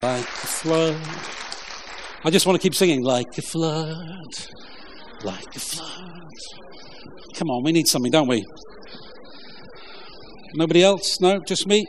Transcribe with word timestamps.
like 0.00 0.22
a 0.22 0.46
flood. 0.46 0.96
I 2.22 2.30
just 2.30 2.46
want 2.46 2.60
to 2.60 2.62
keep 2.62 2.72
singing 2.72 3.02
like 3.02 3.36
a 3.36 3.42
flood, 3.42 4.32
like 5.24 5.56
a 5.56 5.58
flood. 5.58 6.30
Come 7.34 7.50
on, 7.50 7.64
we 7.64 7.72
need 7.72 7.88
something, 7.88 8.12
don't 8.12 8.28
we? 8.28 8.44
Nobody 10.54 10.84
else? 10.84 11.20
No, 11.20 11.40
just 11.40 11.66
me? 11.66 11.84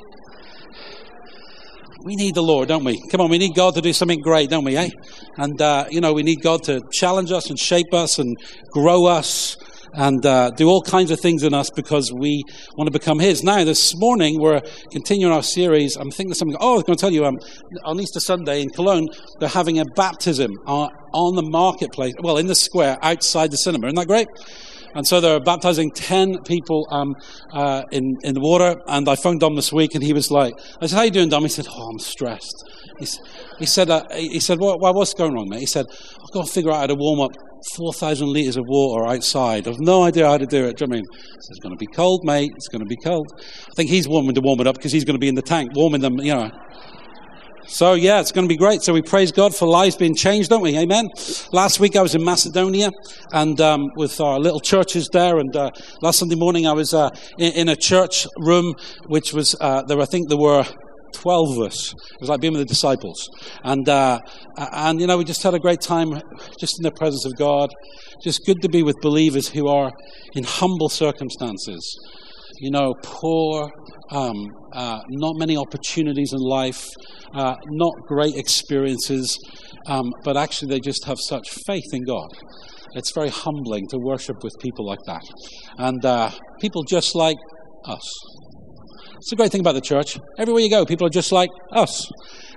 We 2.03 2.15
need 2.15 2.33
the 2.33 2.41
Lord, 2.41 2.69
don't 2.69 2.83
we? 2.83 2.99
Come 3.11 3.21
on, 3.21 3.29
we 3.29 3.37
need 3.37 3.53
God 3.53 3.75
to 3.75 3.81
do 3.81 3.93
something 3.93 4.21
great, 4.21 4.49
don't 4.49 4.65
we, 4.65 4.75
eh? 4.75 4.89
And, 5.37 5.61
uh, 5.61 5.85
you 5.91 6.01
know, 6.01 6.13
we 6.13 6.23
need 6.23 6.41
God 6.41 6.63
to 6.63 6.81
challenge 6.91 7.31
us 7.31 7.51
and 7.51 7.59
shape 7.59 7.93
us 7.93 8.17
and 8.17 8.35
grow 8.71 9.05
us 9.05 9.55
and 9.93 10.25
uh, 10.25 10.51
do 10.51 10.67
all 10.67 10.81
kinds 10.81 11.11
of 11.11 11.19
things 11.19 11.43
in 11.43 11.53
us 11.53 11.69
because 11.69 12.11
we 12.11 12.43
want 12.75 12.87
to 12.87 12.91
become 12.91 13.19
His. 13.19 13.43
Now, 13.43 13.63
this 13.63 13.95
morning, 13.95 14.39
we're 14.39 14.61
continuing 14.91 15.33
our 15.33 15.43
series. 15.43 15.95
I'm 15.95 16.11
thinking 16.11 16.31
of 16.31 16.37
something. 16.37 16.57
Oh, 16.59 16.73
I 16.73 16.75
was 16.75 16.83
going 16.83 16.97
to 16.97 17.01
tell 17.01 17.11
you, 17.11 17.25
um, 17.25 17.39
on 17.83 17.99
Easter 17.99 18.19
Sunday 18.19 18.61
in 18.61 18.69
Cologne, 18.69 19.09
they're 19.39 19.49
having 19.49 19.79
a 19.79 19.85
baptism 19.85 20.51
on, 20.65 20.91
on 21.13 21.35
the 21.35 21.43
marketplace, 21.43 22.13
well, 22.21 22.37
in 22.37 22.47
the 22.47 22.55
square 22.55 22.97
outside 23.01 23.51
the 23.51 23.57
cinema. 23.57 23.87
Isn't 23.87 23.95
that 23.95 24.07
great? 24.07 24.27
And 24.95 25.05
so 25.05 25.21
they're 25.21 25.39
baptizing 25.39 25.91
10 25.91 26.43
people 26.43 26.87
um, 26.89 27.15
uh, 27.53 27.83
in, 27.91 28.17
in 28.23 28.33
the 28.33 28.39
water. 28.39 28.75
And 28.87 29.07
I 29.07 29.15
phoned 29.15 29.39
Dom 29.39 29.55
this 29.55 29.71
week 29.71 29.93
and 29.93 30.03
he 30.03 30.13
was 30.13 30.31
like, 30.31 30.53
I 30.81 30.87
said, 30.87 30.95
how 30.95 31.01
you 31.03 31.11
doing, 31.11 31.29
Dom? 31.29 31.43
He 31.43 31.49
said, 31.49 31.67
oh, 31.69 31.89
I'm 31.89 31.99
stressed. 31.99 32.63
He, 32.97 33.07
he 33.59 33.65
said, 33.65 33.89
uh, 33.89 34.03
he 34.13 34.39
said 34.39 34.59
well, 34.59 34.77
what's 34.79 35.13
going 35.13 35.37
on, 35.37 35.47
mate? 35.47 35.59
He 35.59 35.65
said, 35.65 35.85
I've 35.89 36.31
got 36.31 36.47
to 36.47 36.51
figure 36.51 36.71
out 36.71 36.77
how 36.77 36.87
to 36.87 36.95
warm 36.95 37.21
up 37.21 37.31
4,000 37.75 38.27
litres 38.27 38.57
of 38.57 38.65
water 38.67 39.05
outside. 39.05 39.67
I've 39.67 39.79
no 39.79 40.03
idea 40.03 40.27
how 40.27 40.37
to 40.37 40.45
do 40.45 40.65
it. 40.65 40.77
Do 40.77 40.85
you 40.85 40.87
know 40.87 40.95
I 40.95 40.99
mean? 40.99 41.05
It's 41.35 41.59
going 41.59 41.73
to 41.73 41.77
be 41.77 41.87
cold, 41.87 42.23
mate. 42.23 42.51
It's 42.55 42.67
going 42.67 42.83
to 42.83 42.87
be 42.87 42.97
cold. 42.97 43.31
I 43.37 43.73
think 43.75 43.89
he's 43.89 44.07
warming 44.07 44.35
to 44.35 44.41
warm 44.41 44.59
it 44.59 44.67
up 44.67 44.75
because 44.75 44.91
he's 44.91 45.05
going 45.05 45.15
to 45.15 45.19
be 45.19 45.27
in 45.27 45.35
the 45.35 45.41
tank 45.41 45.71
warming 45.75 46.01
them, 46.01 46.19
you 46.19 46.33
know. 46.33 46.51
So, 47.67 47.93
yeah, 47.93 48.19
it's 48.19 48.31
going 48.31 48.45
to 48.47 48.49
be 48.49 48.57
great. 48.57 48.81
So, 48.81 48.93
we 48.93 49.03
praise 49.03 49.31
God 49.31 49.53
for 49.53 49.67
lives 49.67 49.95
being 49.95 50.15
changed, 50.15 50.49
don't 50.49 50.63
we? 50.63 50.75
Amen. 50.75 51.09
Last 51.51 51.79
week 51.79 51.95
I 51.95 52.01
was 52.01 52.15
in 52.15 52.23
Macedonia 52.23 52.89
and 53.31 53.61
um, 53.61 53.89
with 53.95 54.19
our 54.19 54.39
little 54.39 54.59
churches 54.59 55.07
there. 55.11 55.37
And 55.37 55.55
uh, 55.55 55.69
last 56.01 56.17
Sunday 56.17 56.35
morning 56.35 56.65
I 56.65 56.73
was 56.73 56.95
uh, 56.95 57.09
in, 57.37 57.53
in, 57.53 57.69
a 57.69 57.75
church 57.75 58.25
room, 58.37 58.73
which 59.05 59.33
was, 59.33 59.55
uh, 59.61 59.83
there, 59.83 60.01
I 60.01 60.05
think 60.05 60.29
there 60.29 60.37
were 60.39 60.65
12 61.13 61.57
of 61.57 61.67
us. 61.67 61.93
It 61.93 62.19
was 62.19 62.29
like 62.29 62.41
being 62.41 62.53
with 62.53 62.61
the 62.61 62.65
disciples. 62.65 63.29
And, 63.63 63.87
uh, 63.87 64.19
and, 64.57 64.99
you 64.99 65.07
know, 65.07 65.17
we 65.17 65.23
just 65.23 65.43
had 65.43 65.53
a 65.53 65.59
great 65.59 65.81
time 65.81 66.21
just 66.59 66.79
in 66.79 66.83
the 66.83 66.91
presence 66.91 67.25
of 67.25 67.35
God. 67.35 67.69
Just 68.23 68.45
good 68.45 68.61
to 68.61 68.69
be 68.69 68.83
with 68.83 68.95
believers 69.01 69.49
who 69.49 69.67
are 69.67 69.91
in 70.33 70.43
humble 70.43 70.89
circumstances. 70.89 71.97
You 72.59 72.71
know, 72.71 72.93
poor, 73.03 73.71
um, 74.11 74.49
uh, 74.73 74.99
not 75.09 75.35
many 75.37 75.55
opportunities 75.55 76.33
in 76.33 76.39
life, 76.39 76.85
uh, 77.33 77.55
not 77.67 77.93
great 78.07 78.35
experiences, 78.35 79.37
um, 79.85 80.11
but 80.23 80.35
actually 80.35 80.69
they 80.69 80.79
just 80.79 81.05
have 81.05 81.17
such 81.19 81.49
faith 81.65 81.93
in 81.93 82.03
God. 82.03 82.29
It's 82.95 83.11
very 83.13 83.29
humbling 83.29 83.87
to 83.89 83.97
worship 83.97 84.43
with 84.43 84.53
people 84.59 84.85
like 84.85 84.99
that. 85.05 85.23
And 85.77 86.03
uh, 86.03 86.31
people 86.59 86.83
just 86.83 87.15
like 87.15 87.37
us. 87.85 88.01
It's 89.19 89.33
a 89.33 89.35
great 89.35 89.51
thing 89.51 89.59
about 89.59 89.75
the 89.75 89.81
church. 89.81 90.17
Everywhere 90.37 90.61
you 90.61 90.69
go, 90.69 90.85
people 90.85 91.05
are 91.05 91.09
just 91.09 91.33
like 91.33 91.49
us. 91.73 92.09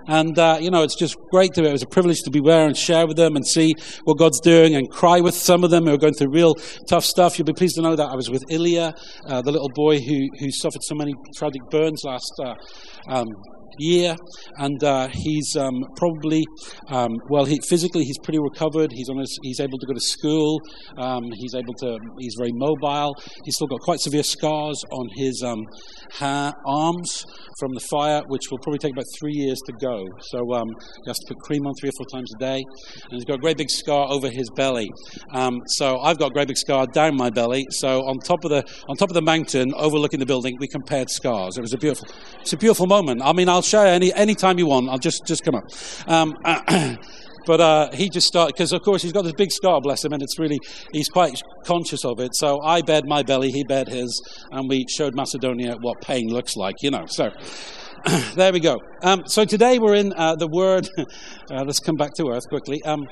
And, 0.06 0.38
uh, 0.38 0.58
you 0.60 0.70
know, 0.70 0.84
it's 0.84 0.94
just 0.94 1.16
great 1.32 1.52
to, 1.54 1.64
it 1.64 1.72
was 1.72 1.82
a 1.82 1.86
privilege 1.88 2.22
to 2.22 2.30
be 2.30 2.40
there 2.40 2.66
and 2.66 2.76
share 2.76 3.04
with 3.06 3.16
them 3.16 3.34
and 3.34 3.44
see 3.44 3.74
what 4.04 4.16
God's 4.16 4.40
doing 4.40 4.76
and 4.76 4.88
cry 4.88 5.20
with 5.20 5.34
some 5.34 5.64
of 5.64 5.70
them 5.70 5.86
who 5.86 5.94
are 5.94 5.98
going 5.98 6.14
through 6.14 6.30
real 6.30 6.54
tough 6.88 7.04
stuff. 7.04 7.36
You'll 7.36 7.46
be 7.46 7.52
pleased 7.52 7.74
to 7.76 7.82
know 7.82 7.96
that 7.96 8.08
I 8.08 8.14
was 8.14 8.30
with 8.30 8.44
Ilya, 8.48 8.94
uh, 9.26 9.42
the 9.42 9.50
little 9.50 9.70
boy 9.74 9.98
who, 9.98 10.28
who 10.38 10.50
suffered 10.52 10.84
so 10.84 10.94
many 10.94 11.14
tragic 11.36 11.62
burns 11.68 12.02
last 12.04 12.32
uh, 12.44 12.54
um, 13.08 13.26
year, 13.78 14.16
and 14.58 14.82
uh, 14.84 15.08
he's 15.12 15.56
um, 15.56 15.84
probably 15.96 16.44
um, 16.88 17.12
well. 17.28 17.44
He, 17.44 17.60
physically, 17.68 18.04
he's 18.04 18.18
pretty 18.18 18.38
recovered. 18.38 18.90
He's 18.92 19.08
on 19.08 19.18
his, 19.18 19.38
he's 19.42 19.60
able 19.60 19.78
to 19.78 19.86
go 19.86 19.92
to 19.92 20.00
school. 20.00 20.60
Um, 20.98 21.24
he's 21.32 21.54
able 21.54 21.74
to. 21.74 21.98
He's 22.18 22.34
very 22.38 22.52
mobile. 22.52 23.14
He's 23.44 23.56
still 23.56 23.66
got 23.68 23.80
quite 23.80 24.00
severe 24.00 24.22
scars 24.22 24.82
on 24.90 25.08
his 25.16 25.42
um, 25.42 25.64
ha- 26.12 26.52
arms 26.66 27.24
from 27.58 27.74
the 27.74 27.80
fire, 27.90 28.22
which 28.28 28.50
will 28.50 28.58
probably 28.58 28.78
take 28.78 28.92
about 28.92 29.06
three 29.18 29.34
years 29.34 29.60
to 29.66 29.72
go. 29.80 30.04
So 30.30 30.52
um, 30.54 30.68
he 31.04 31.08
has 31.08 31.18
to 31.18 31.34
put 31.34 31.42
cream 31.42 31.66
on 31.66 31.74
three 31.74 31.90
or 31.90 31.96
four 31.96 32.06
times 32.06 32.30
a 32.34 32.38
day, 32.38 32.64
and 33.04 33.12
he's 33.12 33.24
got 33.24 33.34
a 33.34 33.38
great 33.38 33.58
big 33.58 33.70
scar 33.70 34.06
over 34.10 34.28
his 34.28 34.50
belly. 34.56 34.90
So 35.66 35.98
I've 36.00 36.18
got 36.18 36.30
a 36.30 36.34
great 36.34 36.48
big 36.48 36.56
scar 36.56 36.86
down 36.86 37.16
my 37.16 37.30
belly. 37.30 37.66
So 37.70 38.02
on 38.02 38.18
top 38.18 38.44
of 38.44 38.50
the 38.50 38.64
on 38.88 38.96
top 38.96 39.10
of 39.10 39.14
the 39.14 39.22
mountain, 39.22 39.72
overlooking 39.74 40.20
the 40.20 40.26
building, 40.26 40.56
we 40.58 40.68
compared 40.68 41.10
scars. 41.10 41.58
It 41.58 41.60
was 41.60 41.72
a 41.72 41.78
beautiful, 41.78 42.08
it's 42.40 42.52
a 42.52 42.56
beautiful 42.56 42.86
moment. 42.86 43.22
I 43.22 43.32
mean, 43.32 43.48
I'll 43.48 43.61
show 43.62 43.82
you 43.82 43.88
any 43.88 44.12
any 44.14 44.34
time 44.34 44.58
you 44.58 44.66
want. 44.66 44.88
I'll 44.88 44.98
just 44.98 45.26
just 45.26 45.44
come 45.44 45.54
up. 45.54 45.64
Um, 46.06 46.36
but 47.46 47.60
uh, 47.60 47.90
he 47.92 48.08
just 48.08 48.26
started 48.26 48.54
because, 48.54 48.72
of 48.72 48.82
course, 48.82 49.02
he's 49.02 49.12
got 49.12 49.24
this 49.24 49.32
big 49.32 49.50
scar, 49.50 49.80
bless 49.80 50.04
him, 50.04 50.12
and 50.12 50.22
it's 50.22 50.38
really 50.38 50.58
he's 50.92 51.08
quite 51.08 51.40
conscious 51.64 52.04
of 52.04 52.20
it. 52.20 52.34
So 52.34 52.60
I 52.60 52.82
bared 52.82 53.06
my 53.06 53.22
belly, 53.22 53.50
he 53.50 53.64
bared 53.64 53.88
his, 53.88 54.20
and 54.50 54.68
we 54.68 54.86
showed 54.88 55.14
Macedonia 55.14 55.76
what 55.80 56.00
pain 56.00 56.28
looks 56.28 56.56
like, 56.56 56.76
you 56.82 56.90
know. 56.90 57.06
So. 57.06 57.30
there 58.34 58.52
we 58.52 58.58
go. 58.58 58.80
Um, 59.02 59.22
so 59.26 59.44
today 59.44 59.78
we're 59.78 59.94
in 59.94 60.12
uh, 60.14 60.34
the 60.34 60.48
word. 60.48 60.88
Uh, 61.50 61.64
let's 61.64 61.80
come 61.80 61.96
back 61.96 62.14
to 62.14 62.30
earth 62.30 62.48
quickly. 62.48 62.82
Um, 62.84 63.06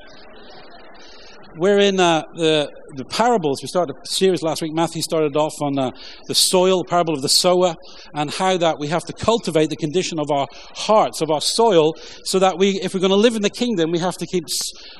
we're 1.57 1.79
in 1.79 1.99
uh, 2.01 2.23
the, 2.35 2.71
the 2.97 3.05
parables. 3.05 3.63
We 3.63 3.69
started 3.69 3.97
a 3.97 4.07
series 4.07 4.43
last 4.43 4.63
week. 4.63 4.73
Matthew 4.73 5.03
started 5.03 5.37
off 5.37 5.55
on 5.61 5.79
uh, 5.79 5.91
the 6.27 6.35
soil, 6.35 6.83
the 6.83 6.89
parable 6.89 7.15
of 7.15 7.23
the 7.23 7.29
sower, 7.29 7.75
and 8.15 8.31
how 8.31 8.57
that 8.59 8.79
we 8.79 8.89
have 8.89 9.05
to 9.05 9.13
cultivate 9.13 9.71
the 9.71 9.77
condition 9.77 10.19
of 10.19 10.31
our 10.31 10.47
hearts, 10.75 11.21
of 11.21 11.31
our 11.31 11.41
soil, 11.41 11.95
so 12.25 12.39
that 12.39 12.59
we, 12.59 12.81
if 12.81 12.95
we're 12.95 13.01
going 13.01 13.11
to 13.11 13.17
live 13.17 13.37
in 13.37 13.43
the 13.43 13.51
kingdom, 13.51 13.91
we 13.91 13.99
have 13.99 14.17
to 14.17 14.27
keep 14.27 14.45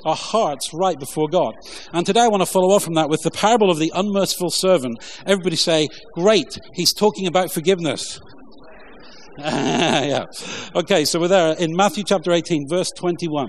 our 0.05 0.17
hearts 0.17 0.73
right 0.73 0.99
before 0.99 1.29
God. 1.29 1.55
And 1.93 2.05
today 2.05 2.21
I 2.21 2.29
want 2.29 2.43
to 2.43 2.47
follow 2.47 2.75
on 2.75 2.81
from 2.81 2.95
that 2.95 3.09
with 3.09 3.23
the 3.23 3.31
parable 3.31 3.71
of 3.71 3.79
the 3.79 3.93
unmerciful 3.95 4.51
servant. 4.51 4.99
Everybody 5.27 5.57
say, 5.57 5.89
Great, 6.15 6.59
he's 6.75 6.93
talking 6.93 7.27
about 7.27 7.53
forgiveness. 7.53 8.21
yeah. 9.39 10.25
Okay, 10.75 11.05
so 11.05 11.21
we're 11.21 11.29
there 11.29 11.55
in 11.59 11.75
Matthew 11.75 12.05
chapter 12.05 12.33
18, 12.33 12.67
verse 12.69 12.91
21. 12.97 13.49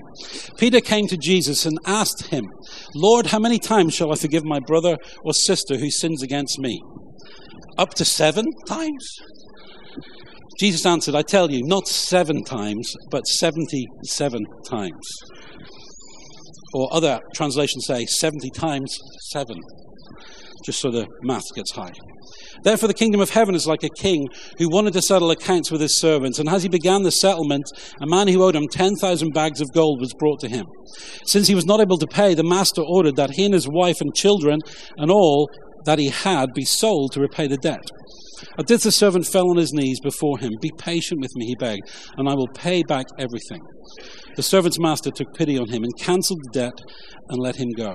Peter 0.56 0.80
came 0.80 1.06
to 1.08 1.16
Jesus 1.16 1.66
and 1.66 1.78
asked 1.86 2.28
him, 2.28 2.44
Lord, 2.94 3.26
how 3.26 3.38
many 3.38 3.58
times 3.58 3.94
shall 3.94 4.12
I 4.12 4.16
forgive 4.16 4.44
my 4.44 4.60
brother 4.60 4.96
or 5.24 5.32
sister 5.32 5.76
who 5.76 5.90
sins 5.90 6.22
against 6.22 6.58
me? 6.58 6.80
Up 7.78 7.90
to 7.94 8.04
seven 8.04 8.46
times? 8.66 9.18
Jesus 10.60 10.86
answered, 10.86 11.14
I 11.14 11.22
tell 11.22 11.50
you, 11.50 11.62
not 11.64 11.88
seven 11.88 12.44
times, 12.44 12.94
but 13.10 13.26
77 13.26 14.44
times. 14.68 15.08
Or 16.74 16.88
other 16.92 17.20
translations 17.34 17.86
say 17.86 18.06
70 18.06 18.50
times 18.50 18.96
seven, 19.30 19.58
just 20.64 20.80
so 20.80 20.90
the 20.90 21.06
math 21.22 21.44
gets 21.54 21.72
high. 21.72 21.92
Therefore, 22.62 22.88
the 22.88 22.94
kingdom 22.94 23.20
of 23.20 23.30
heaven 23.30 23.54
is 23.54 23.66
like 23.66 23.82
a 23.82 23.88
king 23.88 24.28
who 24.58 24.68
wanted 24.68 24.92
to 24.94 25.02
settle 25.02 25.30
accounts 25.30 25.70
with 25.70 25.80
his 25.80 25.98
servants. 25.98 26.38
And 26.38 26.48
as 26.48 26.62
he 26.62 26.68
began 26.68 27.02
the 27.02 27.10
settlement, 27.10 27.64
a 28.00 28.06
man 28.06 28.28
who 28.28 28.42
owed 28.42 28.56
him 28.56 28.68
10,000 28.68 29.30
bags 29.32 29.60
of 29.60 29.72
gold 29.72 30.00
was 30.00 30.14
brought 30.14 30.40
to 30.40 30.48
him. 30.48 30.66
Since 31.24 31.48
he 31.48 31.54
was 31.54 31.66
not 31.66 31.80
able 31.80 31.98
to 31.98 32.06
pay, 32.06 32.34
the 32.34 32.44
master 32.44 32.82
ordered 32.82 33.16
that 33.16 33.32
he 33.32 33.44
and 33.44 33.54
his 33.54 33.68
wife 33.68 34.00
and 34.00 34.14
children 34.14 34.60
and 34.96 35.10
all 35.10 35.48
that 35.84 35.98
he 35.98 36.08
had 36.08 36.52
be 36.54 36.64
sold 36.64 37.12
to 37.12 37.20
repay 37.20 37.46
the 37.46 37.56
debt. 37.56 37.90
At 38.58 38.66
this, 38.66 38.82
the 38.82 38.92
servant 38.92 39.26
fell 39.26 39.50
on 39.50 39.56
his 39.56 39.72
knees 39.72 40.00
before 40.00 40.38
him. 40.38 40.52
Be 40.60 40.72
patient 40.76 41.20
with 41.20 41.34
me, 41.36 41.46
he 41.46 41.54
begged, 41.54 41.88
and 42.16 42.28
I 42.28 42.34
will 42.34 42.48
pay 42.48 42.82
back 42.82 43.06
everything. 43.18 43.60
The 44.36 44.42
servant's 44.42 44.78
master 44.78 45.10
took 45.10 45.34
pity 45.34 45.58
on 45.58 45.68
him 45.68 45.84
and 45.84 45.92
cancelled 45.98 46.40
the 46.44 46.50
debt 46.50 46.80
and 47.28 47.38
let 47.38 47.56
him 47.56 47.70
go. 47.76 47.94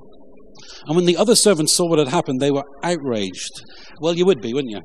And 0.85 0.95
when 0.95 1.05
the 1.05 1.17
other 1.17 1.35
servants 1.35 1.75
saw 1.75 1.87
what 1.87 1.99
had 1.99 2.07
happened, 2.07 2.39
they 2.39 2.51
were 2.51 2.63
outraged. 2.83 3.63
Well, 3.99 4.15
you 4.15 4.25
would 4.25 4.41
be, 4.41 4.53
wouldn't 4.53 4.71
you? 4.71 4.81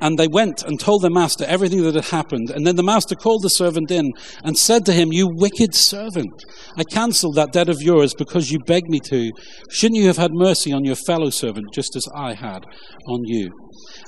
And 0.00 0.16
they 0.16 0.28
went 0.28 0.62
and 0.62 0.78
told 0.78 1.02
their 1.02 1.10
master 1.10 1.44
everything 1.44 1.82
that 1.82 1.94
had 1.94 2.06
happened. 2.06 2.50
And 2.50 2.66
then 2.66 2.76
the 2.76 2.84
master 2.84 3.14
called 3.14 3.42
the 3.42 3.50
servant 3.50 3.90
in 3.90 4.12
and 4.44 4.56
said 4.56 4.86
to 4.86 4.92
him, 4.92 5.12
You 5.12 5.28
wicked 5.28 5.74
servant, 5.74 6.44
I 6.76 6.84
cancelled 6.84 7.34
that 7.34 7.52
debt 7.52 7.68
of 7.68 7.82
yours 7.82 8.14
because 8.14 8.50
you 8.50 8.60
begged 8.60 8.88
me 8.88 9.00
to. 9.06 9.32
Shouldn't 9.70 10.00
you 10.00 10.06
have 10.06 10.16
had 10.16 10.32
mercy 10.32 10.72
on 10.72 10.84
your 10.84 10.94
fellow 10.94 11.30
servant 11.30 11.66
just 11.72 11.96
as 11.96 12.06
I 12.14 12.34
had 12.34 12.64
on 13.08 13.24
you? 13.24 13.50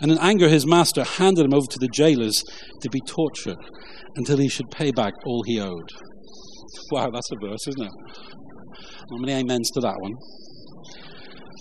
And 0.01 0.13
in 0.13 0.19
anger, 0.19 0.49
his 0.49 0.67
master 0.67 1.03
handed 1.03 1.45
him 1.45 1.55
over 1.55 1.67
to 1.67 1.79
the 1.79 1.89
jailers 1.89 2.45
to 2.81 2.89
be 2.89 3.01
tortured 3.01 3.59
until 4.17 4.39
he 4.39 4.49
should 4.49 4.71
pay 4.71 4.93
back 4.93 5.15
all 5.25 5.43
he 5.45 5.61
owed. 5.61 5.91
Wow, 6.93 7.11
that's 7.13 7.31
a 7.33 7.37
verse, 7.47 7.67
isn't 7.67 7.87
it? 7.87 7.93
How 9.11 9.17
many 9.17 9.35
amens 9.35 9.71
to 9.73 9.81
that 9.81 9.97
one? 9.99 10.13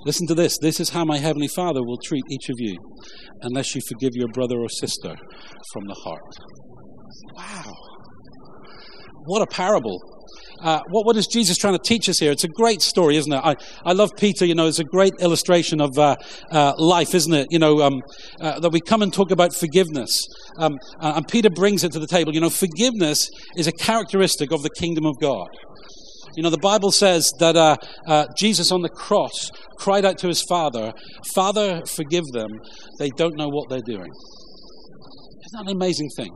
Listen 0.05 0.27
to 0.27 0.35
this. 0.35 0.57
This 0.61 0.79
is 0.79 0.89
how 0.89 1.03
my 1.03 1.17
heavenly 1.17 1.47
Father 1.47 1.83
will 1.83 1.97
treat 2.03 2.23
each 2.29 2.49
of 2.49 2.55
you 2.59 2.77
unless 3.41 3.75
you 3.75 3.81
forgive 3.87 4.11
your 4.13 4.29
brother 4.29 4.59
or 4.59 4.69
sister 4.69 5.15
from 5.73 5.83
the 5.87 5.95
heart. 6.03 6.21
Wow. 7.35 7.73
What 9.25 9.41
a 9.41 9.47
parable. 9.47 9.99
Uh, 10.61 10.81
what, 10.89 11.05
what 11.05 11.15
is 11.15 11.27
Jesus 11.27 11.57
trying 11.57 11.73
to 11.73 11.81
teach 11.83 12.09
us 12.09 12.19
here? 12.19 12.31
It's 12.31 12.43
a 12.43 12.49
great 12.49 12.81
story, 12.81 13.15
isn't 13.15 13.31
it? 13.31 13.41
I, 13.43 13.55
I 13.85 13.93
love 13.93 14.11
Peter, 14.17 14.45
you 14.45 14.55
know, 14.55 14.67
it's 14.67 14.79
a 14.79 14.83
great 14.83 15.13
illustration 15.19 15.79
of 15.79 15.97
uh, 15.97 16.15
uh, 16.51 16.73
life, 16.77 17.15
isn't 17.15 17.33
it? 17.33 17.47
You 17.49 17.59
know, 17.59 17.81
um, 17.81 18.01
uh, 18.41 18.59
that 18.59 18.71
we 18.71 18.81
come 18.81 19.01
and 19.01 19.13
talk 19.13 19.31
about 19.31 19.53
forgiveness. 19.53 20.27
Um, 20.57 20.77
uh, 20.99 21.13
and 21.15 21.27
Peter 21.27 21.49
brings 21.49 21.83
it 21.83 21.91
to 21.93 21.99
the 21.99 22.07
table. 22.07 22.33
You 22.33 22.41
know, 22.41 22.49
forgiveness 22.49 23.29
is 23.55 23.67
a 23.67 23.71
characteristic 23.71 24.51
of 24.51 24.61
the 24.63 24.69
kingdom 24.69 25.05
of 25.05 25.17
God. 25.19 25.47
You 26.35 26.43
know, 26.43 26.49
the 26.49 26.57
Bible 26.57 26.91
says 26.91 27.31
that 27.39 27.55
uh, 27.55 27.77
uh, 28.07 28.27
Jesus 28.37 28.71
on 28.71 28.81
the 28.81 28.89
cross 28.89 29.51
cried 29.77 30.05
out 30.05 30.17
to 30.19 30.27
his 30.27 30.43
Father, 30.43 30.93
Father, 31.33 31.81
forgive 31.85 32.25
them. 32.33 32.49
They 32.99 33.09
don't 33.09 33.35
know 33.35 33.49
what 33.49 33.69
they're 33.69 33.81
doing. 33.81 34.11
Isn't 35.45 35.65
that 35.65 35.71
an 35.71 35.75
amazing 35.75 36.09
thing? 36.15 36.31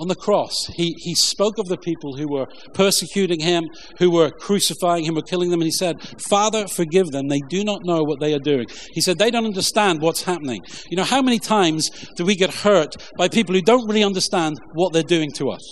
On 0.00 0.08
the 0.08 0.16
cross, 0.16 0.66
he, 0.74 0.92
he 0.98 1.14
spoke 1.14 1.56
of 1.56 1.66
the 1.66 1.78
people 1.78 2.16
who 2.16 2.26
were 2.28 2.46
persecuting 2.74 3.38
him, 3.38 3.64
who 3.98 4.10
were 4.10 4.30
crucifying 4.30 5.04
him, 5.04 5.14
were 5.14 5.22
killing 5.22 5.50
them, 5.50 5.60
and 5.60 5.68
he 5.68 5.70
said, 5.70 5.96
Father, 6.28 6.66
forgive 6.66 7.06
them. 7.12 7.28
They 7.28 7.40
do 7.48 7.62
not 7.62 7.84
know 7.84 8.02
what 8.02 8.18
they 8.18 8.34
are 8.34 8.40
doing. 8.40 8.66
He 8.92 9.00
said, 9.00 9.18
They 9.18 9.30
don't 9.30 9.44
understand 9.46 10.02
what's 10.02 10.24
happening. 10.24 10.62
You 10.90 10.96
know, 10.96 11.04
how 11.04 11.22
many 11.22 11.38
times 11.38 11.90
do 12.16 12.24
we 12.24 12.34
get 12.34 12.52
hurt 12.52 12.96
by 13.16 13.28
people 13.28 13.54
who 13.54 13.62
don't 13.62 13.86
really 13.86 14.02
understand 14.02 14.58
what 14.72 14.92
they're 14.92 15.04
doing 15.04 15.30
to 15.36 15.50
us? 15.50 15.62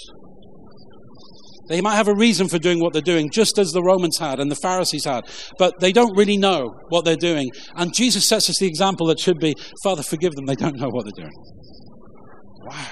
They 1.73 1.81
might 1.81 1.95
have 1.95 2.09
a 2.09 2.15
reason 2.15 2.49
for 2.49 2.59
doing 2.59 2.81
what 2.81 2.93
they're 2.93 3.01
doing, 3.01 3.31
just 3.31 3.59
as 3.59 3.73
the 3.73 3.83
Romans 3.83 4.19
had 4.19 4.41
and 4.41 4.51
the 4.51 4.57
Pharisees 4.57 5.07
had, 5.07 5.25
but 5.59 5.81
they 5.81 5.91
don't 5.91 6.15
really 6.15 6.37
know 6.37 6.75
what 6.91 7.07
they're 7.07 7.17
doing. 7.17 7.51
And 7.75 7.95
Jesus 7.95 8.29
sets 8.29 8.51
us 8.51 8.59
the 8.59 8.67
example 8.67 9.07
that 9.07 9.19
should 9.19 9.39
be 9.39 9.55
Father, 9.83 10.03
forgive 10.03 10.35
them, 10.35 10.45
they 10.45 10.55
don't 10.55 10.77
know 10.77 10.91
what 10.91 11.07
they're 11.07 11.25
doing. 11.25 11.35
Wow. 12.67 12.89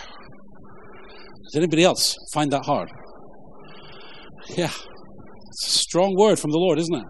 Does 1.44 1.56
anybody 1.56 1.84
else 1.84 2.16
find 2.32 2.50
that 2.52 2.64
hard? 2.64 2.88
Yeah. 4.56 4.72
It's 5.48 5.66
a 5.66 5.78
strong 5.78 6.16
word 6.16 6.38
from 6.38 6.50
the 6.50 6.58
Lord, 6.58 6.78
isn't 6.78 6.94
it? 6.94 7.04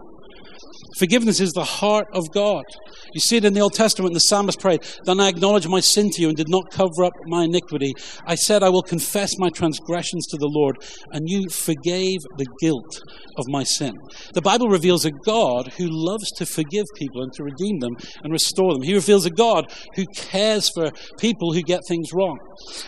Forgiveness 0.97 1.39
is 1.39 1.53
the 1.53 1.63
heart 1.63 2.07
of 2.13 2.31
God. 2.31 2.65
You 3.13 3.19
see 3.19 3.37
it 3.37 3.45
in 3.45 3.53
the 3.53 3.61
Old 3.61 3.73
Testament, 3.73 4.13
the 4.13 4.19
psalmist 4.19 4.59
prayed, 4.59 4.85
Then 5.05 5.19
I 5.19 5.27
acknowledged 5.27 5.69
my 5.69 5.79
sin 5.79 6.09
to 6.11 6.21
you 6.21 6.29
and 6.29 6.37
did 6.37 6.49
not 6.49 6.71
cover 6.71 7.03
up 7.03 7.13
my 7.25 7.43
iniquity. 7.43 7.93
I 8.25 8.35
said, 8.35 8.63
I 8.63 8.69
will 8.69 8.81
confess 8.81 9.37
my 9.37 9.49
transgressions 9.49 10.27
to 10.27 10.37
the 10.37 10.47
Lord, 10.47 10.77
and 11.11 11.29
you 11.29 11.49
forgave 11.49 12.21
the 12.37 12.45
guilt 12.59 13.01
of 13.37 13.47
my 13.47 13.63
sin. 13.63 13.99
The 14.33 14.41
Bible 14.41 14.69
reveals 14.69 15.05
a 15.05 15.11
God 15.11 15.73
who 15.77 15.87
loves 15.89 16.31
to 16.33 16.45
forgive 16.45 16.85
people 16.95 17.21
and 17.21 17.33
to 17.33 17.43
redeem 17.43 17.79
them 17.79 17.95
and 18.23 18.31
restore 18.31 18.73
them. 18.73 18.81
He 18.81 18.93
reveals 18.93 19.25
a 19.25 19.29
God 19.29 19.71
who 19.95 20.05
cares 20.07 20.69
for 20.69 20.91
people 21.19 21.53
who 21.53 21.61
get 21.61 21.81
things 21.87 22.13
wrong. 22.13 22.37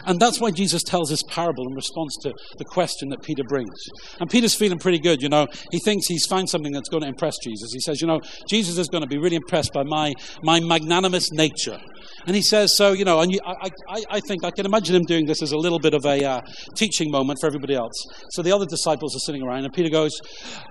And 0.06 0.20
that's 0.20 0.40
why 0.40 0.52
Jesus 0.52 0.84
tells 0.84 1.10
this 1.10 1.24
parable 1.24 1.68
in 1.68 1.74
response 1.74 2.18
to 2.24 2.34
the 2.58 2.66
question 2.66 3.10
that 3.10 3.24
Peter 3.24 3.44
brings. 3.44 3.78
And 4.20 4.30
Peter's 4.30 4.56
feeling 4.56 4.80
pretty 4.80 5.00
good, 5.00 5.22
you 5.22 5.30
know. 5.30 5.48
He 5.72 5.80
thinks 5.80 6.08
he's 6.08 6.26
found 6.26 6.50
something 6.50 6.72
that's 6.72 6.90
going 6.90 7.04
to 7.04 7.10
impress 7.10 7.38
Jesus. 7.44 7.72
He 7.74 7.80
says, 7.80 7.93
You 8.02 8.08
know, 8.08 8.20
Jesus 8.48 8.78
is 8.78 8.88
going 8.88 9.02
to 9.02 9.08
be 9.08 9.18
really 9.18 9.36
impressed 9.36 9.74
by 9.74 9.84
my 9.84 10.14
my, 10.42 10.60
magnanimous 10.60 11.32
nature. 11.32 11.80
And 12.26 12.36
he 12.36 12.42
says, 12.42 12.78
so, 12.78 12.94
you 12.94 13.04
know, 13.04 13.20
and 13.20 13.32
you, 13.34 13.40
I, 13.46 13.70
I, 13.90 14.04
I, 14.12 14.20
think 14.22 14.46
I 14.46 14.52
can 14.52 14.66
imagine 14.66 14.96
him 14.96 15.04
doing 15.04 15.26
this 15.26 15.42
as 15.42 15.52
a 15.52 15.58
little 15.58 15.80
bit 15.80 15.94
of 15.94 16.06
a 16.06 16.24
uh, 16.24 16.42
teaching 16.76 17.12
moment 17.12 17.40
for 17.42 17.48
everybody 17.48 17.76
else. 17.76 17.94
So 18.32 18.42
the 18.42 18.52
other 18.52 18.66
disciples 18.66 19.16
are 19.16 19.20
sitting 19.20 19.44
around, 19.44 19.66
and 19.66 19.74
Peter 19.74 19.90
goes, 19.90 20.12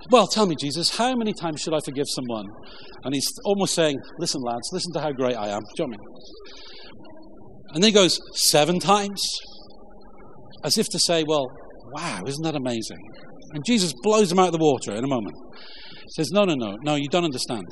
Well, 0.09 0.25
tell 0.25 0.47
me, 0.47 0.55
Jesus, 0.55 0.97
how 0.97 1.15
many 1.15 1.33
times 1.33 1.61
should 1.61 1.73
I 1.73 1.79
forgive 1.85 2.05
someone? 2.07 2.45
And 3.03 3.13
he's 3.13 3.27
almost 3.45 3.75
saying, 3.75 3.99
Listen, 4.17 4.41
lads, 4.41 4.69
listen 4.71 4.93
to 4.93 4.99
how 4.99 5.11
great 5.11 5.35
I 5.35 5.49
am. 5.49 5.61
Do 5.75 5.83
you 5.83 5.87
know 5.87 5.93
I 5.93 5.97
mean? 5.97 5.99
And 7.73 7.83
then 7.83 7.89
he 7.89 7.93
goes, 7.93 8.19
Seven 8.33 8.79
times? 8.79 9.23
As 10.63 10.77
if 10.77 10.87
to 10.89 10.99
say, 10.99 11.23
Well, 11.27 11.45
wow, 11.93 12.21
isn't 12.25 12.43
that 12.43 12.55
amazing? 12.55 12.99
And 13.53 13.63
Jesus 13.65 13.93
blows 14.01 14.31
him 14.31 14.39
out 14.39 14.47
of 14.47 14.53
the 14.53 14.63
water 14.63 14.93
in 14.93 15.03
a 15.03 15.07
moment. 15.07 15.35
Says, 16.09 16.31
No, 16.31 16.45
no, 16.45 16.55
no, 16.55 16.77
no, 16.83 16.95
you 16.95 17.09
don't 17.09 17.25
understand 17.25 17.65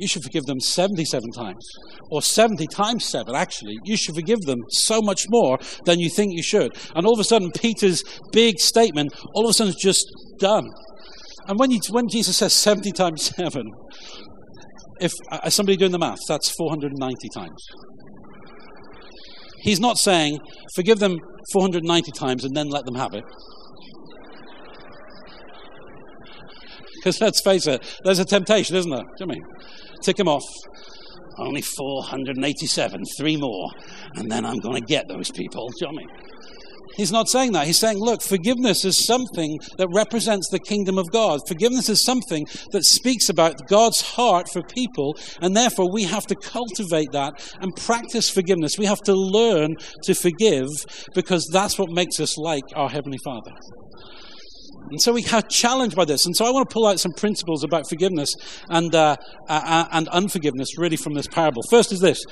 you 0.00 0.08
should 0.08 0.22
forgive 0.22 0.46
them 0.46 0.58
77 0.58 1.30
times, 1.32 1.62
or 2.10 2.22
70 2.22 2.66
times 2.68 3.04
7, 3.04 3.34
actually. 3.34 3.76
You 3.84 3.98
should 3.98 4.14
forgive 4.14 4.40
them 4.40 4.60
so 4.70 5.02
much 5.02 5.26
more 5.28 5.58
than 5.84 6.00
you 6.00 6.08
think 6.08 6.32
you 6.32 6.42
should. 6.42 6.72
And 6.94 7.06
all 7.06 7.12
of 7.12 7.20
a 7.20 7.24
sudden, 7.24 7.50
Peter's 7.52 8.02
big 8.32 8.58
statement, 8.58 9.12
all 9.34 9.44
of 9.44 9.50
a 9.50 9.52
sudden, 9.52 9.74
is 9.74 9.76
just 9.76 10.06
done. 10.38 10.64
And 11.46 11.58
when, 11.58 11.70
you, 11.70 11.80
when 11.90 12.08
Jesus 12.08 12.38
says 12.38 12.54
70 12.54 12.92
times 12.92 13.30
7, 13.36 13.62
if 15.00 15.12
uh, 15.30 15.50
somebody 15.50 15.76
doing 15.76 15.92
the 15.92 15.98
math, 15.98 16.20
that's 16.26 16.50
490 16.50 17.28
times. 17.34 17.62
He's 19.60 19.80
not 19.80 19.98
saying, 19.98 20.38
forgive 20.74 20.98
them 20.98 21.18
490 21.52 22.10
times 22.12 22.44
and 22.44 22.56
then 22.56 22.68
let 22.70 22.86
them 22.86 22.94
have 22.94 23.12
it. 23.12 23.24
Because 27.00 27.20
let's 27.20 27.40
face 27.40 27.66
it, 27.66 27.82
there's 28.04 28.18
a 28.18 28.24
temptation, 28.24 28.76
isn't 28.76 28.90
there? 28.90 29.26
Mean? 29.26 29.42
Tick 30.02 30.16
them 30.16 30.28
off. 30.28 30.44
Only 31.38 31.62
487, 31.62 33.04
three 33.16 33.36
more, 33.36 33.70
and 34.14 34.30
then 34.30 34.44
I'm 34.44 34.58
going 34.58 34.74
to 34.74 34.86
get 34.86 35.08
those 35.08 35.30
people. 35.30 35.70
Mean? 35.80 36.06
He's 36.96 37.12
not 37.12 37.28
saying 37.28 37.52
that. 37.52 37.66
He's 37.66 37.78
saying, 37.78 37.98
look, 37.98 38.20
forgiveness 38.20 38.84
is 38.84 39.06
something 39.06 39.58
that 39.78 39.88
represents 39.88 40.50
the 40.50 40.58
kingdom 40.58 40.98
of 40.98 41.10
God. 41.10 41.40
Forgiveness 41.48 41.88
is 41.88 42.04
something 42.04 42.46
that 42.72 42.84
speaks 42.84 43.30
about 43.30 43.66
God's 43.68 44.02
heart 44.02 44.50
for 44.52 44.62
people, 44.62 45.16
and 45.40 45.56
therefore 45.56 45.90
we 45.90 46.04
have 46.04 46.26
to 46.26 46.34
cultivate 46.34 47.12
that 47.12 47.32
and 47.60 47.74
practice 47.74 48.28
forgiveness. 48.28 48.76
We 48.76 48.86
have 48.86 49.00
to 49.02 49.14
learn 49.14 49.76
to 50.02 50.14
forgive 50.14 50.68
because 51.14 51.48
that's 51.50 51.78
what 51.78 51.90
makes 51.90 52.20
us 52.20 52.36
like 52.36 52.64
our 52.74 52.90
Heavenly 52.90 53.18
Father. 53.24 53.52
And 54.90 55.00
so 55.00 55.12
we 55.12 55.24
are 55.32 55.42
challenged 55.42 55.94
by 55.94 56.04
this. 56.04 56.26
And 56.26 56.36
so 56.36 56.44
I 56.44 56.50
want 56.50 56.68
to 56.68 56.72
pull 56.72 56.86
out 56.86 56.98
some 56.98 57.12
principles 57.12 57.62
about 57.62 57.88
forgiveness 57.88 58.34
and, 58.68 58.94
uh, 58.94 59.16
uh, 59.48 59.62
uh, 59.64 59.88
and 59.92 60.08
unforgiveness 60.08 60.76
really 60.78 60.96
from 60.96 61.14
this 61.14 61.28
parable. 61.28 61.62
First 61.70 61.92
is 61.92 62.00
this 62.00 62.24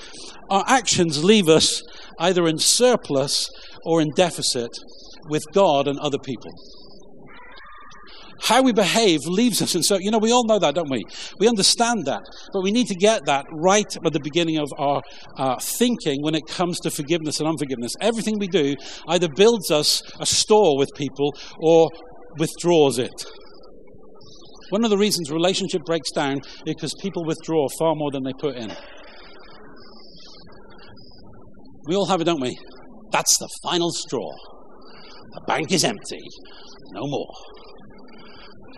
our 0.51 0.65
actions 0.67 1.23
leave 1.23 1.49
us 1.49 1.83
either 2.19 2.47
in 2.47 2.59
surplus 2.59 3.49
or 3.85 4.01
in 4.01 4.11
deficit 4.17 4.71
with 5.29 5.45
God 5.53 5.87
and 5.87 5.99
other 5.99 6.19
people. 6.19 6.53
How 8.41 8.63
we 8.63 8.73
behave 8.73 9.27
leaves 9.27 9.61
us. 9.61 9.75
And 9.75 9.85
so, 9.85 9.99
you 9.99 10.11
know, 10.11 10.19
we 10.19 10.33
all 10.33 10.45
know 10.45 10.59
that, 10.61 10.75
don't 10.75 10.91
we? 10.91 11.05
We 11.39 11.49
understand 11.49 12.07
that. 12.07 12.23
But 12.53 12.63
we 12.63 12.71
need 12.71 12.87
to 12.87 12.95
get 12.95 13.27
that 13.27 13.47
right 13.51 13.97
at 13.97 14.13
the 14.13 14.21
beginning 14.21 14.59
of 14.59 14.73
our 14.79 15.03
uh, 15.37 15.57
thinking 15.61 16.23
when 16.23 16.35
it 16.35 16.47
comes 16.47 16.79
to 16.81 16.91
forgiveness 16.91 17.41
and 17.41 17.49
unforgiveness. 17.49 17.95
Everything 18.01 18.39
we 18.39 18.47
do 18.47 18.77
either 19.09 19.29
builds 19.29 19.71
us 19.71 20.03
a 20.21 20.27
store 20.27 20.79
with 20.79 20.95
people 20.95 21.35
or 21.59 21.91
withdraws 22.37 22.99
it. 22.99 23.25
One 24.71 24.85
of 24.85 24.91
the 24.91 24.99
reasons 24.99 25.31
relationship 25.31 25.83
breaks 25.87 26.11
down 26.11 26.39
is 26.39 26.63
because 26.67 26.95
people 27.01 27.25
withdraw 27.25 27.67
far 27.79 27.95
more 27.95 28.11
than 28.11 28.23
they 28.25 28.33
put 28.39 28.57
in. 28.57 28.71
We 31.87 31.97
all 31.97 32.07
have 32.07 32.21
it, 32.21 32.25
don't 32.25 32.41
we? 32.41 32.59
That's 33.11 33.39
the 33.39 33.49
final 33.63 33.91
straw. 33.91 34.31
The 35.35 35.41
bank 35.47 35.73
is 35.73 35.85
empty. 35.85 36.21
No 36.93 37.07
more. 37.07 37.33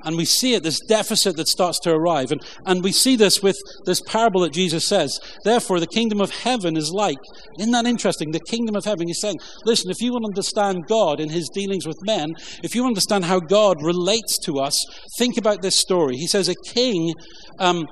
And 0.04 0.16
we 0.16 0.24
see 0.24 0.54
it, 0.54 0.62
this 0.62 0.80
deficit 0.80 1.36
that 1.36 1.48
starts 1.48 1.78
to 1.80 1.90
arrive. 1.90 2.32
And, 2.32 2.42
and 2.66 2.82
we 2.82 2.92
see 2.92 3.16
this 3.16 3.42
with 3.42 3.58
this 3.84 4.00
parable 4.00 4.42
that 4.42 4.52
Jesus 4.52 4.86
says. 4.86 5.18
Therefore, 5.44 5.80
the 5.80 5.86
kingdom 5.86 6.20
of 6.20 6.30
heaven 6.30 6.76
is 6.76 6.90
like. 6.92 7.18
Isn't 7.58 7.72
that 7.72 7.86
interesting? 7.86 8.32
The 8.32 8.40
kingdom 8.40 8.76
of 8.76 8.84
heaven. 8.84 9.08
He's 9.08 9.20
saying, 9.20 9.38
listen, 9.64 9.90
if 9.90 10.00
you 10.00 10.12
want 10.12 10.24
to 10.24 10.30
understand 10.30 10.86
God 10.86 11.20
in 11.20 11.30
his 11.30 11.48
dealings 11.48 11.86
with 11.86 11.98
men, 12.02 12.34
if 12.62 12.74
you 12.74 12.86
understand 12.86 13.24
how 13.24 13.40
God 13.40 13.82
relates 13.82 14.38
to 14.40 14.58
us, 14.58 14.84
think 15.18 15.36
about 15.36 15.62
this 15.62 15.78
story. 15.78 16.16
He 16.16 16.26
says, 16.26 16.48
a 16.48 16.54
king 16.54 17.14
um, 17.58 17.86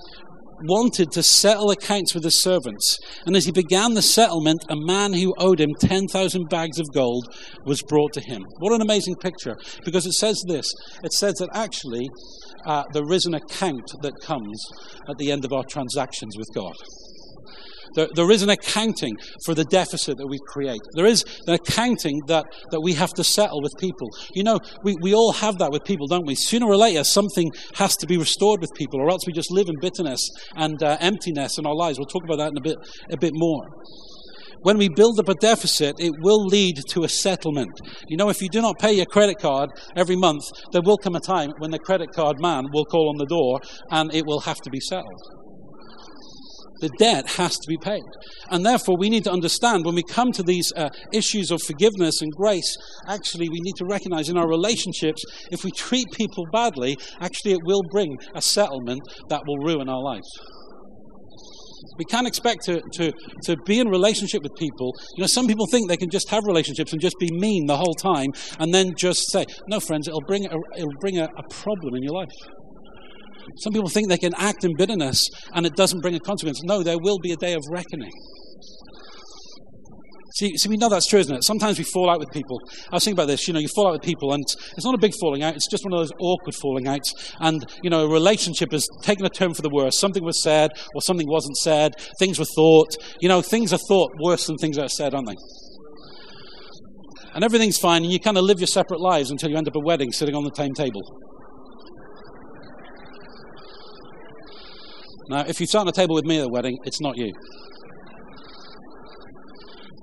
wanted 0.63 1.11
to 1.13 1.23
settle 1.23 1.71
accounts 1.71 2.15
with 2.15 2.25
his 2.25 2.43
servants. 2.43 2.99
And 3.27 3.37
as 3.37 3.45
he 3.45 3.53
began 3.53 3.95
the 3.95 4.03
settlement, 4.03 4.65
a 4.69 4.77
man 4.77 5.13
who 5.13 5.35
owed 5.39 5.61
him 5.61 5.75
10,000 5.81 6.49
bags 6.49 6.79
of 6.79 6.93
gold 6.93 7.33
was 7.65 7.83
brought 7.83 8.13
to 8.15 8.21
him. 8.21 8.45
What 8.59 8.73
an 8.73 8.83
amazing 8.83 9.17
picture, 9.17 9.57
because 9.85 10.07
it 10.07 10.13
says 10.13 10.43
this 10.47 10.73
it 11.03 11.13
says 11.13 11.35
that 11.35 11.51
actually 11.53 12.09
uh, 12.67 12.85
there 12.93 13.11
is 13.13 13.27
an 13.27 13.35
account 13.35 13.93
that 14.03 14.21
comes 14.21 14.65
at 15.09 15.17
the 15.19 15.31
end 15.31 15.45
of 15.45 15.53
our 15.53 15.65
transactions 15.65 16.37
with 16.37 16.49
God. 16.55 16.75
There, 17.95 18.09
there 18.15 18.31
is 18.31 18.43
an 18.43 18.51
accounting 18.51 19.17
for 19.45 19.55
the 19.55 19.65
deficit 19.65 20.17
that 20.19 20.27
we 20.27 20.39
create. 20.47 20.81
There 20.95 21.07
is 21.07 21.25
an 21.47 21.55
accounting 21.55 22.21
that, 22.27 22.47
that 22.71 22.81
we 22.81 22.95
have 22.95 23.13
to 23.15 23.25
settle 23.25 23.63
with 23.63 23.75
people. 23.79 24.09
You 24.35 24.45
know, 24.45 24.59
we, 24.83 24.97
we 25.01 25.15
all 25.15 25.33
have 25.33 25.59
that 25.59 25.71
with 25.71 25.85
people, 25.85 26.07
don't 26.07 26.27
we? 26.27 26.35
Sooner 26.35 26.67
or 26.67 26.77
later, 26.77 27.05
something 27.05 27.53
has 27.75 27.97
to 27.97 28.07
be 28.07 28.17
restored 28.17 28.61
with 28.61 28.73
people, 28.75 29.01
or 29.01 29.11
else 29.11 29.27
we 29.27 29.33
just 29.33 29.51
live 29.51 29.69
in 29.69 29.77
bitterness 29.81 30.29
and 30.57 30.83
uh, 30.83 30.97
emptiness 31.01 31.59
in 31.59 31.67
our 31.67 31.75
lives. 31.75 31.99
We'll 31.99 32.07
talk 32.07 32.25
about 32.25 32.39
that 32.39 32.51
in 32.53 32.59
a 32.59 32.63
bit, 32.63 32.77
a 33.11 33.17
bit 33.17 33.33
more. 33.35 33.67
when 34.63 34.79
we 34.79 34.89
build 34.89 35.19
up 35.21 35.29
a 35.29 35.35
deficit, 35.35 35.97
it 35.99 36.13
will 36.21 36.45
lead 36.45 36.81
to 36.89 37.05
a 37.05 37.09
settlement. 37.09 37.81
You 38.09 38.17
know, 38.17 38.29
if 38.29 38.43
you 38.43 38.49
do 38.49 38.61
not 38.61 38.79
pay 38.79 38.93
your 38.93 39.07
credit 39.07 39.39
card 39.39 39.71
every 39.97 40.17
month, 40.17 40.43
there 40.73 40.83
will 40.83 40.99
come 40.99 41.15
a 41.15 41.21
time 41.21 41.53
when 41.59 41.71
the 41.71 41.79
credit 41.79 42.11
card 42.13 42.41
man 42.41 42.67
will 42.73 42.85
call 42.85 43.09
on 43.09 43.17
the 43.17 43.27
door 43.27 43.61
and 43.91 44.13
it 44.15 44.27
will 44.27 44.41
have 44.41 44.61
to 44.63 44.71
be 44.71 44.81
settled. 44.81 45.48
The 46.81 46.91
debt 46.99 47.31
has 47.33 47.57
to 47.59 47.69
be 47.69 47.77
paid. 47.77 48.03
And 48.51 48.65
therefore, 48.65 48.97
we 48.97 49.11
need 49.11 49.25
to 49.25 49.33
understand 49.33 49.85
when 49.85 49.95
we 49.95 50.03
come 50.03 50.33
to 50.33 50.43
these 50.43 50.73
uh, 50.77 50.91
issues 51.13 51.51
of 51.51 51.61
forgiveness 51.63 52.23
and 52.23 52.33
grace, 52.33 52.77
actually, 53.07 53.49
we 53.49 53.61
need 53.61 53.77
to 53.77 53.85
recognize 53.85 54.29
in 54.29 54.37
our 54.37 54.49
relationships, 54.49 55.23
if 55.51 55.65
we 55.65 55.71
treat 55.71 56.07
people 56.13 56.45
badly, 56.53 56.97
actually, 57.21 57.53
it 57.53 57.61
will 57.65 57.83
bring 57.91 58.17
a 58.35 58.43
settlement 58.43 59.03
that 59.29 59.43
will 59.47 59.59
ruin 59.59 59.89
our 59.89 60.03
lives. 60.03 60.29
We 61.97 62.05
can't 62.05 62.29
expect 62.29 62.65
to, 62.65 62.81
to, 62.93 63.13
to 63.45 63.57
be 63.67 63.81
in 63.81 63.89
relationship 63.89 64.43
with 64.43 64.55
people. 64.55 64.95
You 65.17 65.23
know, 65.23 65.27
some 65.27 65.47
people 65.47 65.67
think 65.67 65.89
they 65.89 65.97
can 65.97 66.11
just 66.11 66.29
have 66.31 66.45
relationships 66.47 66.93
and 66.93 67.01
just 67.01 67.17
be 67.19 67.29
mean 67.33 67.67
the 67.67 67.77
whole 67.77 67.95
time 67.95 68.31
and 68.61 68.73
then 68.73 68.93
just 68.97 69.31
say, 69.33 69.45
no, 69.67 69.81
friends, 69.81 70.07
it'll 70.07 70.21
bring 70.27 70.47
a, 70.47 70.57
it'll 70.77 71.01
bring 71.01 71.19
a, 71.19 71.25
a 71.25 71.43
problem 71.51 71.97
in 71.97 72.03
your 72.03 72.13
life. 72.13 72.31
Some 73.57 73.73
people 73.73 73.89
think 73.89 74.09
they 74.09 74.19
can 74.19 74.35
act 74.37 74.65
in 74.65 74.75
bitterness 74.77 75.29
and 75.55 75.67
it 75.67 75.75
doesn't 75.75 76.01
bring 76.01 76.15
a 76.15 76.21
consequence. 76.21 76.63
No, 76.63 76.83
there 76.83 76.99
will 76.99 77.19
be 77.19 77.33
a 77.33 77.37
day 77.37 77.55
of 77.55 77.63
reckoning. 77.71 78.13
See, 80.39 80.57
see, 80.57 80.69
we 80.69 80.77
know 80.77 80.89
that's 80.89 81.09
true, 81.09 81.19
isn't 81.19 81.35
it? 81.35 81.43
Sometimes 81.43 81.79
we 81.79 81.85
fall 81.85 82.09
out 82.09 82.21
with 82.21 82.31
people. 82.31 82.61
I 82.93 82.95
was 82.95 83.05
thinking 83.05 83.19
about 83.19 83.27
this. 83.27 83.49
You 83.49 83.55
know, 83.55 83.59
you 83.59 83.67
fall 83.67 83.89
out 83.89 83.95
with 83.95 84.03
people, 84.03 84.33
and 84.33 84.45
it's 84.77 84.85
not 84.85 84.95
a 84.95 84.99
big 84.99 85.13
falling 85.21 85.43
out. 85.43 85.57
It's 85.57 85.69
just 85.69 85.85
one 85.85 85.93
of 85.93 85.99
those 85.99 86.13
awkward 86.21 86.55
falling 86.55 86.87
outs. 86.87 87.35
And 87.41 87.67
you 87.83 87.91
know, 87.91 88.05
a 88.05 88.09
relationship 88.09 88.71
has 88.71 88.87
taken 89.03 89.27
a 89.27 89.31
turn 89.31 89.53
for 89.53 89.63
the 89.63 89.71
worse. 89.71 89.99
Something 89.99 90.23
was 90.23 90.41
said, 90.41 90.71
or 90.95 91.03
something 91.03 91.27
wasn't 91.27 91.57
said. 91.57 91.95
Things 92.21 92.39
were 92.39 92.45
thought. 92.45 92.97
You 93.21 93.29
know, 93.29 93.43
things 93.43 93.73
are 93.73 93.81
thought 93.89 94.13
worse 94.21 94.47
than 94.47 94.59
things 94.59 94.77
that 94.77 94.85
are 94.85 94.89
said, 94.89 95.13
aren't 95.13 95.27
they? 95.27 95.37
And 97.35 97.43
everything's 97.43 97.79
fine, 97.79 98.05
and 98.05 98.13
you 98.13 98.21
kind 98.21 98.39
of 98.39 98.45
live 98.45 98.61
your 98.61 98.69
separate 98.69 99.01
lives 99.01 99.33
until 99.33 99.51
you 99.51 99.57
end 99.57 99.67
up 99.67 99.75
at 99.75 99.83
a 99.83 99.85
wedding, 99.85 100.13
sitting 100.13 100.37
on 100.37 100.45
the 100.45 100.55
same 100.55 100.73
table. 100.73 101.03
Now, 105.29 105.45
if 105.47 105.61
you 105.61 105.67
sat 105.67 105.81
on 105.81 105.89
a 105.89 105.93
table 105.93 106.15
with 106.15 106.25
me 106.25 106.39
at 106.39 106.47
a 106.47 106.49
wedding, 106.49 106.79
it's 106.85 107.01
not 107.01 107.17
you. 107.17 107.33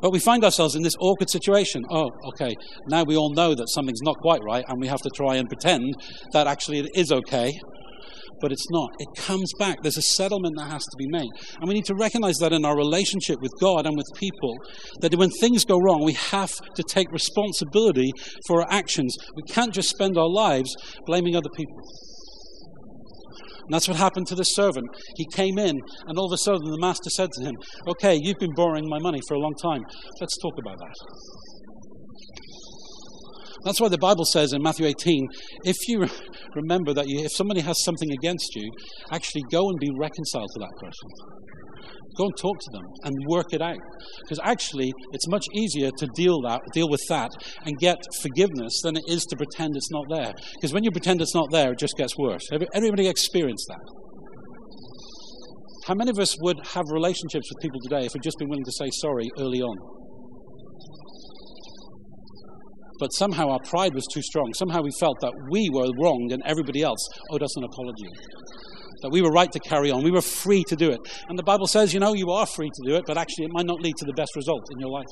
But 0.01 0.12
we 0.12 0.20
find 0.20 0.44
ourselves 0.44 0.75
in 0.75 0.84
this 0.84 0.94
awkward 1.00 1.29
situation. 1.29 1.84
Oh, 1.89 2.12
okay, 2.27 2.55
now 2.88 3.03
we 3.03 3.17
all 3.17 3.34
know 3.34 3.55
that 3.55 3.67
something's 3.70 4.01
not 4.03 4.17
quite 4.17 4.41
right, 4.44 4.63
and 4.67 4.79
we 4.79 4.88
have 4.88 5.01
to 5.01 5.10
try 5.10 5.36
and 5.36 5.48
pretend 5.48 5.96
that 6.32 6.46
actually 6.46 6.79
it 6.79 6.91
is 6.94 7.12
okay, 7.12 7.60
but 8.39 8.51
it's 8.51 8.70
not. 8.70 8.91
It 9.00 9.08
comes 9.15 9.51
back. 9.58 9.77
There's 9.82 9.98
a 9.98 10.03
settlement 10.03 10.58
that 10.58 10.70
has 10.70 10.84
to 10.84 10.98
be 10.98 11.08
made. 11.08 11.29
And 11.60 11.67
we 11.67 11.74
need 11.74 11.86
to 11.86 11.96
recognize 11.96 12.38
that 12.38 12.53
in 12.53 12.65
our 12.65 12.77
relationship 12.77 13.38
with 13.41 13.51
God 13.60 13.88
and 13.88 13.98
with 13.98 14.08
people, 14.15 14.58
that 15.00 15.15
when 15.15 15.29
things 15.29 15.65
go 15.65 15.79
wrong, 15.79 16.03
we 16.03 16.13
have 16.13 16.51
to 16.75 16.84
take 16.84 17.12
responsibility 17.12 18.12
for 18.46 18.62
our 18.62 18.67
actions. 18.70 19.15
We 19.36 19.44
can't 19.44 19.74
just 19.74 19.89
spend 19.89 20.17
our 20.17 20.29
lives 20.29 20.75
blaming 21.05 21.36
other 21.36 21.50
people. 21.55 21.82
And 23.66 23.74
that's 23.74 23.88
what 23.88 23.98
happened 23.98 24.28
to 24.28 24.36
the 24.36 24.44
servant. 24.44 24.88
He 25.18 25.26
came 25.26 25.58
in, 25.58 25.82
and 26.08 26.18
all 26.18 26.28
of 26.28 26.34
a 26.34 26.38
sudden 26.38 26.70
the 26.70 26.78
master 26.80 27.10
said 27.10 27.32
to 27.34 27.44
him, 27.44 27.56
Okay, 27.88 28.16
you've 28.22 28.40
been 28.40 28.54
borrowing 28.56 28.88
my 28.88 29.00
money 29.00 29.20
for 29.28 29.34
a 29.34 29.40
long 29.40 29.56
time. 29.56 29.82
Let's 30.22 30.38
talk 30.38 30.54
about 30.60 30.78
that. 30.78 30.96
That's 33.66 33.82
why 33.82 33.90
the 33.90 33.98
Bible 33.98 34.26
says 34.26 34.54
in 34.54 34.62
Matthew 34.62 34.86
18 34.86 35.28
if 35.64 35.76
you 35.88 36.08
remember 36.56 36.94
that 36.94 37.08
you, 37.08 37.26
if 37.26 37.32
somebody 37.32 37.62
has 37.62 37.84
something 37.84 38.12
against 38.12 38.56
you, 38.56 38.72
actually 39.12 39.42
go 39.50 39.70
and 39.70 39.80
be 39.80 39.90
reconciled 39.98 40.52
to 40.54 40.60
that 40.60 40.72
person. 40.80 41.10
Go 42.18 42.26
and 42.26 42.38
talk 42.38 42.60
to 42.60 42.72
them 42.72 42.84
and 43.04 43.16
work 43.28 43.54
it 43.54 43.62
out. 43.62 43.80
Because 44.22 44.40
actually, 44.44 44.94
it's 45.12 45.28
much 45.28 45.46
easier 45.54 45.92
to 45.98 46.08
deal, 46.16 46.42
that, 46.42 46.62
deal 46.74 46.90
with 46.90 47.02
that 47.10 47.32
and 47.66 47.78
get 47.78 47.98
forgiveness 48.22 48.80
than 48.84 48.96
it 48.96 49.04
is 49.08 49.26
to 49.26 49.36
pretend 49.36 49.76
it's 49.76 49.92
not 49.92 50.06
there. 50.10 50.34
Because 50.56 50.74
when 50.74 50.84
you 50.84 50.92
pretend 50.92 51.22
it's 51.22 51.36
not 51.36 51.52
there, 51.52 51.74
it 51.74 51.80
just 51.80 51.98
gets 51.98 52.18
worse. 52.18 52.48
Everybody 52.74 53.08
experienced 53.08 53.66
that. 53.68 53.82
How 55.88 55.94
many 55.94 56.10
of 56.10 56.18
us 56.18 56.40
would 56.42 56.58
have 56.74 56.86
relationships 56.92 57.50
with 57.52 57.62
people 57.62 57.80
today 57.82 58.06
if 58.06 58.14
we'd 58.14 58.24
just 58.24 58.40
been 58.40 58.50
willing 58.50 58.66
to 58.66 58.72
say 58.72 58.90
sorry 58.92 59.30
early 59.38 59.62
on? 59.62 59.78
But 62.98 63.10
somehow 63.10 63.50
our 63.50 63.60
pride 63.60 63.94
was 63.94 64.08
too 64.12 64.22
strong. 64.22 64.54
Somehow 64.54 64.82
we 64.82 64.92
felt 65.00 65.20
that 65.20 65.34
we 65.52 65.70
were 65.70 65.92
wrong 66.02 66.30
and 66.32 66.42
everybody 66.46 66.82
else 66.82 67.06
owed 67.30 67.44
us 67.44 67.58
an 67.58 67.66
apology 67.66 68.10
that 69.06 69.12
we 69.12 69.22
were 69.22 69.30
right 69.30 69.52
to 69.52 69.60
carry 69.60 69.92
on. 69.92 70.04
We 70.04 70.10
were 70.10 70.20
free 70.20 70.64
to 70.64 70.76
do 70.76 70.90
it. 70.90 71.00
And 71.30 71.38
the 71.38 71.44
Bible 71.44 71.68
says, 71.68 71.94
you 71.94 72.00
know, 72.00 72.16
you 72.16 72.32
are 72.32 72.48
free 72.48 72.72
to 72.74 72.90
do 72.90 72.96
it, 72.96 73.04
but 73.06 73.20
actually 73.20 73.46
it 73.46 73.52
might 73.54 73.68
not 73.68 73.80
lead 73.80 73.96
to 73.98 74.06
the 74.06 74.14
best 74.14 74.36
result 74.36 74.66
in 74.72 74.80
your 74.80 74.90
life. 74.90 75.06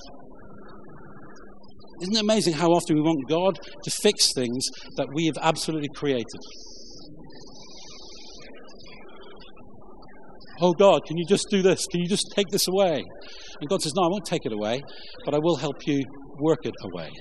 Isn't 2.01 2.15
it 2.15 2.21
amazing 2.21 2.53
how 2.53 2.69
often 2.69 2.95
we 2.95 3.03
want 3.03 3.19
God 3.29 3.59
to 3.83 3.91
fix 4.01 4.33
things 4.33 4.67
that 4.97 5.07
we 5.13 5.27
have 5.27 5.37
absolutely 5.39 5.89
created? 5.95 6.25
Oh 10.59 10.73
God, 10.73 11.05
can 11.05 11.15
you 11.15 11.25
just 11.27 11.45
do 11.51 11.61
this? 11.61 11.85
Can 11.91 12.01
you 12.01 12.07
just 12.07 12.33
take 12.35 12.47
this 12.47 12.67
away? 12.67 13.03
And 13.61 13.69
God 13.69 13.83
says, 13.83 13.93
No, 13.95 14.05
I 14.05 14.07
won't 14.09 14.25
take 14.25 14.45
it 14.45 14.53
away, 14.53 14.81
but 15.23 15.35
I 15.35 15.37
will 15.37 15.57
help 15.57 15.85
you 15.85 16.01
work 16.39 16.65
it 16.65 16.73
away. 16.83 17.11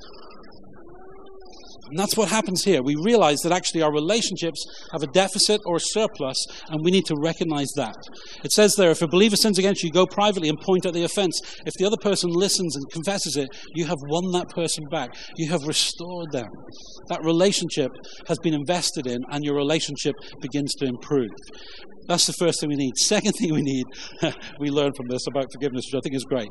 And 1.88 1.98
that's 1.98 2.16
what 2.16 2.28
happens 2.28 2.64
here. 2.64 2.82
We 2.82 2.96
realize 2.96 3.40
that 3.40 3.52
actually 3.52 3.82
our 3.82 3.92
relationships 3.92 4.64
have 4.92 5.02
a 5.02 5.08
deficit 5.08 5.60
or 5.66 5.76
a 5.76 5.80
surplus, 5.80 6.46
and 6.68 6.82
we 6.82 6.90
need 6.90 7.06
to 7.06 7.16
recognize 7.16 7.70
that. 7.76 7.96
It 8.44 8.52
says 8.52 8.74
there, 8.74 8.90
if 8.90 9.02
a 9.02 9.08
believer 9.08 9.36
sins 9.36 9.58
against 9.58 9.82
you, 9.82 9.90
go 9.90 10.06
privately 10.06 10.48
and 10.48 10.60
point 10.60 10.86
out 10.86 10.94
the 10.94 11.04
offense. 11.04 11.40
If 11.66 11.74
the 11.74 11.84
other 11.84 11.96
person 11.96 12.30
listens 12.30 12.76
and 12.76 12.90
confesses 12.90 13.36
it, 13.36 13.48
you 13.74 13.86
have 13.86 13.98
won 14.02 14.32
that 14.32 14.48
person 14.48 14.84
back. 14.90 15.16
You 15.36 15.50
have 15.50 15.66
restored 15.66 16.32
them. 16.32 16.48
That 17.08 17.24
relationship 17.24 17.90
has 18.26 18.38
been 18.38 18.54
invested 18.54 19.06
in, 19.06 19.22
and 19.30 19.44
your 19.44 19.56
relationship 19.56 20.14
begins 20.40 20.74
to 20.76 20.86
improve. 20.86 21.30
That's 22.08 22.26
the 22.26 22.32
first 22.32 22.60
thing 22.60 22.68
we 22.68 22.76
need. 22.76 22.96
Second 22.96 23.32
thing 23.32 23.54
we 23.54 23.62
need, 23.62 23.84
we 24.58 24.70
learn 24.70 24.92
from 24.94 25.08
this 25.08 25.26
about 25.28 25.46
forgiveness, 25.52 25.86
which 25.86 25.98
I 25.98 26.02
think 26.02 26.16
is 26.16 26.24
great, 26.24 26.48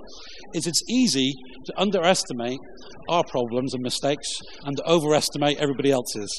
is 0.53 0.65
it's 0.65 0.81
easy 0.89 1.34
to 1.65 1.74
underestimate 1.77 2.60
our 3.10 3.24
problems 3.29 3.74
and 3.74 3.84
mistakes 3.84 4.27
and 4.63 4.77
to 4.77 4.89
overestimate 4.89 5.58
everybody 5.58 5.91
else's. 5.91 6.31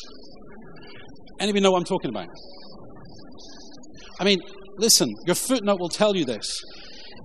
Anybody 1.40 1.62
know 1.62 1.72
what 1.72 1.78
I'm 1.78 1.84
talking 1.84 2.10
about? 2.10 2.28
I 4.18 4.24
mean, 4.24 4.40
listen, 4.78 5.12
your 5.26 5.34
footnote 5.34 5.80
will 5.80 5.88
tell 5.88 6.16
you 6.16 6.24
this. 6.24 6.62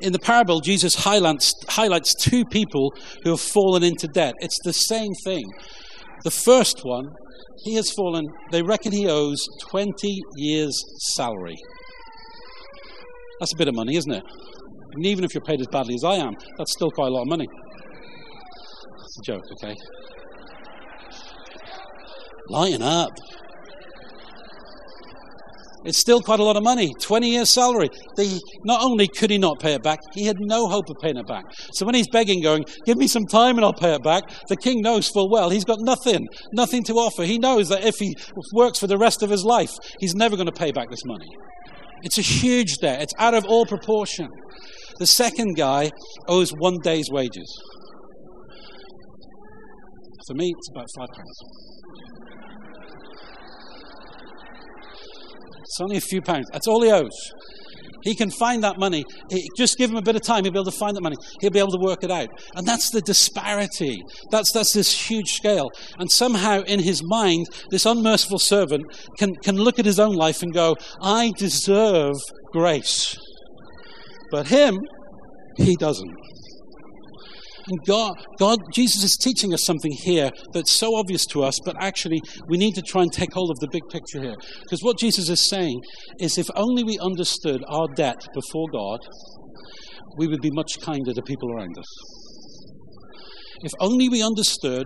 In 0.01 0.13
the 0.13 0.19
parable, 0.19 0.59
Jesus 0.59 0.93
highlights, 0.95 1.53
highlights 1.69 2.13
two 2.15 2.43
people 2.45 2.93
who 3.23 3.31
have 3.31 3.41
fallen 3.41 3.83
into 3.83 4.07
debt. 4.07 4.33
It's 4.39 4.57
the 4.63 4.73
same 4.73 5.11
thing. 5.23 5.45
The 6.23 6.31
first 6.31 6.81
one, 6.83 7.05
he 7.63 7.75
has 7.75 7.91
fallen, 7.91 8.27
they 8.51 8.61
reckon 8.61 8.91
he 8.91 9.07
owes 9.07 9.43
20 9.69 10.21
years' 10.35 10.79
salary. 11.15 11.57
That's 13.39 13.53
a 13.53 13.57
bit 13.57 13.67
of 13.67 13.75
money, 13.75 13.95
isn't 13.95 14.11
it? 14.11 14.23
And 14.93 15.05
even 15.05 15.23
if 15.23 15.33
you're 15.33 15.43
paid 15.43 15.61
as 15.61 15.67
badly 15.67 15.95
as 15.95 16.03
I 16.03 16.15
am, 16.15 16.33
that's 16.57 16.71
still 16.71 16.89
quite 16.89 17.07
a 17.07 17.11
lot 17.11 17.21
of 17.21 17.27
money. 17.27 17.47
It's 19.05 19.19
a 19.19 19.21
joke, 19.21 19.43
okay? 19.53 19.75
Lighten 22.49 22.81
up. 22.81 23.11
It's 25.85 25.99
still 25.99 26.19
quite 26.19 26.39
a 26.39 26.43
lot 26.43 26.57
of 26.57 26.63
money 26.63 26.93
20 26.99 27.29
years' 27.29 27.49
salary. 27.49 27.89
The, 28.17 28.41
not 28.65 28.81
only 28.83 29.07
could 29.07 29.29
he 29.29 29.37
not 29.37 29.59
pay 29.59 29.73
it 29.73 29.83
back, 29.83 29.99
he 30.13 30.25
had 30.25 30.37
no 30.39 30.67
hope 30.67 30.89
of 30.89 30.97
paying 31.01 31.17
it 31.17 31.27
back. 31.27 31.45
So 31.71 31.85
when 31.85 31.95
he's 31.95 32.09
begging, 32.09 32.41
going, 32.41 32.65
Give 32.85 32.97
me 32.97 33.07
some 33.07 33.25
time 33.25 33.55
and 33.55 33.63
I'll 33.63 33.73
pay 33.73 33.93
it 33.93 34.03
back, 34.03 34.23
the 34.49 34.57
king 34.57 34.81
knows 34.81 35.07
full 35.07 35.29
well 35.29 35.49
he's 35.49 35.63
got 35.63 35.79
nothing, 35.79 36.27
nothing 36.51 36.83
to 36.85 36.93
offer. 36.93 37.23
He 37.23 37.37
knows 37.37 37.69
that 37.69 37.85
if 37.85 37.95
he 37.99 38.15
works 38.51 38.79
for 38.79 38.87
the 38.87 38.97
rest 38.97 39.23
of 39.23 39.29
his 39.29 39.45
life, 39.45 39.77
he's 39.99 40.15
never 40.15 40.35
going 40.35 40.47
to 40.47 40.51
pay 40.51 40.71
back 40.71 40.89
this 40.89 41.05
money. 41.05 41.29
It's 42.03 42.17
a 42.17 42.21
huge 42.21 42.77
debt, 42.77 43.01
it's 43.01 43.13
out 43.17 43.33
of 43.33 43.45
all 43.45 43.65
proportion. 43.65 44.29
The 44.99 45.07
second 45.07 45.55
guy 45.55 45.91
owes 46.27 46.51
one 46.57 46.77
day's 46.83 47.09
wages. 47.11 47.61
For 50.27 50.33
me, 50.33 50.53
it's 50.57 50.69
about 50.69 50.87
five 50.97 51.07
pounds. 51.15 51.39
It's 55.61 55.81
only 55.81 55.97
a 55.97 56.01
few 56.01 56.21
pounds. 56.21 56.47
That's 56.51 56.67
all 56.67 56.81
he 56.81 56.91
owes. 56.91 57.31
He 58.03 58.15
can 58.15 58.31
find 58.31 58.63
that 58.63 58.77
money. 58.79 59.05
just 59.55 59.77
give 59.77 59.89
him 59.89 59.97
a 59.97 60.01
bit 60.01 60.15
of 60.15 60.21
time, 60.21 60.43
he'll 60.43 60.53
be 60.53 60.59
able 60.59 60.71
to 60.71 60.77
find 60.77 60.95
that 60.95 61.01
money. 61.01 61.15
He'll 61.41 61.51
be 61.51 61.59
able 61.59 61.71
to 61.71 61.79
work 61.79 62.03
it 62.03 62.11
out. 62.11 62.29
And 62.55 62.67
that's 62.67 62.89
the 62.91 63.01
disparity. 63.01 64.03
That's, 64.31 64.51
that's 64.51 64.73
this 64.73 65.09
huge 65.09 65.31
scale. 65.31 65.71
And 65.97 66.11
somehow 66.11 66.61
in 66.61 66.79
his 66.79 67.01
mind, 67.03 67.47
this 67.69 67.85
unmerciful 67.85 68.39
servant 68.39 68.85
can, 69.17 69.35
can 69.35 69.55
look 69.57 69.79
at 69.79 69.85
his 69.85 69.99
own 69.99 70.15
life 70.15 70.41
and 70.41 70.53
go, 70.53 70.75
I 71.01 71.33
deserve 71.37 72.15
grace. 72.51 73.17
But 74.31 74.47
him, 74.47 74.79
he 75.57 75.75
doesn't. 75.75 76.15
And 77.69 77.79
God, 77.85 78.13
God, 78.39 78.59
Jesus 78.73 79.03
is 79.03 79.17
teaching 79.17 79.53
us 79.53 79.65
something 79.65 79.91
here 79.91 80.31
that's 80.53 80.71
so 80.71 80.95
obvious 80.95 81.25
to 81.27 81.43
us, 81.43 81.59
but 81.65 81.75
actually 81.81 82.21
we 82.47 82.57
need 82.57 82.75
to 82.75 82.81
try 82.81 83.01
and 83.01 83.11
take 83.11 83.33
hold 83.33 83.51
of 83.51 83.59
the 83.59 83.67
big 83.71 83.83
picture 83.89 84.21
here. 84.21 84.35
Because 84.61 84.81
what 84.81 84.97
Jesus 84.97 85.29
is 85.29 85.49
saying 85.49 85.81
is 86.19 86.37
if 86.37 86.47
only 86.55 86.83
we 86.83 86.97
understood 86.99 87.63
our 87.67 87.87
debt 87.95 88.25
before 88.33 88.67
God, 88.71 88.99
we 90.17 90.27
would 90.27 90.41
be 90.41 90.51
much 90.51 90.79
kinder 90.81 91.13
to 91.13 91.21
people 91.21 91.51
around 91.51 91.77
us. 91.77 91.85
If 93.63 93.71
only 93.79 94.07
we 94.07 94.23
understood 94.23 94.85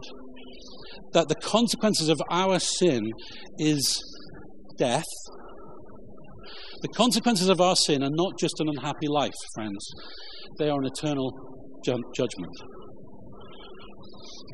that 1.14 1.28
the 1.28 1.36
consequences 1.36 2.10
of 2.10 2.22
our 2.30 2.58
sin 2.60 3.12
is 3.58 4.02
death. 4.78 5.06
The 6.82 6.88
consequences 6.96 7.50
of 7.50 7.62
our 7.62 7.76
sin 7.76 8.02
are 8.02 8.10
not 8.12 8.40
just 8.40 8.60
an 8.60 8.70
unhappy 8.70 9.08
life, 9.08 9.36
friends, 9.54 9.86
they 10.58 10.70
are 10.70 10.80
an 10.80 10.88
eternal 10.88 11.32
judgment. 11.84 12.56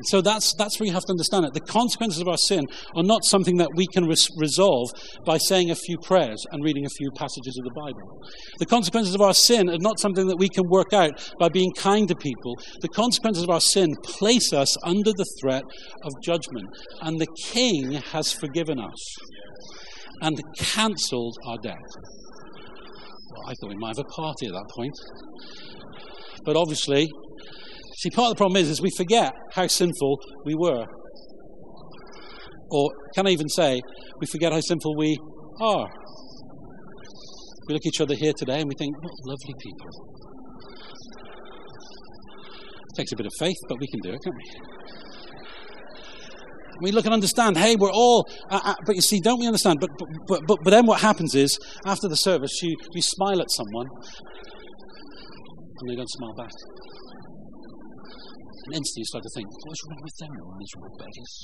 So 0.04 0.20
that's, 0.20 0.54
that's 0.54 0.78
where 0.78 0.86
you 0.86 0.92
have 0.92 1.04
to 1.06 1.12
understand 1.12 1.44
it. 1.46 1.54
The 1.54 1.60
consequences 1.60 2.20
of 2.20 2.28
our 2.28 2.36
sin 2.36 2.66
are 2.94 3.02
not 3.02 3.24
something 3.24 3.56
that 3.56 3.70
we 3.74 3.86
can 3.86 4.06
res- 4.06 4.28
resolve 4.36 4.90
by 5.24 5.38
saying 5.38 5.70
a 5.70 5.74
few 5.74 5.98
prayers 5.98 6.44
and 6.52 6.62
reading 6.62 6.86
a 6.86 6.90
few 6.90 7.10
passages 7.16 7.58
of 7.58 7.64
the 7.64 7.74
Bible. 7.74 8.22
The 8.58 8.66
consequences 8.66 9.14
of 9.14 9.20
our 9.20 9.34
sin 9.34 9.68
are 9.68 9.78
not 9.80 9.98
something 9.98 10.28
that 10.28 10.38
we 10.38 10.48
can 10.48 10.68
work 10.68 10.92
out 10.92 11.10
by 11.40 11.48
being 11.48 11.72
kind 11.72 12.06
to 12.08 12.14
people. 12.14 12.56
The 12.80 12.88
consequences 12.88 13.42
of 13.42 13.50
our 13.50 13.60
sin 13.60 13.94
place 14.04 14.52
us 14.52 14.76
under 14.84 15.10
the 15.12 15.26
threat 15.40 15.64
of 16.04 16.12
judgment. 16.22 16.68
And 17.02 17.20
the 17.20 17.26
King 17.50 17.92
has 17.92 18.32
forgiven 18.32 18.78
us 18.78 19.16
and 20.20 20.40
cancelled 20.56 21.36
our 21.44 21.58
debt. 21.58 21.76
Well, 23.30 23.48
I 23.48 23.54
thought 23.54 23.70
we 23.70 23.76
might 23.76 23.96
have 23.96 24.06
a 24.06 24.14
party 24.14 24.46
at 24.46 24.52
that 24.52 24.68
point. 24.74 24.94
But 26.48 26.56
obviously, 26.56 27.10
See, 27.98 28.10
part 28.10 28.30
of 28.30 28.36
the 28.36 28.36
problem 28.36 28.62
is, 28.62 28.70
is 28.70 28.80
we 28.80 28.90
forget 28.96 29.32
how 29.54 29.66
sinful 29.66 30.20
we 30.44 30.54
were. 30.54 30.84
Or 32.70 32.90
can 33.16 33.26
I 33.26 33.30
even 33.30 33.48
say, 33.48 33.82
we 34.20 34.26
forget 34.28 34.52
how 34.52 34.60
sinful 34.60 34.96
we 34.96 35.18
are. 35.60 35.88
We 37.66 37.74
look 37.74 37.82
at 37.82 37.88
each 37.88 38.00
other 38.00 38.14
here 38.14 38.32
today 38.38 38.60
and 38.60 38.68
we 38.68 38.76
think, 38.78 38.94
what 39.02 39.12
lovely 39.24 39.54
people. 39.58 39.88
It 42.92 42.96
takes 42.96 43.10
a 43.10 43.16
bit 43.16 43.26
of 43.26 43.32
faith, 43.36 43.56
but 43.68 43.80
we 43.80 43.88
can 43.88 43.98
do 44.00 44.10
it, 44.10 44.20
can't 44.22 44.36
we? 44.36 44.44
We 46.80 46.92
look 46.92 47.04
and 47.04 47.14
understand, 47.14 47.56
hey, 47.56 47.74
we're 47.74 47.90
all, 47.90 48.28
uh, 48.48 48.60
uh, 48.62 48.74
but 48.86 48.94
you 48.94 49.02
see, 49.02 49.18
don't 49.18 49.40
we 49.40 49.46
understand? 49.48 49.80
But, 49.80 49.90
but, 50.28 50.42
but, 50.46 50.58
but 50.62 50.70
then 50.70 50.86
what 50.86 51.00
happens 51.00 51.34
is, 51.34 51.58
after 51.84 52.06
the 52.06 52.14
service, 52.14 52.62
you, 52.62 52.76
you 52.92 53.02
smile 53.02 53.40
at 53.40 53.50
someone 53.50 53.88
and 55.80 55.90
they 55.90 55.96
don't 55.96 56.10
smile 56.10 56.34
back. 56.34 56.50
And 58.66 58.74
instantly 58.76 59.00
you 59.00 59.04
start 59.06 59.24
to 59.24 59.30
think, 59.34 59.48
what's 59.64 59.80
er 59.84 59.88
wrong 59.90 60.02
with 60.02 60.16
them, 60.18 60.30
miserable 60.58 60.96
beggars? 60.98 61.34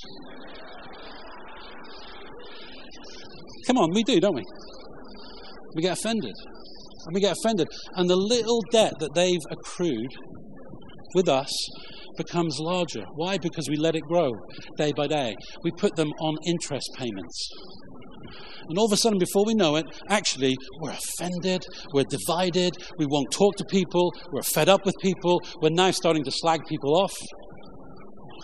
Come 3.67 3.79
on, 3.79 3.91
we 3.95 4.03
do, 4.03 4.21
don't 4.21 4.35
we? 4.35 4.45
We 5.75 5.83
get 5.83 5.99
offended. 5.99 6.35
And 7.07 7.15
we 7.15 7.21
get 7.21 7.37
offended. 7.39 7.69
And 7.97 8.09
the 8.09 8.17
little 8.17 8.61
debt 8.71 8.95
that 9.01 9.15
they've 9.15 9.45
accrued 9.51 10.13
with 11.15 11.29
us 11.29 11.51
becomes 12.17 12.59
larger. 12.61 13.05
Why? 13.15 13.39
Because 13.39 13.69
we 13.69 13.77
let 13.77 13.97
it 13.97 14.03
grow 14.03 14.33
day 14.77 14.93
by 14.93 15.07
day. 15.07 15.35
We 15.63 15.71
put 15.71 15.97
them 15.97 16.13
on 16.21 16.37
interest 16.47 16.91
payments. 16.97 17.49
And 18.69 18.79
all 18.79 18.87
of 18.87 18.93
a 18.93 18.97
sudden, 18.97 19.19
before 19.19 19.45
we 19.45 19.55
know 19.55 19.77
it, 19.77 19.85
actually, 20.09 20.57
we're 20.81 20.93
offended, 20.93 21.67
we're 21.93 22.05
divided, 22.05 22.77
we 22.99 23.07
won't 23.07 23.31
talk 23.31 23.57
to 23.57 23.65
people, 23.65 24.13
we're 24.33 24.43
fed 24.43 24.69
up 24.69 24.87
with 24.87 24.95
people, 25.03 25.43
we're 25.61 25.69
now 25.71 25.91
starting 25.91 26.25
to 26.25 26.31
slag 26.31 26.61
people 26.67 26.97
off. 26.97 27.15
Oh, 27.21 28.41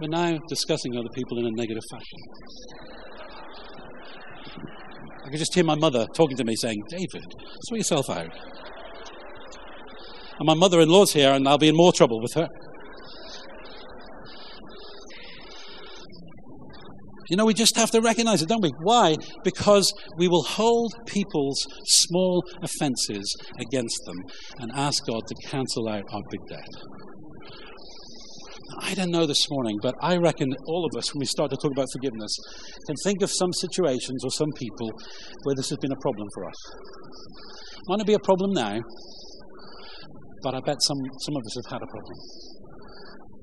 we're 0.00 0.08
now 0.08 0.36
discussing 0.48 0.96
other 0.96 1.08
people 1.14 1.38
in 1.38 1.46
a 1.46 1.50
negative 1.52 1.84
fashion. 1.90 2.18
I 5.24 5.28
can 5.28 5.38
just 5.38 5.54
hear 5.54 5.64
my 5.64 5.76
mother 5.76 6.06
talking 6.12 6.36
to 6.36 6.44
me 6.44 6.56
saying, 6.56 6.82
David, 6.88 7.24
sort 7.62 7.78
yourself 7.78 8.10
out. 8.10 8.30
And 10.38 10.46
my 10.46 10.54
mother 10.54 10.80
in 10.80 10.88
law's 10.88 11.12
here, 11.12 11.32
and 11.32 11.46
I'll 11.46 11.58
be 11.58 11.68
in 11.68 11.76
more 11.76 11.92
trouble 11.92 12.20
with 12.20 12.34
her. 12.34 12.48
You 17.32 17.38
know, 17.38 17.46
we 17.46 17.54
just 17.54 17.76
have 17.76 17.90
to 17.92 18.02
recognize 18.02 18.42
it, 18.42 18.50
don't 18.50 18.60
we? 18.60 18.72
Why? 18.82 19.16
Because 19.42 19.90
we 20.18 20.28
will 20.28 20.42
hold 20.42 20.92
people's 21.06 21.56
small 21.86 22.44
offenses 22.62 23.34
against 23.58 24.04
them 24.04 24.16
and 24.58 24.70
ask 24.74 25.06
God 25.06 25.22
to 25.26 25.34
cancel 25.48 25.88
out 25.88 26.04
our 26.12 26.20
big 26.30 26.40
debt. 26.46 26.68
I 28.82 28.92
don't 28.92 29.10
know 29.10 29.24
this 29.24 29.46
morning, 29.48 29.78
but 29.80 29.94
I 30.02 30.18
reckon 30.18 30.52
all 30.66 30.84
of 30.84 30.98
us, 30.98 31.14
when 31.14 31.20
we 31.20 31.24
start 31.24 31.50
to 31.52 31.56
talk 31.56 31.72
about 31.72 31.88
forgiveness, 31.90 32.36
can 32.86 32.96
think 33.02 33.22
of 33.22 33.30
some 33.30 33.54
situations 33.54 34.22
or 34.24 34.30
some 34.30 34.52
people 34.58 34.90
where 35.44 35.54
this 35.56 35.70
has 35.70 35.78
been 35.78 35.92
a 35.92 36.02
problem 36.02 36.28
for 36.34 36.44
us. 36.46 36.56
Might 37.88 37.96
not 37.96 38.06
be 38.06 38.12
a 38.12 38.24
problem 38.26 38.52
now, 38.52 38.78
but 40.42 40.54
I 40.54 40.60
bet 40.66 40.82
some, 40.82 40.98
some 41.20 41.36
of 41.36 41.42
us 41.46 41.56
have 41.64 41.72
had 41.72 41.82
a 41.82 41.90
problem 41.90 42.14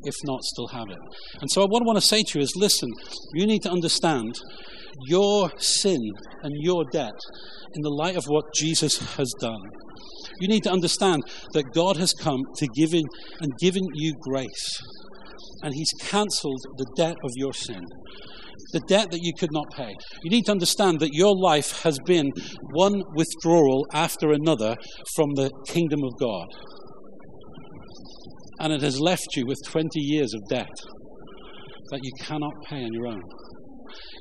if 0.03 0.15
not 0.23 0.43
still 0.43 0.67
have 0.67 0.89
it. 0.89 0.97
And 1.41 1.49
so, 1.51 1.65
what 1.65 1.81
I 1.81 1.85
want 1.85 1.97
to 1.97 2.07
say 2.07 2.23
to 2.23 2.39
you 2.39 2.43
is 2.43 2.55
listen, 2.55 2.89
you 3.33 3.45
need 3.45 3.61
to 3.63 3.71
understand 3.71 4.39
your 5.07 5.51
sin 5.57 6.01
and 6.43 6.53
your 6.57 6.83
debt 6.91 7.19
in 7.73 7.81
the 7.81 7.89
light 7.89 8.15
of 8.15 8.25
what 8.25 8.53
Jesus 8.53 8.97
has 9.15 9.31
done. 9.39 9.61
You 10.39 10.47
need 10.47 10.63
to 10.63 10.71
understand 10.71 11.23
that 11.53 11.73
God 11.73 11.97
has 11.97 12.13
come 12.13 12.43
to 12.55 12.67
give 12.67 12.93
in 12.93 13.05
and 13.41 13.57
given 13.59 13.83
you 13.93 14.13
grace. 14.21 14.77
And 15.61 15.73
He's 15.73 15.91
cancelled 15.99 16.61
the 16.77 16.87
debt 16.95 17.17
of 17.23 17.31
your 17.35 17.53
sin, 17.53 17.83
the 18.71 18.79
debt 18.87 19.11
that 19.11 19.21
you 19.21 19.33
could 19.37 19.51
not 19.51 19.71
pay. 19.75 19.93
You 20.23 20.29
need 20.29 20.45
to 20.45 20.51
understand 20.51 20.99
that 21.01 21.13
your 21.13 21.35
life 21.35 21.83
has 21.83 21.99
been 22.05 22.31
one 22.71 23.03
withdrawal 23.13 23.85
after 23.93 24.31
another 24.31 24.75
from 25.15 25.35
the 25.35 25.51
kingdom 25.67 26.03
of 26.03 26.17
God 26.17 26.47
and 28.59 28.73
it 28.73 28.81
has 28.81 28.99
left 28.99 29.35
you 29.35 29.45
with 29.45 29.57
20 29.65 29.99
years 29.99 30.33
of 30.33 30.41
debt 30.49 30.75
that 31.91 32.01
you 32.03 32.11
cannot 32.19 32.53
pay 32.67 32.83
on 32.83 32.93
your 32.93 33.07
own. 33.07 33.21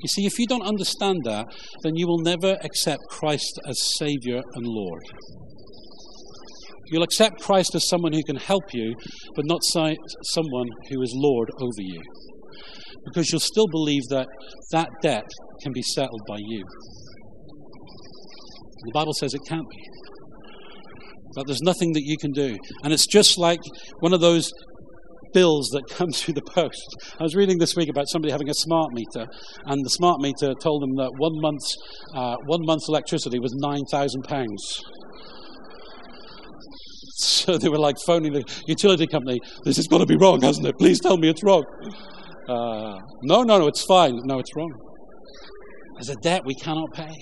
You 0.01 0.07
see, 0.07 0.25
if 0.25 0.39
you 0.39 0.47
don't 0.47 0.65
understand 0.65 1.19
that, 1.25 1.45
then 1.83 1.95
you 1.95 2.07
will 2.07 2.19
never 2.19 2.57
accept 2.63 3.01
Christ 3.09 3.59
as 3.67 3.77
Savior 3.97 4.41
and 4.55 4.65
Lord. 4.65 5.03
You'll 6.87 7.03
accept 7.03 7.41
Christ 7.41 7.75
as 7.75 7.87
someone 7.87 8.13
who 8.13 8.23
can 8.23 8.37
help 8.37 8.73
you, 8.73 8.95
but 9.35 9.45
not 9.45 9.61
someone 9.63 10.67
who 10.89 11.01
is 11.03 11.13
Lord 11.15 11.49
over 11.59 11.81
you. 11.81 12.01
Because 13.05 13.31
you'll 13.31 13.39
still 13.39 13.67
believe 13.67 14.03
that 14.09 14.27
that 14.71 14.89
debt 15.01 15.29
can 15.61 15.71
be 15.71 15.83
settled 15.83 16.21
by 16.27 16.37
you. 16.39 16.63
The 18.85 18.91
Bible 18.93 19.13
says 19.13 19.33
it 19.33 19.41
can't 19.47 19.69
be 19.69 19.77
that 21.35 21.45
there's 21.47 21.61
nothing 21.61 21.93
that 21.93 22.03
you 22.03 22.17
can 22.17 22.31
do. 22.31 22.57
And 22.83 22.93
it's 22.93 23.07
just 23.07 23.37
like 23.37 23.59
one 23.99 24.13
of 24.13 24.21
those 24.21 24.51
bills 25.33 25.69
that 25.69 25.83
come 25.89 26.11
through 26.11 26.35
the 26.35 26.41
post. 26.41 26.95
I 27.19 27.23
was 27.23 27.35
reading 27.35 27.57
this 27.59 27.75
week 27.75 27.89
about 27.89 28.07
somebody 28.09 28.31
having 28.31 28.49
a 28.49 28.53
smart 28.53 28.91
meter, 28.93 29.27
and 29.65 29.85
the 29.85 29.89
smart 29.89 30.19
meter 30.21 30.53
told 30.61 30.81
them 30.81 30.95
that 30.95 31.11
one 31.17 31.39
month's, 31.41 31.75
uh, 32.15 32.35
one 32.45 32.61
month's 32.65 32.87
electricity 32.89 33.39
was 33.39 33.53
£9,000. 33.55 34.45
So 37.21 37.57
they 37.57 37.67
were 37.67 37.77
like 37.77 37.97
phoning 38.05 38.31
the 38.31 38.45
utility 38.65 39.05
company, 39.05 39.41
this 39.65 39.75
has 39.75 39.87
got 39.87 39.97
to 39.97 40.05
be 40.05 40.15
wrong, 40.15 40.41
hasn't 40.41 40.65
it? 40.65 40.77
Please 40.77 41.01
tell 41.01 41.17
me 41.17 41.27
it's 41.27 41.43
wrong. 41.43 41.65
Uh, 42.47 42.97
no, 43.23 43.43
no, 43.43 43.59
no, 43.59 43.67
it's 43.67 43.83
fine. 43.83 44.17
No, 44.23 44.39
it's 44.39 44.55
wrong. 44.55 44.71
There's 45.95 46.09
a 46.09 46.15
debt 46.21 46.45
we 46.45 46.55
cannot 46.55 46.93
pay. 46.93 47.13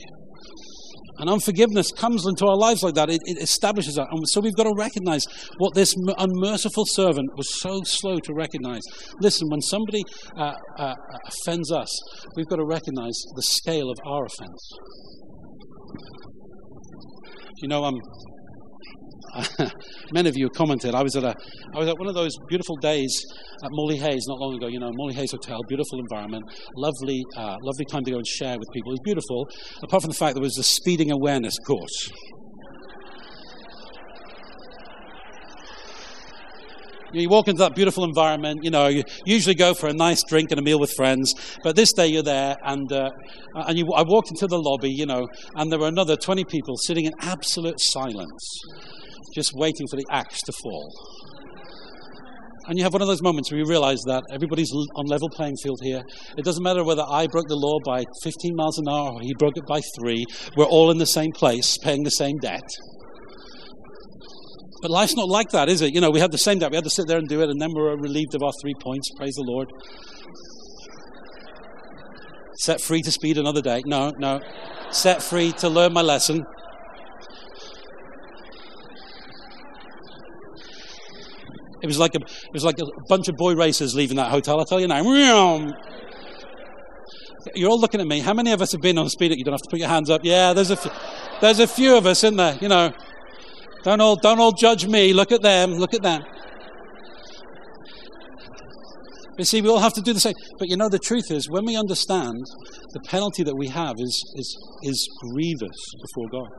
And 1.19 1.29
unforgiveness 1.29 1.91
comes 1.91 2.25
into 2.27 2.45
our 2.45 2.55
lives 2.55 2.83
like 2.83 2.95
that. 2.95 3.09
It, 3.09 3.21
it, 3.25 3.41
establishes 3.41 3.95
that. 3.95 4.07
And 4.11 4.27
so 4.29 4.41
we've 4.41 4.55
got 4.55 4.63
to 4.63 4.73
recognize 4.77 5.25
what 5.57 5.73
this 5.73 5.95
unmerciful 6.17 6.85
servant 6.87 7.29
was 7.35 7.59
so 7.59 7.81
slow 7.83 8.17
to 8.19 8.33
recognize. 8.33 8.81
Listen, 9.19 9.49
when 9.49 9.61
somebody 9.61 10.03
uh, 10.37 10.53
uh, 10.77 10.93
offends 11.25 11.71
us, 11.71 11.89
we've 12.35 12.47
got 12.47 12.57
to 12.57 12.65
recognize 12.65 13.19
the 13.35 13.41
scale 13.41 13.89
of 13.89 13.97
our 14.05 14.25
offense. 14.25 14.71
You 17.61 17.67
know, 17.67 17.83
um, 17.83 17.95
many 20.11 20.29
of 20.29 20.37
you 20.37 20.49
commented. 20.49 20.95
I 20.95 21.03
was 21.03 21.15
at 21.15 21.23
a, 21.23 21.35
I 21.73 21.79
was 21.79 21.89
at 21.89 21.97
one 21.97 22.07
of 22.07 22.15
those 22.15 22.37
beautiful 22.47 22.75
days 22.75 23.25
at 23.63 23.69
Morley 23.71 23.97
Hayes 23.97 24.25
not 24.27 24.39
long 24.39 24.55
ago. 24.55 24.67
You 24.67 24.79
know, 24.79 24.91
Morley 24.93 25.13
Hayes 25.15 25.31
Hotel, 25.31 25.59
beautiful 25.67 25.99
environment, 25.99 26.45
lovely, 26.75 27.23
uh, 27.35 27.57
lovely 27.61 27.85
time 27.85 28.03
to 28.05 28.11
go 28.11 28.17
and 28.17 28.27
share 28.27 28.57
with 28.57 28.69
people. 28.71 28.91
It 28.91 28.95
was 28.95 29.01
beautiful, 29.03 29.49
apart 29.81 30.03
from 30.03 30.11
the 30.11 30.17
fact 30.17 30.35
there 30.35 30.41
was 30.41 30.57
a 30.57 30.63
speeding 30.63 31.11
awareness 31.11 31.57
course. 31.59 32.11
You 37.13 37.29
walk 37.29 37.47
into 37.47 37.59
that 37.59 37.73
beautiful 37.73 38.03
environment, 38.03 38.63
you 38.63 38.69
know, 38.69 38.87
you 38.87 39.03
usually 39.25 39.55
go 39.55 39.73
for 39.73 39.87
a 39.87 39.93
nice 39.93 40.21
drink 40.27 40.51
and 40.51 40.59
a 40.59 40.61
meal 40.61 40.77
with 40.77 40.91
friends, 40.91 41.33
but 41.63 41.75
this 41.75 41.93
day 41.93 42.07
you're 42.07 42.21
there, 42.21 42.57
and, 42.65 42.91
uh, 42.91 43.09
and 43.55 43.77
you, 43.77 43.91
I 43.93 44.03
walked 44.03 44.29
into 44.29 44.45
the 44.45 44.59
lobby, 44.59 44.91
you 44.91 45.05
know, 45.05 45.27
and 45.55 45.71
there 45.71 45.79
were 45.79 45.87
another 45.87 46.17
20 46.17 46.43
people 46.43 46.75
sitting 46.75 47.05
in 47.05 47.13
absolute 47.21 47.79
silence 47.79 48.61
just 49.37 49.53
waiting 49.53 49.87
for 49.87 49.97
the 49.97 50.05
axe 50.09 50.41
to 50.41 50.51
fall. 50.63 50.91
And 52.67 52.77
you 52.77 52.83
have 52.83 52.91
one 52.91 53.03
of 53.03 53.07
those 53.07 53.21
moments 53.21 53.51
where 53.51 53.59
you 53.59 53.65
realize 53.65 54.01
that 54.07 54.23
everybody's 54.29 54.71
on 54.73 55.05
level 55.05 55.29
playing 55.29 55.55
field 55.63 55.79
here. 55.81 56.01
It 56.37 56.43
doesn't 56.43 56.63
matter 56.63 56.83
whether 56.83 57.03
I 57.07 57.27
broke 57.27 57.47
the 57.47 57.55
law 57.55 57.77
by 57.85 58.03
15 58.23 58.55
miles 58.55 58.77
an 58.79 58.89
hour 58.89 59.13
or 59.13 59.21
he 59.21 59.33
broke 59.39 59.55
it 59.55 59.65
by 59.65 59.79
three. 59.97 60.25
We're 60.57 60.65
all 60.65 60.91
in 60.91 60.97
the 60.97 61.05
same 61.05 61.31
place, 61.31 61.77
paying 61.77 62.03
the 62.03 62.09
same 62.09 62.37
debt. 62.39 62.67
But 64.81 64.91
life's 64.91 65.15
not 65.15 65.29
like 65.29 65.49
that, 65.51 65.69
is 65.69 65.81
it? 65.81 65.93
You 65.93 66.01
know, 66.01 66.09
we 66.09 66.19
have 66.19 66.31
the 66.31 66.37
same 66.37 66.59
debt. 66.59 66.71
We 66.71 66.75
had 66.75 66.83
to 66.83 66.89
sit 66.89 67.07
there 67.07 67.17
and 67.17 67.27
do 67.27 67.41
it, 67.41 67.49
and 67.49 67.61
then 67.61 67.71
we're 67.73 67.95
relieved 67.95 68.35
of 68.35 68.43
our 68.43 68.51
three 68.61 68.75
points. 68.81 69.09
Praise 69.17 69.35
the 69.35 69.45
Lord. 69.47 69.69
Set 72.59 72.81
free 72.81 73.01
to 73.01 73.11
speed 73.11 73.37
another 73.37 73.61
day. 73.61 73.81
No, 73.85 74.11
no. 74.17 74.41
Set 74.91 75.21
free 75.21 75.51
to 75.53 75.69
learn 75.69 75.93
my 75.93 76.01
lesson. 76.01 76.43
It 81.81 81.87
was 81.87 81.99
like 81.99 82.15
a, 82.15 82.19
it 82.19 82.53
was 82.53 82.63
like 82.63 82.79
a 82.79 82.85
bunch 83.07 83.27
of 83.27 83.35
boy 83.35 83.55
racers 83.55 83.95
leaving 83.95 84.17
that 84.17 84.31
hotel. 84.31 84.59
I 84.59 84.63
tell 84.67 84.79
you 84.79 84.87
now. 84.87 85.01
You're 87.55 87.69
all 87.69 87.79
looking 87.79 88.01
at 88.01 88.07
me. 88.07 88.19
How 88.19 88.33
many 88.33 88.51
of 88.51 88.61
us 88.61 88.71
have 88.73 88.81
been 88.81 88.97
on 88.97 89.05
a 89.05 89.09
speed? 89.09 89.31
You 89.37 89.43
don't 89.43 89.53
have 89.53 89.61
to 89.61 89.69
put 89.69 89.79
your 89.79 89.87
hands 89.87 90.09
up. 90.09 90.21
Yeah, 90.23 90.53
there's 90.53 90.71
a, 90.71 90.75
few, 90.75 90.91
there's 91.39 91.59
a 91.59 91.67
few 91.67 91.95
of 91.95 92.05
us 92.05 92.23
in 92.23 92.35
there. 92.35 92.57
You 92.61 92.67
know, 92.67 92.91
don't 93.83 94.01
all, 94.01 94.15
don't 94.15 94.39
all 94.39 94.51
judge 94.51 94.85
me. 94.87 95.13
Look 95.13 95.31
at 95.31 95.41
them. 95.41 95.73
Look 95.73 95.93
at 95.93 96.01
them. 96.01 96.23
You 99.37 99.45
see, 99.45 99.61
we 99.61 99.69
all 99.69 99.79
have 99.79 99.93
to 99.93 100.01
do 100.01 100.13
the 100.13 100.19
same. 100.19 100.33
But 100.57 100.67
you 100.67 100.77
know, 100.77 100.89
the 100.89 100.99
truth 100.99 101.29
is, 101.29 101.47
when 101.49 101.63
we 101.65 101.77
understand 101.77 102.43
the 102.93 102.99
penalty 103.01 103.43
that 103.43 103.55
we 103.55 103.67
have 103.67 103.95
is, 103.99 104.33
is, 104.35 104.57
is 104.81 105.09
grievous 105.31 105.77
before 106.01 106.27
God. 106.29 106.49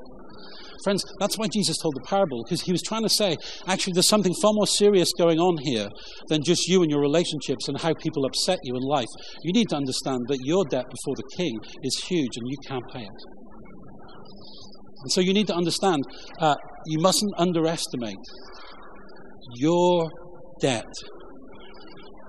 Friends, 0.84 1.04
that's 1.18 1.36
why 1.36 1.46
Jesus 1.48 1.76
told 1.78 1.94
the 1.96 2.06
parable, 2.06 2.44
because 2.44 2.62
he 2.62 2.72
was 2.72 2.82
trying 2.82 3.02
to 3.02 3.08
say, 3.08 3.36
actually, 3.66 3.92
there's 3.94 4.08
something 4.08 4.34
far 4.40 4.52
more 4.52 4.66
serious 4.66 5.12
going 5.16 5.38
on 5.38 5.56
here 5.58 5.88
than 6.28 6.42
just 6.42 6.68
you 6.68 6.82
and 6.82 6.90
your 6.90 7.00
relationships 7.00 7.68
and 7.68 7.80
how 7.80 7.94
people 7.94 8.24
upset 8.24 8.58
you 8.62 8.76
in 8.76 8.82
life. 8.82 9.08
You 9.42 9.52
need 9.52 9.68
to 9.70 9.76
understand 9.76 10.26
that 10.28 10.38
your 10.42 10.64
debt 10.64 10.86
before 10.90 11.14
the 11.16 11.36
king 11.36 11.58
is 11.82 12.04
huge 12.04 12.36
and 12.36 12.46
you 12.48 12.56
can't 12.66 12.84
pay 12.92 13.02
it. 13.02 13.20
And 15.02 15.12
so 15.12 15.20
you 15.20 15.32
need 15.32 15.46
to 15.46 15.54
understand, 15.54 16.04
uh, 16.40 16.56
you 16.86 16.98
mustn't 16.98 17.32
underestimate 17.38 18.16
your 19.56 20.10
debt 20.60 20.84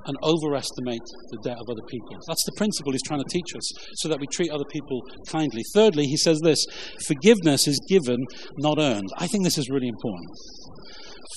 and 0.06 0.18
overestimate 0.24 1.02
the 1.32 1.38
debt 1.44 1.58
of 1.60 1.70
other 1.70 1.86
people. 1.88 2.18
That's 2.28 2.46
the 2.46 2.54
principle 2.58 2.92
he's 2.92 3.04
trying 3.04 3.24
to 3.24 3.30
teach 3.30 3.56
us 3.56 3.72
so 3.96 4.10
that 4.10 4.20
we 4.20 4.28
treat 4.28 4.52
other 4.52 4.66
people 4.70 5.02
kindly. 5.28 5.62
Thirdly, 5.74 6.06
he 6.06 6.18
says 6.18 6.40
this 6.42 6.66
forgiveness 7.06 7.68
is 7.68 7.80
given, 7.88 8.26
not 8.58 8.78
earned. 8.80 9.10
I 9.18 9.28
think 9.28 9.44
this 9.44 9.58
is 9.58 9.70
really 9.70 9.88
important. 9.88 10.30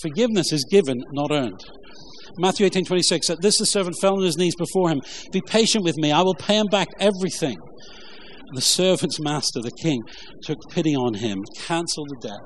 Forgiveness 0.00 0.52
is 0.52 0.64
given, 0.70 1.02
not 1.12 1.30
earned. 1.30 1.60
Matthew 2.38 2.66
18 2.66 2.84
26, 2.84 3.30
at 3.30 3.42
this 3.42 3.58
the 3.58 3.66
servant 3.66 3.96
fell 4.00 4.16
on 4.16 4.22
his 4.22 4.38
knees 4.38 4.56
before 4.56 4.88
him. 4.88 5.00
Be 5.32 5.42
patient 5.46 5.84
with 5.84 5.96
me, 5.96 6.12
I 6.12 6.22
will 6.22 6.34
pay 6.34 6.56
him 6.56 6.66
back 6.70 6.88
everything. 6.98 7.56
The 8.54 8.60
servant's 8.60 9.18
master, 9.20 9.60
the 9.62 9.70
king, 9.70 10.02
took 10.42 10.58
pity 10.70 10.94
on 10.94 11.14
him, 11.14 11.42
canceled 11.56 12.08
the 12.10 12.28
debt, 12.28 12.40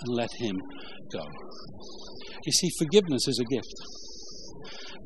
and 0.00 0.14
let 0.14 0.30
him 0.38 0.56
go. 1.12 1.26
You 2.46 2.52
see, 2.52 2.70
forgiveness 2.78 3.28
is 3.28 3.38
a 3.38 3.44
gift. 3.44 3.74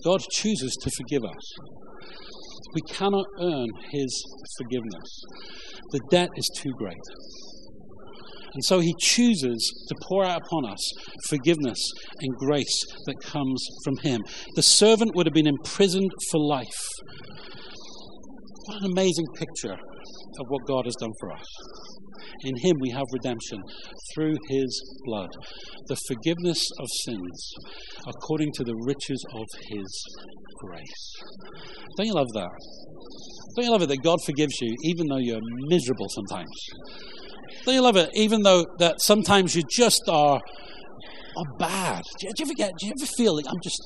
God 0.05 0.21
chooses 0.31 0.77
to 0.83 0.91
forgive 0.91 1.25
us. 1.25 1.53
We 2.75 2.83
cannot 2.83 3.27
earn 3.41 3.69
His 3.91 4.23
forgiveness. 4.59 5.23
The 5.93 6.01
debt 6.11 6.29
is 6.37 6.51
too 6.57 6.73
great. 6.77 6.97
And 8.53 8.65
so 8.65 8.81
He 8.81 8.95
chooses 8.99 9.87
to 9.89 9.95
pour 10.03 10.25
out 10.25 10.43
upon 10.47 10.67
us 10.67 10.93
forgiveness 11.29 11.81
and 12.21 12.35
grace 12.37 12.85
that 13.07 13.21
comes 13.23 13.67
from 13.83 13.97
Him. 13.99 14.23
The 14.55 14.63
servant 14.63 15.15
would 15.15 15.27
have 15.27 15.35
been 15.35 15.47
imprisoned 15.47 16.11
for 16.31 16.39
life. 16.39 16.89
What 18.67 18.83
an 18.83 18.91
amazing 18.93 19.27
picture 19.35 19.77
of 20.41 20.47
what 20.49 20.67
God 20.67 20.85
has 20.85 20.97
done 20.97 21.13
for 21.21 21.33
us. 21.33 21.47
In 22.43 22.57
Him 22.57 22.77
we 22.81 22.91
have 22.91 23.07
redemption 23.13 23.63
through 24.15 24.37
His 24.49 25.01
blood, 25.05 25.31
the 25.87 25.97
forgiveness 26.09 26.67
of 26.79 26.87
sins 27.05 27.53
according 28.07 28.53
to 28.55 28.65
the 28.65 28.75
riches 28.87 29.25
of 29.35 29.47
His 29.69 30.05
grace. 30.59 31.15
Don't 31.97 32.07
you 32.07 32.15
love 32.15 32.33
that? 32.35 32.51
Don't 33.57 33.65
you 33.67 33.71
love 33.71 33.83
it 33.83 33.89
that 33.89 34.03
God 34.03 34.19
forgives 34.25 34.61
you 34.61 34.75
even 34.83 35.07
though 35.07 35.19
you're 35.19 35.41
miserable 35.69 36.09
sometimes? 36.09 36.51
Don't 37.65 37.75
you 37.75 37.83
love 37.83 37.97
it 37.97 38.11
even 38.15 38.43
though 38.43 38.65
that 38.79 39.01
sometimes 39.01 39.55
you 39.55 39.63
just 39.71 40.03
are 40.09 40.41
are 41.37 41.59
bad. 41.59 42.03
Do 42.21 42.27
you, 42.27 42.33
do 42.33 42.45
you 42.45 42.47
ever 42.47 42.55
get? 42.55 42.73
Do 42.79 42.87
you 42.87 42.93
ever 42.99 43.07
feel 43.17 43.35
like 43.37 43.47
I'm 43.49 43.61
just? 43.63 43.81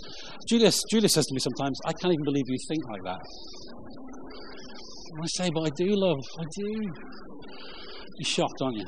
Julia, 0.47 0.71
Julia 0.91 1.09
says 1.09 1.27
to 1.27 1.35
me 1.35 1.41
sometimes, 1.41 1.79
"I 1.87 1.93
can't 1.93 2.13
even 2.13 2.25
believe 2.25 2.45
you 2.47 2.59
think 2.69 2.85
like 2.89 3.03
that." 3.05 3.21
I 5.11 5.27
say, 5.27 5.51
but 5.51 5.63
I 5.63 5.71
do, 5.71 5.87
love. 5.97 6.25
I 6.39 6.45
do. 6.55 6.93
You're 8.19 8.25
shocked, 8.25 8.61
aren't 8.61 8.77
you? 8.77 8.85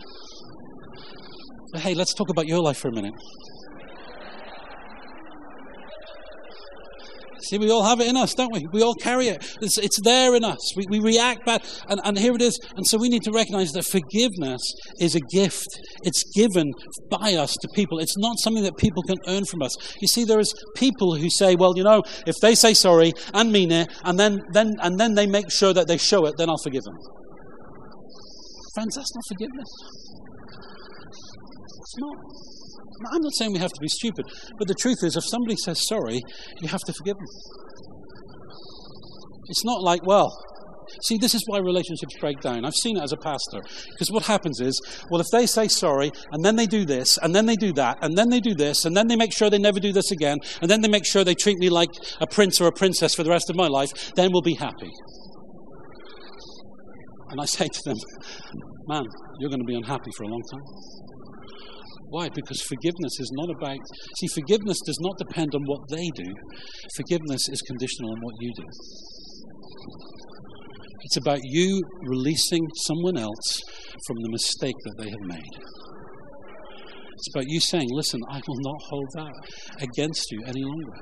But 1.72 1.82
hey, 1.82 1.94
let's 1.94 2.14
talk 2.14 2.30
about 2.30 2.46
your 2.46 2.60
life 2.60 2.78
for 2.78 2.88
a 2.88 2.92
minute. 2.92 3.14
See, 7.44 7.58
we 7.58 7.70
all 7.70 7.84
have 7.84 8.00
it 8.00 8.08
in 8.08 8.16
us, 8.16 8.34
don't 8.34 8.52
we? 8.52 8.66
We 8.72 8.82
all 8.82 8.94
carry 8.94 9.28
it. 9.28 9.44
It's, 9.60 9.78
it's 9.78 10.00
there 10.02 10.34
in 10.34 10.44
us. 10.44 10.58
We, 10.76 10.86
we 10.88 11.00
react 11.00 11.46
bad, 11.46 11.62
and, 11.88 12.00
and 12.04 12.18
here 12.18 12.34
it 12.34 12.42
is. 12.42 12.58
And 12.76 12.86
so 12.86 12.98
we 12.98 13.08
need 13.08 13.22
to 13.22 13.32
recognize 13.32 13.72
that 13.72 13.84
forgiveness 13.84 14.62
is 14.98 15.14
a 15.14 15.20
gift. 15.20 15.68
It's 16.02 16.24
given 16.34 16.72
by 17.10 17.34
us 17.34 17.54
to 17.60 17.68
people. 17.74 17.98
It's 17.98 18.18
not 18.18 18.38
something 18.38 18.64
that 18.64 18.76
people 18.76 19.02
can 19.02 19.18
earn 19.26 19.44
from 19.44 19.62
us. 19.62 19.76
You 20.00 20.08
see, 20.08 20.24
there 20.24 20.40
is 20.40 20.52
people 20.76 21.16
who 21.16 21.30
say, 21.30 21.56
well, 21.56 21.76
you 21.76 21.84
know, 21.84 22.02
if 22.26 22.36
they 22.42 22.54
say 22.54 22.74
sorry 22.74 23.12
and 23.32 23.50
mean 23.50 23.72
it, 23.72 23.88
and 24.04 24.18
then, 24.18 24.40
then, 24.52 24.74
and 24.80 24.98
then 24.98 25.14
they 25.14 25.26
make 25.26 25.50
sure 25.50 25.72
that 25.72 25.88
they 25.88 25.96
show 25.96 26.26
it, 26.26 26.34
then 26.36 26.48
I'll 26.48 26.62
forgive 26.62 26.84
them. 26.84 26.96
Friends, 28.74 28.94
that's 28.96 29.14
not 29.14 29.24
forgiveness. 29.28 29.68
It's 31.80 31.98
not. 31.98 32.59
I'm 33.12 33.22
not 33.22 33.32
saying 33.34 33.52
we 33.52 33.58
have 33.58 33.72
to 33.72 33.80
be 33.80 33.88
stupid, 33.88 34.26
but 34.58 34.68
the 34.68 34.74
truth 34.74 34.98
is, 35.02 35.16
if 35.16 35.24
somebody 35.24 35.56
says 35.56 35.86
sorry, 35.86 36.20
you 36.60 36.68
have 36.68 36.82
to 36.82 36.92
forgive 36.92 37.16
them. 37.16 37.26
It's 39.48 39.64
not 39.64 39.82
like, 39.82 40.06
well, 40.06 40.30
see, 41.02 41.16
this 41.18 41.34
is 41.34 41.42
why 41.46 41.58
relationships 41.58 42.14
break 42.20 42.40
down. 42.40 42.64
I've 42.64 42.74
seen 42.74 42.96
it 42.96 43.02
as 43.02 43.12
a 43.12 43.16
pastor. 43.16 43.60
Because 43.90 44.10
what 44.10 44.24
happens 44.24 44.60
is, 44.60 44.80
well, 45.10 45.20
if 45.20 45.26
they 45.32 45.46
say 45.46 45.66
sorry, 45.68 46.12
and 46.32 46.44
then 46.44 46.56
they 46.56 46.66
do 46.66 46.84
this, 46.84 47.18
and 47.22 47.34
then 47.34 47.46
they 47.46 47.56
do 47.56 47.72
that, 47.72 47.98
and 48.02 48.16
then 48.16 48.28
they 48.28 48.40
do 48.40 48.54
this, 48.54 48.84
and 48.84 48.96
then 48.96 49.08
they 49.08 49.16
make 49.16 49.32
sure 49.32 49.50
they 49.50 49.58
never 49.58 49.80
do 49.80 49.92
this 49.92 50.10
again, 50.10 50.38
and 50.60 50.70
then 50.70 50.82
they 50.82 50.88
make 50.88 51.06
sure 51.06 51.24
they 51.24 51.34
treat 51.34 51.58
me 51.58 51.70
like 51.70 51.90
a 52.20 52.26
prince 52.26 52.60
or 52.60 52.68
a 52.68 52.72
princess 52.72 53.14
for 53.14 53.24
the 53.24 53.30
rest 53.30 53.50
of 53.50 53.56
my 53.56 53.66
life, 53.66 54.12
then 54.14 54.30
we'll 54.32 54.42
be 54.42 54.54
happy. 54.54 54.90
And 57.30 57.40
I 57.40 57.44
say 57.44 57.66
to 57.66 57.80
them, 57.84 57.96
man, 58.88 59.04
you're 59.38 59.50
going 59.50 59.60
to 59.60 59.66
be 59.66 59.76
unhappy 59.76 60.10
for 60.16 60.24
a 60.24 60.28
long 60.28 60.42
time. 60.52 60.62
Why? 62.10 62.28
Because 62.34 62.60
forgiveness 62.62 63.18
is 63.18 63.30
not 63.34 63.50
about. 63.50 63.78
See, 64.18 64.26
forgiveness 64.34 64.78
does 64.84 64.98
not 65.00 65.16
depend 65.18 65.54
on 65.54 65.62
what 65.64 65.88
they 65.88 66.10
do, 66.14 66.34
forgiveness 66.96 67.48
is 67.48 67.62
conditional 67.62 68.10
on 68.10 68.20
what 68.20 68.34
you 68.40 68.52
do. 68.56 68.66
It's 71.02 71.16
about 71.16 71.40
you 71.42 71.80
releasing 72.02 72.66
someone 72.86 73.16
else 73.16 73.62
from 74.06 74.16
the 74.22 74.28
mistake 74.28 74.76
that 74.84 74.94
they 74.98 75.08
have 75.08 75.22
made. 75.22 75.54
It's 77.14 77.34
about 77.34 77.48
you 77.48 77.60
saying, 77.60 77.88
Listen, 77.90 78.20
I 78.28 78.40
will 78.46 78.60
not 78.60 78.80
hold 78.88 79.08
that 79.14 79.32
against 79.80 80.30
you 80.32 80.42
any 80.46 80.62
longer. 80.62 80.98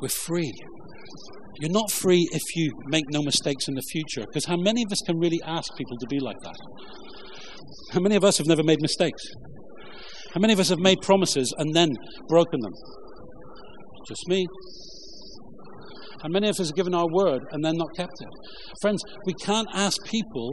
We're 0.00 0.08
free. 0.08 0.52
You're 1.60 1.70
not 1.70 1.90
free 1.90 2.28
if 2.32 2.42
you 2.56 2.72
make 2.86 3.04
no 3.10 3.22
mistakes 3.22 3.68
in 3.68 3.74
the 3.74 3.82
future, 3.92 4.26
because 4.26 4.46
how 4.46 4.56
many 4.56 4.82
of 4.82 4.92
us 4.92 5.00
can 5.06 5.18
really 5.18 5.40
ask 5.46 5.74
people 5.76 5.96
to 5.98 6.06
be 6.06 6.18
like 6.18 6.40
that? 6.42 6.56
How 7.92 8.00
many 8.00 8.16
of 8.16 8.24
us 8.24 8.38
have 8.38 8.46
never 8.46 8.62
made 8.62 8.80
mistakes? 8.80 9.22
How 10.34 10.40
many 10.40 10.52
of 10.54 10.60
us 10.60 10.70
have 10.70 10.78
made 10.78 11.02
promises 11.02 11.52
and 11.58 11.74
then 11.74 11.90
broken 12.28 12.60
them? 12.60 12.72
Just 14.08 14.26
me. 14.28 14.46
How 16.22 16.28
many 16.28 16.48
of 16.48 16.58
us 16.58 16.68
have 16.68 16.76
given 16.76 16.94
our 16.94 17.08
word 17.12 17.42
and 17.50 17.64
then 17.64 17.76
not 17.76 17.88
kept 17.96 18.14
it? 18.20 18.28
Friends, 18.80 19.02
we 19.26 19.34
can't 19.34 19.68
ask 19.74 20.02
people 20.04 20.52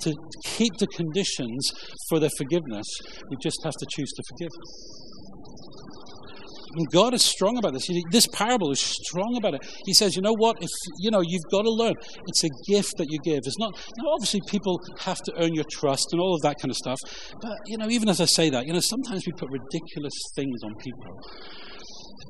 to 0.00 0.14
keep 0.44 0.72
the 0.78 0.86
conditions 0.86 1.70
for 2.08 2.18
their 2.18 2.30
forgiveness. 2.38 2.86
We 3.28 3.36
just 3.40 3.62
have 3.62 3.74
to 3.74 3.86
choose 3.94 4.10
to 4.12 4.22
forgive. 4.30 4.50
God 6.92 7.14
is 7.14 7.24
strong 7.24 7.58
about 7.58 7.72
this. 7.72 7.88
This 8.10 8.26
parable 8.26 8.70
is 8.70 8.80
strong 8.80 9.36
about 9.36 9.54
it. 9.54 9.66
He 9.86 9.94
says, 9.94 10.16
you 10.16 10.22
know 10.22 10.34
what? 10.34 10.56
If 10.60 10.70
you 10.98 11.10
know, 11.10 11.20
you've 11.20 11.48
got 11.50 11.62
to 11.62 11.70
learn. 11.70 11.94
It's 12.26 12.44
a 12.44 12.50
gift 12.68 12.96
that 12.98 13.10
you 13.10 13.18
give. 13.18 13.40
It's 13.44 13.58
not. 13.58 13.78
Obviously, 14.06 14.40
people 14.48 14.80
have 15.00 15.18
to 15.22 15.32
earn 15.42 15.54
your 15.54 15.64
trust 15.70 16.08
and 16.12 16.20
all 16.20 16.34
of 16.34 16.42
that 16.42 16.56
kind 16.60 16.70
of 16.70 16.76
stuff. 16.76 16.98
But 17.40 17.56
you 17.66 17.78
know, 17.78 17.88
even 17.88 18.08
as 18.08 18.20
I 18.20 18.26
say 18.26 18.50
that, 18.50 18.66
you 18.66 18.72
know, 18.72 18.80
sometimes 18.80 19.26
we 19.26 19.32
put 19.32 19.50
ridiculous 19.50 20.14
things 20.36 20.62
on 20.62 20.74
people. 20.76 21.04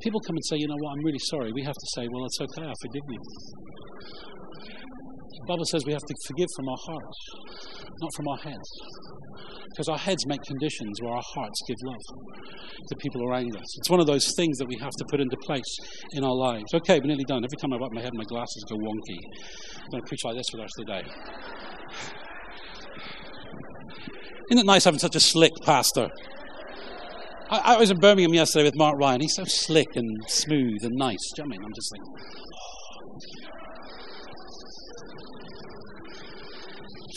People 0.03 0.21
come 0.21 0.37
and 0.37 0.45
say, 0.47 0.57
you 0.57 0.67
know 0.67 0.77
what? 0.79 0.93
I'm 0.93 1.05
really 1.05 1.19
sorry. 1.19 1.53
We 1.53 1.63
have 1.65 1.75
to 1.75 1.87
say, 1.95 2.09
well, 2.11 2.25
it's 2.25 2.41
okay. 2.41 2.67
I 2.67 2.73
forgive 2.81 3.03
you. 3.09 3.19
The 5.33 5.47
Bible 5.47 5.65
says 5.65 5.85
we 5.87 5.93
have 5.93 6.03
to 6.03 6.15
forgive 6.27 6.49
from 6.57 6.69
our 6.69 6.77
hearts, 6.87 7.19
not 8.01 8.15
from 8.15 8.29
our 8.29 8.37
heads. 8.39 8.71
Because 9.71 9.89
our 9.89 9.99
heads 9.99 10.27
make 10.27 10.43
conditions 10.43 11.01
where 11.01 11.13
our 11.13 11.23
hearts 11.35 11.63
give 11.69 11.77
love 11.85 12.03
to 12.89 12.97
people 12.97 13.23
around 13.29 13.57
us. 13.57 13.79
It's 13.79 13.89
one 13.89 14.01
of 14.01 14.07
those 14.07 14.35
things 14.37 14.59
that 14.59 14.67
we 14.67 14.77
have 14.79 14.91
to 14.93 15.05
put 15.09 15.21
into 15.21 15.37
place 15.39 15.79
in 16.13 16.25
our 16.25 16.35
lives. 16.35 16.75
Okay, 16.75 16.99
we're 16.99 17.07
nearly 17.07 17.25
done. 17.25 17.45
Every 17.45 17.57
time 17.57 17.73
I 17.73 17.77
wipe 17.77 17.93
my 17.93 18.03
head, 18.03 18.13
my 18.15 18.25
glasses 18.25 18.65
go 18.69 18.77
wonky. 18.77 19.19
I'm 19.85 19.91
going 19.91 20.03
to 20.03 20.09
preach 20.09 20.25
like 20.25 20.37
this 20.37 20.49
for 20.51 20.57
the 20.57 20.63
rest 20.63 20.75
of 20.79 20.87
the 20.87 20.93
day. 20.93 21.03
Isn't 24.51 24.59
it 24.59 24.67
nice 24.67 24.85
having 24.85 24.99
such 24.99 25.15
a 25.15 25.21
slick 25.21 25.53
pastor? 25.63 26.09
I, 27.51 27.75
I, 27.75 27.77
was 27.79 27.91
in 27.91 27.99
Birmingham 27.99 28.35
yesterday 28.35 28.65
with 28.65 28.77
Mark 28.77 28.99
Ryan. 28.99 29.21
He's 29.21 29.35
so 29.37 29.45
slick 29.45 29.95
and 29.95 30.19
smooth 30.27 30.85
and 30.85 30.97
nice. 30.97 31.19
Do 31.37 31.43
you 31.43 31.49
know 31.49 31.55
I 31.55 31.59
mean? 31.59 31.65
I'm 31.65 31.73
just 31.73 31.93
like, 31.93 32.01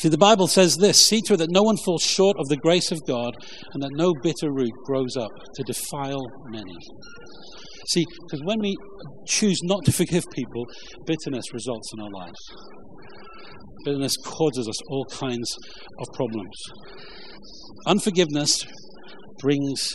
See, 0.04 0.10
the 0.10 0.18
Bible 0.18 0.48
says 0.48 0.76
this 0.76 1.00
see 1.08 1.22
to 1.22 1.36
it 1.36 1.38
that 1.38 1.50
no 1.50 1.64
one 1.64 1.78
falls 1.78 2.04
short 2.04 2.36
of 2.38 2.50
the 2.50 2.58
grace 2.58 2.92
of 2.92 3.00
God 3.08 3.32
and 3.72 3.82
that 3.82 3.92
no 3.94 4.12
bitter 4.22 4.52
root 4.52 4.74
grows 4.84 5.16
up 5.16 5.32
to 5.56 5.64
defile 5.64 6.26
many. 6.50 6.76
See, 7.88 8.04
because 8.26 8.42
when 8.44 8.60
we 8.60 8.76
choose 9.26 9.62
not 9.64 9.86
to 9.86 9.94
forgive 9.94 10.26
people, 10.34 10.66
bitterness 11.06 11.54
results 11.54 11.90
in 11.94 12.04
our 12.04 12.12
lives. 12.12 12.38
Bitterness 13.86 14.18
causes 14.26 14.68
us 14.68 14.76
all 14.90 15.06
kinds 15.06 15.58
of 15.98 16.08
problems. 16.14 16.58
Unforgiveness 17.88 18.66
brings 19.40 19.94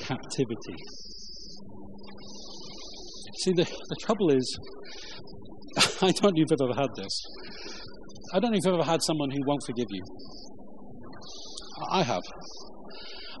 captivity. 0.00 0.76
See, 3.42 3.52
the, 3.52 3.64
the 3.64 3.96
trouble 4.00 4.30
is, 4.30 4.58
I 6.00 6.12
don't 6.12 6.22
know 6.22 6.28
if 6.30 6.50
you've 6.50 6.62
ever 6.62 6.80
had 6.80 6.88
this. 6.96 7.20
I 8.32 8.40
don't 8.40 8.50
know 8.52 8.56
if 8.56 8.64
you've 8.64 8.74
ever 8.74 8.84
had 8.84 9.02
someone 9.02 9.30
who 9.30 9.40
won't 9.46 9.62
forgive 9.66 9.86
you. 9.90 10.02
I 11.90 12.02
have. 12.02 12.22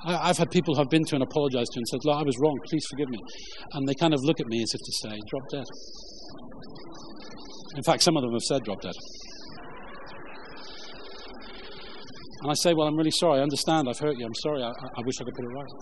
I, 0.06 0.26
have 0.28 0.38
had 0.38 0.50
people 0.50 0.74
who 0.74 0.80
have 0.80 0.90
been 0.90 1.04
to 1.06 1.14
and 1.16 1.24
apologized 1.24 1.72
to 1.72 1.78
and 1.80 1.88
said, 1.88 2.00
Look, 2.04 2.16
I 2.16 2.22
was 2.22 2.36
wrong, 2.38 2.58
please 2.68 2.84
forgive 2.90 3.08
me. 3.08 3.18
And 3.72 3.88
they 3.88 3.94
kind 3.94 4.12
of 4.12 4.20
look 4.22 4.38
at 4.38 4.46
me 4.46 4.62
as 4.62 4.74
if 4.74 4.80
to 4.80 4.92
say, 5.00 5.16
Drop 5.30 5.44
dead. 5.50 5.64
In 7.76 7.82
fact, 7.82 8.02
some 8.02 8.16
of 8.16 8.22
them 8.22 8.32
have 8.32 8.42
said, 8.42 8.62
Drop 8.64 8.80
dead. 8.82 8.92
And 12.42 12.50
I 12.50 12.54
say, 12.54 12.74
Well, 12.74 12.86
I'm 12.86 12.96
really 12.96 13.16
sorry. 13.16 13.40
I 13.40 13.42
understand. 13.42 13.88
I've 13.88 13.98
hurt 13.98 14.18
you. 14.18 14.26
I'm 14.26 14.34
sorry. 14.44 14.62
I, 14.62 14.68
I 14.68 15.00
wish 15.06 15.16
I 15.20 15.24
could 15.24 15.34
put 15.34 15.44
it 15.44 15.54
right. 15.56 15.72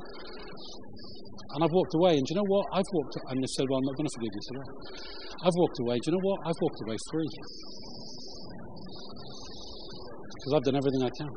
And 1.55 1.65
I've 1.65 1.73
walked 1.73 1.95
away. 1.95 2.17
And 2.17 2.25
do 2.25 2.35
you 2.35 2.37
know 2.38 2.47
what? 2.47 2.67
I've 2.73 2.88
walked, 2.95 3.19
and 3.29 3.43
they 3.43 3.51
said, 3.59 3.67
Well, 3.69 3.81
I'm 3.83 3.87
not 3.91 3.97
going 3.97 4.07
to 4.07 4.15
forgive 4.15 4.31
you 4.31 4.45
today. 4.55 4.69
I've 5.43 5.57
walked 5.59 5.81
away. 5.81 5.99
Do 5.99 6.12
you 6.12 6.12
know 6.15 6.23
what? 6.23 6.38
I've 6.47 6.61
walked 6.62 6.79
away 6.87 6.97
free 7.11 7.27
because 10.42 10.59
I've 10.59 10.66
done 10.66 10.76
everything 10.76 11.02
I 11.07 11.11
can. 11.14 11.31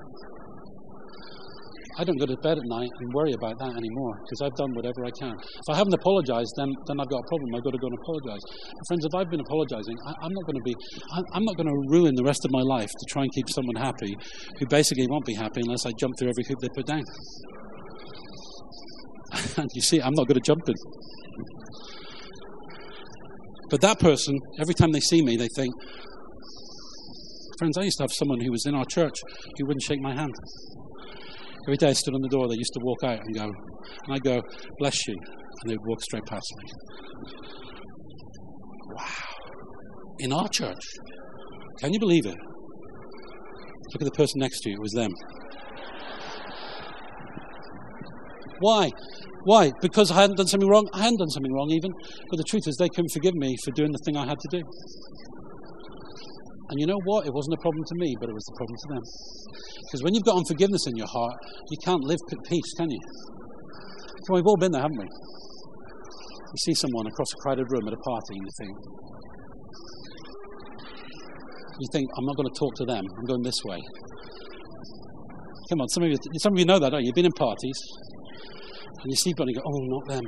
I 1.97 2.03
don't 2.03 2.17
go 2.17 2.25
to 2.25 2.35
bed 2.43 2.57
at 2.57 2.65
night 2.65 2.89
and 2.99 3.13
worry 3.13 3.31
about 3.31 3.57
that 3.59 3.71
anymore 3.77 4.19
because 4.25 4.41
I've 4.41 4.55
done 4.57 4.73
whatever 4.73 5.05
I 5.05 5.11
can. 5.15 5.31
If 5.31 5.67
I 5.69 5.77
haven't 5.77 5.93
apologized, 5.93 6.51
then, 6.57 6.73
then 6.87 6.99
I've 6.99 7.07
got 7.07 7.23
a 7.23 7.27
problem. 7.29 7.55
I've 7.55 7.63
got 7.63 7.71
to 7.71 7.77
go 7.77 7.87
and 7.87 7.97
apologize. 8.03 8.41
friends, 8.87 9.05
if 9.05 9.15
I've 9.15 9.29
been 9.29 9.39
apologizing, 9.39 9.95
I, 10.03 10.25
am 10.25 10.33
not 10.33 10.43
going 10.43 10.59
to 10.59 10.65
be, 10.65 10.75
I, 11.13 11.21
I'm 11.33 11.45
not 11.45 11.55
going 11.55 11.71
to 11.71 11.77
ruin 11.87 12.15
the 12.15 12.23
rest 12.23 12.43
of 12.43 12.51
my 12.51 12.61
life 12.61 12.89
to 12.89 13.05
try 13.07 13.23
and 13.23 13.31
keep 13.31 13.47
someone 13.47 13.77
happy 13.77 14.17
who 14.59 14.65
basically 14.67 15.07
won't 15.07 15.25
be 15.25 15.35
happy 15.35 15.61
unless 15.63 15.85
I 15.85 15.91
jump 15.97 16.17
through 16.19 16.29
every 16.29 16.43
hoop 16.43 16.59
they 16.59 16.67
put 16.75 16.85
down. 16.85 17.03
and 19.57 19.69
you 19.73 19.81
see, 19.81 20.01
I'm 20.01 20.13
not 20.13 20.27
going 20.27 20.41
to 20.41 20.43
jump 20.43 20.67
in. 20.67 20.75
But 23.69 23.79
that 23.81 23.99
person, 23.99 24.35
every 24.59 24.73
time 24.73 24.91
they 24.91 24.99
see 24.99 25.21
me, 25.21 25.37
they 25.37 25.47
think, 25.55 25.73
Friends, 27.57 27.77
I 27.77 27.83
used 27.83 27.97
to 27.97 28.03
have 28.03 28.11
someone 28.11 28.41
who 28.41 28.51
was 28.51 28.65
in 28.65 28.75
our 28.75 28.85
church 28.85 29.15
who 29.57 29.65
wouldn't 29.65 29.83
shake 29.83 30.01
my 30.01 30.13
hand. 30.13 30.33
Every 31.67 31.77
day 31.77 31.87
I 31.87 31.93
stood 31.93 32.13
on 32.13 32.21
the 32.21 32.29
door, 32.29 32.47
they 32.47 32.57
used 32.57 32.73
to 32.73 32.79
walk 32.83 33.03
out 33.03 33.19
and 33.19 33.35
go, 33.35 33.43
and 33.43 34.13
I'd 34.13 34.23
go, 34.23 34.41
bless 34.77 35.07
you. 35.07 35.15
And 35.15 35.71
they'd 35.71 35.85
walk 35.85 36.01
straight 36.01 36.25
past 36.25 36.45
me. 36.57 36.71
Wow. 38.93 39.05
In 40.19 40.33
our 40.33 40.47
church. 40.49 40.83
Can 41.79 41.93
you 41.93 41.99
believe 41.99 42.25
it? 42.25 42.37
Look 43.93 44.01
at 44.01 44.05
the 44.05 44.17
person 44.17 44.39
next 44.39 44.61
to 44.61 44.69
you, 44.69 44.75
it 44.75 44.81
was 44.81 44.91
them. 44.91 45.11
Why? 48.59 48.91
Why? 49.45 49.71
Because 49.81 50.11
I 50.11 50.15
hadn't 50.21 50.37
done 50.37 50.47
something 50.47 50.69
wrong? 50.69 50.89
I 50.93 51.03
hadn't 51.03 51.19
done 51.19 51.29
something 51.29 51.53
wrong 51.53 51.71
even. 51.71 51.91
But 52.29 52.37
the 52.37 52.43
truth 52.43 52.67
is, 52.67 52.75
they 52.77 52.89
couldn't 52.89 53.11
forgive 53.11 53.35
me 53.35 53.55
for 53.63 53.71
doing 53.71 53.91
the 53.91 53.99
thing 54.05 54.17
I 54.17 54.25
had 54.25 54.39
to 54.39 54.47
do. 54.49 54.63
And 56.69 56.79
you 56.79 56.87
know 56.87 56.99
what? 57.05 57.27
It 57.27 57.33
wasn't 57.33 57.53
a 57.53 57.61
problem 57.61 57.83
to 57.85 57.95
me, 57.95 58.15
but 58.19 58.29
it 58.29 58.33
was 58.33 58.47
a 58.49 58.55
problem 58.57 58.75
to 58.75 58.87
them. 58.93 59.03
Because 59.85 60.01
when 60.01 60.13
you've 60.13 60.25
got 60.25 60.37
unforgiveness 60.37 60.87
in 60.87 60.97
your 60.97 61.07
heart, 61.07 61.37
you 61.69 61.77
can't 61.77 62.03
live 62.03 62.17
at 62.31 62.39
peace, 62.49 62.73
can 62.77 62.89
you? 62.89 63.01
So 64.25 64.33
we've 64.33 64.47
all 64.47 64.57
been 64.57 64.71
there, 64.71 64.81
haven't 64.81 64.97
we? 64.97 65.05
You 65.05 66.59
see 66.65 66.73
someone 66.73 67.05
across 67.05 67.29
a 67.33 67.37
crowded 67.43 67.69
room 67.69 67.87
at 67.87 67.93
a 67.93 68.01
party 68.01 68.33
and 68.33 68.41
you 68.41 68.53
think, 68.57 68.73
you 71.79 71.87
think, 71.91 72.09
I'm 72.17 72.25
not 72.25 72.35
going 72.35 72.49
to 72.49 72.57
talk 72.57 72.73
to 72.75 72.85
them, 72.85 73.03
I'm 73.05 73.25
going 73.25 73.43
this 73.43 73.61
way. 73.65 73.77
Come 75.69 75.81
on, 75.81 75.89
some 75.89 76.03
of 76.03 76.09
you, 76.09 76.17
some 76.39 76.53
of 76.53 76.59
you 76.59 76.65
know 76.65 76.79
that, 76.79 76.89
don't 76.89 77.01
you? 77.01 77.07
You've 77.07 77.15
been 77.15 77.25
in 77.25 77.37
parties 77.37 77.77
and 79.03 79.11
you 79.11 79.15
see 79.15 79.31
people 79.31 79.45
and 79.45 79.53
you 79.53 79.61
go, 79.61 79.67
oh, 79.67 79.85
not 79.85 80.07
them 80.07 80.23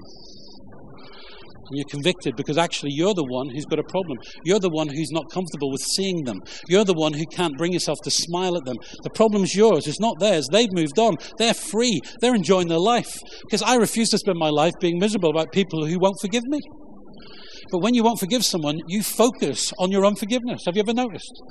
and 1.70 1.78
you're 1.78 1.86
convicted 1.90 2.36
because 2.36 2.58
actually 2.58 2.92
you're 2.94 3.14
the 3.14 3.24
one 3.24 3.50
who's 3.50 3.66
got 3.66 3.80
a 3.80 3.84
problem. 3.84 4.18
You're 4.44 4.60
the 4.60 4.70
one 4.70 4.88
who's 4.88 5.12
not 5.12 5.30
comfortable 5.32 5.72
with 5.72 5.82
seeing 5.82 6.24
them. 6.24 6.42
You're 6.68 6.86
the 6.86 6.94
one 6.94 7.14
who 7.14 7.26
can't 7.26 7.58
bring 7.58 7.74
yourself 7.74 8.00
to 8.04 8.12
smile 8.12 8.58
at 8.58 8.66
them. 8.66 8.78
The 9.04 9.10
problem's 9.10 9.56
yours, 9.56 9.88
it's 9.88 10.00
not 10.00 10.20
theirs. 10.20 10.48
They've 10.52 10.72
moved 10.72 11.00
on. 11.00 11.18
They're 11.38 11.54
free. 11.54 12.02
They're 12.22 12.36
enjoying 12.36 12.68
their 12.68 12.80
life. 12.80 13.20
Because 13.44 13.62
I 13.62 13.76
refuse 13.76 14.10
to 14.10 14.18
spend 14.18 14.38
my 14.38 14.50
life 14.50 14.74
being 14.80 15.00
miserable 15.00 15.30
about 15.30 15.52
people 15.52 15.86
who 15.86 16.00
won't 16.00 16.20
forgive 16.22 16.44
me. 16.46 16.60
But 17.72 17.80
when 17.80 17.94
you 17.94 18.04
won't 18.04 18.20
forgive 18.20 18.46
someone, 18.46 18.80
you 18.88 19.04
focus 19.04 19.74
on 19.78 19.92
your 19.92 20.06
unforgiveness. 20.06 20.64
Have 20.66 20.76
you 20.76 20.84
ever 20.84 20.94
noticed? 20.94 21.42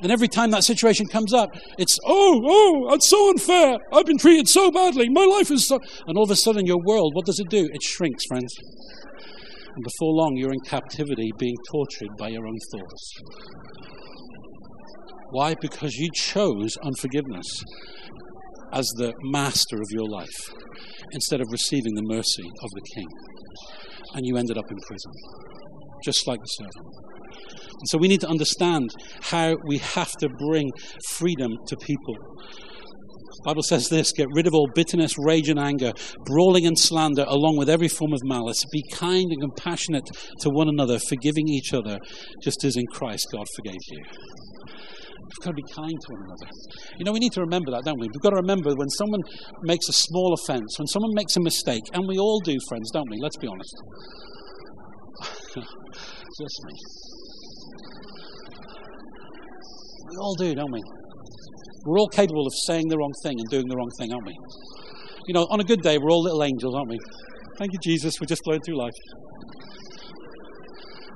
And 0.00 0.12
every 0.12 0.28
time 0.28 0.52
that 0.52 0.62
situation 0.62 1.06
comes 1.06 1.34
up, 1.34 1.50
it's, 1.76 1.98
oh, 2.06 2.40
oh, 2.44 2.94
it's 2.94 3.08
so 3.08 3.30
unfair. 3.30 3.78
I've 3.92 4.06
been 4.06 4.18
treated 4.18 4.48
so 4.48 4.70
badly. 4.70 5.08
My 5.08 5.24
life 5.24 5.50
is 5.50 5.66
so. 5.66 5.80
And 6.06 6.16
all 6.16 6.24
of 6.24 6.30
a 6.30 6.36
sudden, 6.36 6.66
your 6.66 6.80
world, 6.84 7.14
what 7.14 7.26
does 7.26 7.40
it 7.40 7.48
do? 7.48 7.68
It 7.72 7.82
shrinks, 7.82 8.24
friends. 8.26 8.54
And 9.78 9.84
before 9.84 10.12
long, 10.12 10.36
you're 10.36 10.52
in 10.52 10.58
captivity, 10.58 11.30
being 11.38 11.54
tortured 11.70 12.08
by 12.18 12.30
your 12.30 12.48
own 12.48 12.58
thoughts. 12.72 13.12
Why? 15.30 15.54
Because 15.54 15.94
you 15.94 16.08
chose 16.16 16.76
unforgiveness 16.82 17.46
as 18.72 18.88
the 18.96 19.12
master 19.22 19.76
of 19.76 19.86
your 19.90 20.08
life 20.08 20.52
instead 21.12 21.40
of 21.40 21.46
receiving 21.52 21.94
the 21.94 22.02
mercy 22.02 22.50
of 22.60 22.70
the 22.70 22.80
king. 22.92 23.06
And 24.14 24.26
you 24.26 24.36
ended 24.36 24.58
up 24.58 24.68
in 24.68 24.78
prison, 24.78 25.12
just 26.02 26.26
like 26.26 26.40
the 26.40 26.46
servant. 26.46 26.86
And 27.78 27.88
so 27.88 27.98
we 27.98 28.08
need 28.08 28.22
to 28.22 28.28
understand 28.28 28.90
how 29.20 29.54
we 29.64 29.78
have 29.78 30.10
to 30.18 30.28
bring 30.28 30.72
freedom 31.10 31.52
to 31.68 31.76
people. 31.76 32.16
Bible 33.44 33.62
says 33.62 33.88
this 33.88 34.12
get 34.12 34.28
rid 34.32 34.46
of 34.46 34.54
all 34.54 34.68
bitterness, 34.74 35.14
rage, 35.18 35.48
and 35.48 35.58
anger, 35.58 35.92
brawling 36.24 36.66
and 36.66 36.78
slander, 36.78 37.24
along 37.28 37.56
with 37.56 37.68
every 37.68 37.88
form 37.88 38.12
of 38.12 38.20
malice. 38.24 38.64
Be 38.72 38.82
kind 38.92 39.30
and 39.30 39.40
compassionate 39.40 40.08
to 40.40 40.50
one 40.50 40.68
another, 40.68 40.98
forgiving 40.98 41.48
each 41.48 41.72
other, 41.72 41.98
just 42.42 42.64
as 42.64 42.76
in 42.76 42.86
Christ 42.86 43.26
God 43.32 43.46
forgave 43.56 43.80
you. 43.90 44.02
We've 45.28 45.44
got 45.44 45.50
to 45.50 45.56
be 45.56 45.72
kind 45.74 45.92
to 45.92 46.12
one 46.12 46.22
another. 46.24 46.50
You 46.98 47.04
know, 47.04 47.12
we 47.12 47.18
need 47.20 47.32
to 47.32 47.40
remember 47.42 47.70
that, 47.72 47.84
don't 47.84 48.00
we? 48.00 48.08
We've 48.08 48.22
got 48.22 48.30
to 48.30 48.36
remember 48.36 48.74
when 48.74 48.88
someone 48.88 49.20
makes 49.62 49.88
a 49.88 49.92
small 49.92 50.32
offense, 50.32 50.78
when 50.78 50.86
someone 50.86 51.12
makes 51.14 51.36
a 51.36 51.40
mistake, 51.40 51.84
and 51.92 52.08
we 52.08 52.18
all 52.18 52.40
do, 52.40 52.56
friends, 52.68 52.90
don't 52.90 53.08
we? 53.10 53.18
Let's 53.20 53.36
be 53.36 53.46
honest. 53.46 53.74
Just 55.54 56.60
me. 56.64 56.74
We 60.10 60.16
all 60.16 60.34
do, 60.34 60.54
don't 60.54 60.72
we? 60.72 60.80
We're 61.88 62.00
all 62.00 62.08
capable 62.08 62.46
of 62.46 62.52
saying 62.66 62.88
the 62.88 62.98
wrong 62.98 63.14
thing 63.22 63.40
and 63.40 63.48
doing 63.48 63.66
the 63.66 63.74
wrong 63.74 63.88
thing, 63.98 64.12
aren't 64.12 64.26
we? 64.26 64.36
You 65.26 65.32
know, 65.32 65.46
on 65.48 65.58
a 65.58 65.64
good 65.64 65.80
day, 65.80 65.96
we're 65.96 66.10
all 66.10 66.22
little 66.22 66.44
angels, 66.44 66.74
aren't 66.74 66.90
we? 66.90 66.98
Thank 67.56 67.72
you, 67.72 67.78
Jesus, 67.82 68.20
we're 68.20 68.26
just 68.26 68.44
flowing 68.44 68.60
through 68.60 68.76
life. 68.76 68.92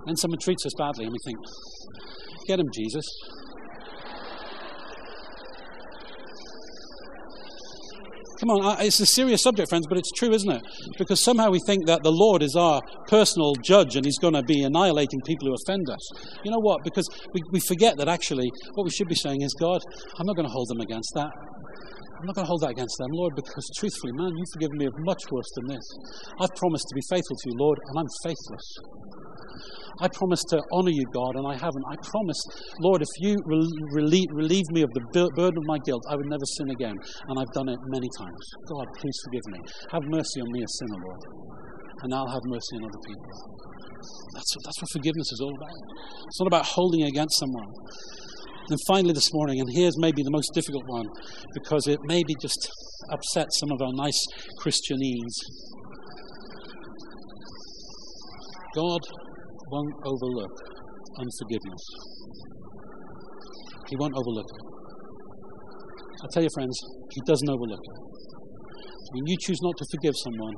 And 0.07 0.19
someone 0.19 0.39
treats 0.39 0.65
us 0.65 0.73
badly, 0.79 1.05
and 1.05 1.13
we 1.13 1.19
think, 1.27 1.37
get 2.47 2.59
him, 2.59 2.71
Jesus. 2.73 3.05
Come 8.43 8.59
on, 8.59 8.83
it's 8.83 8.99
a 8.99 9.07
serious 9.07 9.41
subject, 9.45 9.69
friends, 9.69 9.87
but 9.87 9.97
it's 9.97 10.11
true, 10.11 10.35
isn't 10.35 10.51
it? 10.51 10.67
Because 10.99 11.23
somehow 11.23 11.51
we 11.51 11.61
think 11.61 11.87
that 11.87 12.03
the 12.03 12.11
Lord 12.11 12.43
is 12.43 12.57
our 12.57 12.83
personal 13.07 13.55
judge 13.63 13.95
and 13.95 14.05
he's 14.05 14.19
going 14.19 14.35
to 14.35 14.43
be 14.43 14.65
annihilating 14.65 15.21
people 15.21 15.47
who 15.47 15.55
offend 15.55 15.89
us. 15.89 16.03
You 16.43 16.51
know 16.51 16.59
what? 16.59 16.83
Because 16.83 17.07
we, 17.33 17.41
we 17.53 17.61
forget 17.61 17.97
that 17.99 18.09
actually 18.09 18.51
what 18.75 18.83
we 18.83 18.91
should 18.91 19.07
be 19.07 19.15
saying 19.15 19.43
is, 19.43 19.55
God, 19.55 19.81
I'm 20.19 20.27
not 20.27 20.35
going 20.35 20.49
to 20.49 20.53
hold 20.53 20.67
them 20.67 20.81
against 20.81 21.15
that. 21.15 21.31
I'm 22.19 22.27
not 22.27 22.35
going 22.35 22.45
to 22.45 22.49
hold 22.49 22.63
that 22.63 22.71
against 22.71 22.99
them, 22.99 23.13
Lord, 23.13 23.37
because 23.37 23.71
truthfully, 23.79 24.11
man, 24.11 24.35
you've 24.35 24.51
forgiven 24.53 24.77
me 24.77 24.87
of 24.87 24.95
much 25.07 25.23
worse 25.31 25.51
than 25.55 25.69
this. 25.69 25.87
I've 26.41 26.55
promised 26.57 26.87
to 26.89 26.95
be 26.97 27.03
faithful 27.11 27.37
to 27.37 27.47
you, 27.47 27.55
Lord, 27.57 27.79
and 27.79 27.95
I'm 27.97 28.11
faithless. 28.25 28.67
I 30.01 30.09
promised 30.09 30.49
to 30.51 30.63
honor 30.73 30.91
you, 30.91 31.05
God, 31.13 31.37
and 31.37 31.47
I 31.47 31.55
haven't. 31.55 31.85
I 31.89 31.97
promise, 32.01 32.41
Lord, 32.81 33.03
if 33.03 33.13
you 33.19 33.37
relieve, 33.45 34.29
relieve 34.33 34.69
me 34.71 34.83
of 34.83 34.91
the 34.95 35.05
burden 35.13 35.59
of 35.59 35.65
my 35.67 35.79
guilt, 35.85 36.03
I 36.09 36.17
would 36.17 36.27
never 36.27 36.45
sin 36.57 36.71
again. 36.71 36.97
And 37.29 37.39
I've 37.39 37.53
done 37.53 37.69
it 37.69 37.79
many 37.87 38.09
times. 38.19 38.43
God, 38.69 38.87
please 38.97 39.19
forgive 39.25 39.47
me. 39.53 39.61
Have 39.93 40.03
mercy 40.09 40.41
on 40.41 40.49
me, 40.51 40.63
a 40.63 40.69
sinner, 40.69 40.99
Lord. 41.05 41.23
And 42.03 42.15
I'll 42.15 42.33
have 42.33 42.43
mercy 42.47 42.77
on 42.81 42.85
other 42.89 43.03
people. 43.05 43.31
That's 44.35 44.51
what, 44.57 44.65
that's 44.65 44.81
what 44.83 44.91
forgiveness 44.93 45.31
is 45.33 45.41
all 45.41 45.55
about. 45.55 45.77
It's 46.27 46.41
not 46.41 46.49
about 46.49 46.67
holding 46.67 47.05
against 47.05 47.39
someone. 47.39 47.69
And 48.71 48.79
finally, 48.87 49.13
this 49.13 49.31
morning, 49.35 49.61
and 49.61 49.69
here's 49.75 49.99
maybe 49.99 50.23
the 50.23 50.31
most 50.31 50.51
difficult 50.55 50.85
one 50.87 51.07
because 51.53 51.87
it 51.87 51.99
maybe 52.05 52.35
just 52.41 52.71
upsets 53.11 53.59
some 53.61 53.71
of 53.73 53.83
our 53.83 53.93
nice 53.93 54.19
Christianese. 54.59 55.37
God 58.75 59.01
won't 59.73 59.95
overlook 60.05 60.53
unforgiveness. 61.17 61.85
He 63.89 63.97
won't 63.97 64.13
overlook 64.15 64.45
it. 64.45 64.65
I 66.23 66.27
tell 66.33 66.43
you, 66.43 66.53
friends, 66.55 66.77
He 67.11 67.21
doesn't 67.27 67.49
overlook 67.49 67.81
it. 67.81 67.99
When 69.13 69.27
you 69.27 69.37
choose 69.41 69.61
not 69.63 69.77
to 69.79 69.85
forgive 69.91 70.15
someone, 70.17 70.55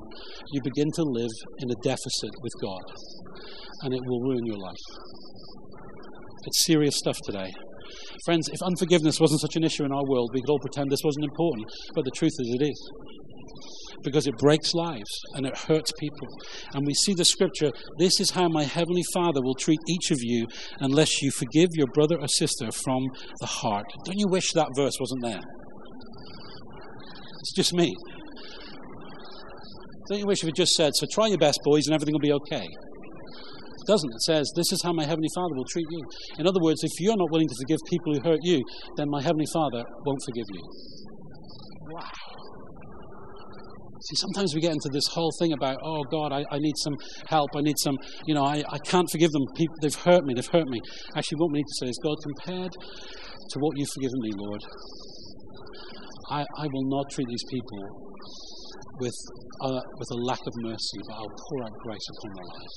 you 0.53 0.61
begin 0.63 0.91
to 0.95 1.03
live 1.03 1.35
in 1.59 1.71
a 1.71 1.79
deficit 1.83 2.31
with 2.43 2.53
God, 2.61 2.85
and 3.83 3.95
it 3.95 4.03
will 4.05 4.21
ruin 4.21 4.47
your 4.47 4.59
life. 4.59 4.85
It's 6.47 6.67
serious 6.67 6.97
stuff 6.99 7.19
today. 7.25 7.51
Friends, 8.25 8.49
if 8.53 8.63
unforgiveness 8.63 9.19
wasn't 9.21 9.41
such 9.41 9.57
an 9.57 9.65
issue 9.65 9.85
in 9.85 9.93
our 9.93 10.05
world, 10.07 10.31
we 10.35 10.41
could 10.41 10.51
all 10.51 10.59
pretend 10.59 10.91
this 10.91 11.03
wasn't 11.05 11.25
important. 11.25 11.67
But 11.95 12.05
the 12.05 12.11
truth 12.15 12.35
is, 12.39 12.49
it 12.61 12.63
is. 12.63 12.79
Because 14.05 14.27
it 14.27 14.37
breaks 14.37 14.75
lives 14.75 15.11
and 15.35 15.47
it 15.47 15.57
hurts 15.57 15.91
people. 15.99 16.29
And 16.75 16.87
we 16.87 16.95
see 16.95 17.15
the 17.15 17.25
scripture 17.25 17.73
this 17.99 18.21
is 18.21 18.31
how 18.31 18.49
my 18.49 18.65
heavenly 18.65 19.05
Father 19.13 19.41
will 19.43 19.55
treat 19.55 19.81
each 19.89 20.11
of 20.11 20.19
you 20.21 20.47
unless 20.79 21.23
you 21.23 21.31
forgive 21.31 21.71
your 21.73 21.87
brother 21.89 22.17
or 22.21 22.29
sister 22.29 22.71
from 22.71 23.09
the 23.41 23.47
heart. 23.47 23.87
Don't 24.05 24.19
you 24.19 24.29
wish 24.29 24.53
that 24.53 24.69
verse 24.77 24.99
wasn't 25.01 25.23
there? 25.23 25.41
It's 27.41 27.53
just 27.55 27.75
me. 27.75 27.95
Don't 30.09 30.19
you 30.19 30.27
wish 30.27 30.43
if 30.43 30.49
it 30.51 30.57
just 30.57 30.75
said, 30.75 30.93
so 30.95 31.07
try 31.11 31.29
your 31.29 31.39
best, 31.39 31.61
boys, 31.65 31.87
and 31.87 31.95
everything 31.95 32.13
will 32.13 32.21
be 32.21 32.33
okay? 32.33 32.67
It 33.85 33.87
doesn't. 33.87 34.11
It 34.15 34.23
says, 34.23 34.53
This 34.55 34.73
is 34.73 34.83
how 34.83 34.93
my 34.93 35.05
Heavenly 35.05 35.29
Father 35.35 35.55
will 35.55 35.65
treat 35.71 35.87
you. 35.91 36.03
In 36.39 36.47
other 36.47 36.61
words, 36.61 36.83
if 36.83 36.93
you're 37.01 37.17
not 37.17 37.31
willing 37.31 37.49
to 37.49 37.55
forgive 37.61 37.81
people 37.87 38.15
who 38.15 38.21
hurt 38.21 38.41
you, 38.43 38.63
then 38.97 39.11
my 39.11 39.23
Heavenly 39.23 39.47
Father 39.53 39.85
won't 40.05 40.23
forgive 40.25 40.47
you. 40.53 40.63
Wow. 41.91 42.24
See, 44.05 44.17
sometimes 44.17 44.55
we 44.55 44.61
get 44.61 44.73
into 44.73 44.91
this 44.91 45.07
whole 45.11 45.33
thing 45.39 45.55
about, 45.55 45.79
oh 45.83 46.03
God, 46.05 46.31
I, 46.31 46.45
I 46.51 46.59
need 46.59 46.75
some 46.77 46.95
help. 47.27 47.51
I 47.57 47.63
need 47.63 47.79
some, 47.79 47.97
you 48.27 48.35
know, 48.35 48.45
I, 48.45 48.63
I 48.69 48.79
can't 48.79 49.09
forgive 49.11 49.31
them. 49.31 49.47
People, 49.57 49.77
they've 49.81 49.95
hurt 49.95 50.25
me. 50.25 50.35
They've 50.35 50.47
hurt 50.47 50.69
me. 50.69 50.81
Actually, 51.17 51.39
what 51.39 51.53
we 51.53 51.59
need 51.61 51.67
to 51.67 51.87
say 51.87 51.89
is, 51.89 51.99
God, 52.03 52.17
compared 52.23 52.73
to 52.73 53.59
what 53.61 53.79
you've 53.79 53.89
forgiven 53.95 54.21
me, 54.21 54.31
Lord, 54.37 54.63
I, 56.31 56.45
I 56.59 56.67
will 56.71 56.89
not 56.89 57.11
treat 57.11 57.29
these 57.29 57.45
people 57.49 58.04
with, 59.01 59.17
uh, 59.61 59.81
with 59.99 60.11
a 60.11 60.21
lack 60.25 60.41
of 60.47 60.53
mercy, 60.57 60.99
but 61.07 61.15
I'll 61.15 61.37
pour 61.49 61.65
out 61.65 61.73
grace 61.83 62.07
upon 62.19 62.35
their 62.35 62.45
lives. 62.45 62.77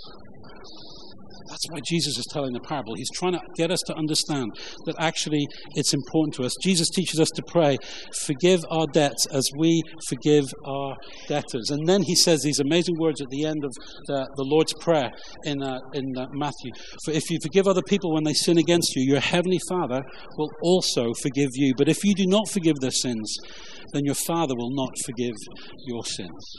That's 1.49 1.65
why 1.69 1.79
Jesus 1.85 2.17
is 2.17 2.25
telling 2.25 2.53
the 2.53 2.59
parable. 2.59 2.95
He's 2.95 3.09
trying 3.11 3.33
to 3.33 3.39
get 3.55 3.71
us 3.71 3.79
to 3.87 3.95
understand 3.95 4.51
that 4.85 4.95
actually 4.99 5.47
it's 5.75 5.93
important 5.93 6.33
to 6.35 6.43
us. 6.43 6.53
Jesus 6.61 6.89
teaches 6.89 7.19
us 7.19 7.29
to 7.35 7.43
pray, 7.47 7.77
forgive 8.25 8.61
our 8.69 8.85
debts 8.87 9.25
as 9.31 9.49
we 9.57 9.81
forgive 10.07 10.45
our 10.65 10.95
debtors. 11.27 11.69
And 11.69 11.87
then 11.87 12.03
he 12.03 12.15
says 12.15 12.41
these 12.41 12.59
amazing 12.59 12.97
words 12.97 13.21
at 13.21 13.29
the 13.29 13.45
end 13.45 13.63
of 13.63 13.73
the, 14.07 14.27
the 14.35 14.43
Lord's 14.43 14.73
Prayer 14.73 15.09
in, 15.45 15.63
uh, 15.63 15.79
in 15.93 16.17
uh, 16.17 16.27
Matthew. 16.33 16.71
For 17.05 17.11
if 17.11 17.29
you 17.29 17.39
forgive 17.41 17.67
other 17.67 17.83
people 17.83 18.13
when 18.13 18.23
they 18.23 18.33
sin 18.33 18.57
against 18.57 18.95
you, 18.95 19.03
your 19.03 19.21
heavenly 19.21 19.59
Father 19.69 20.03
will 20.37 20.51
also 20.61 21.13
forgive 21.21 21.51
you. 21.53 21.73
But 21.77 21.87
if 21.87 22.03
you 22.03 22.13
do 22.13 22.27
not 22.27 22.49
forgive 22.49 22.75
their 22.81 22.91
sins, 22.91 23.37
then 23.93 24.05
your 24.05 24.15
Father 24.15 24.55
will 24.55 24.73
not 24.75 24.91
forgive 25.05 25.35
your 25.85 26.03
sins. 26.03 26.55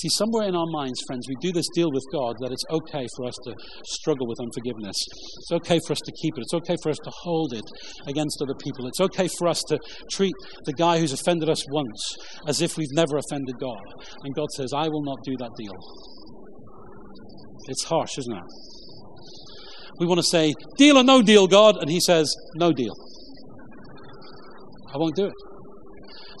See, 0.00 0.08
somewhere 0.10 0.46
in 0.46 0.54
our 0.54 0.66
minds, 0.70 1.00
friends, 1.06 1.26
we 1.28 1.34
do 1.40 1.50
this 1.50 1.66
deal 1.74 1.90
with 1.90 2.04
God 2.12 2.36
that 2.40 2.52
it's 2.52 2.64
okay 2.70 3.06
for 3.16 3.24
us 3.24 3.34
to 3.44 3.54
struggle 3.86 4.26
with 4.28 4.38
unforgiveness. 4.38 4.96
It's 5.38 5.52
okay 5.52 5.80
for 5.86 5.92
us 5.92 6.00
to 6.04 6.12
keep 6.20 6.36
it. 6.36 6.42
It's 6.42 6.52
okay 6.54 6.76
for 6.82 6.90
us 6.90 6.98
to 6.98 7.10
hold 7.22 7.54
it 7.54 7.64
against 8.06 8.42
other 8.42 8.54
people. 8.62 8.86
It's 8.86 9.00
okay 9.00 9.28
for 9.38 9.48
us 9.48 9.62
to 9.68 9.78
treat 10.12 10.34
the 10.64 10.74
guy 10.74 10.98
who's 10.98 11.14
offended 11.14 11.48
us 11.48 11.64
once 11.70 12.16
as 12.46 12.60
if 12.60 12.76
we've 12.76 12.92
never 12.92 13.16
offended 13.16 13.54
God. 13.58 13.80
And 14.24 14.34
God 14.34 14.50
says, 14.50 14.72
I 14.74 14.88
will 14.88 15.02
not 15.02 15.18
do 15.24 15.36
that 15.38 15.52
deal. 15.56 15.72
It's 17.68 17.84
harsh, 17.84 18.18
isn't 18.18 18.36
it? 18.36 18.42
We 19.98 20.06
want 20.06 20.18
to 20.18 20.26
say, 20.30 20.52
deal 20.76 20.98
or 20.98 21.02
no 21.02 21.22
deal, 21.22 21.46
God. 21.46 21.78
And 21.80 21.90
He 21.90 22.00
says, 22.00 22.32
no 22.56 22.72
deal. 22.72 22.94
I 24.92 24.98
won't 24.98 25.16
do 25.16 25.26
it. 25.26 25.32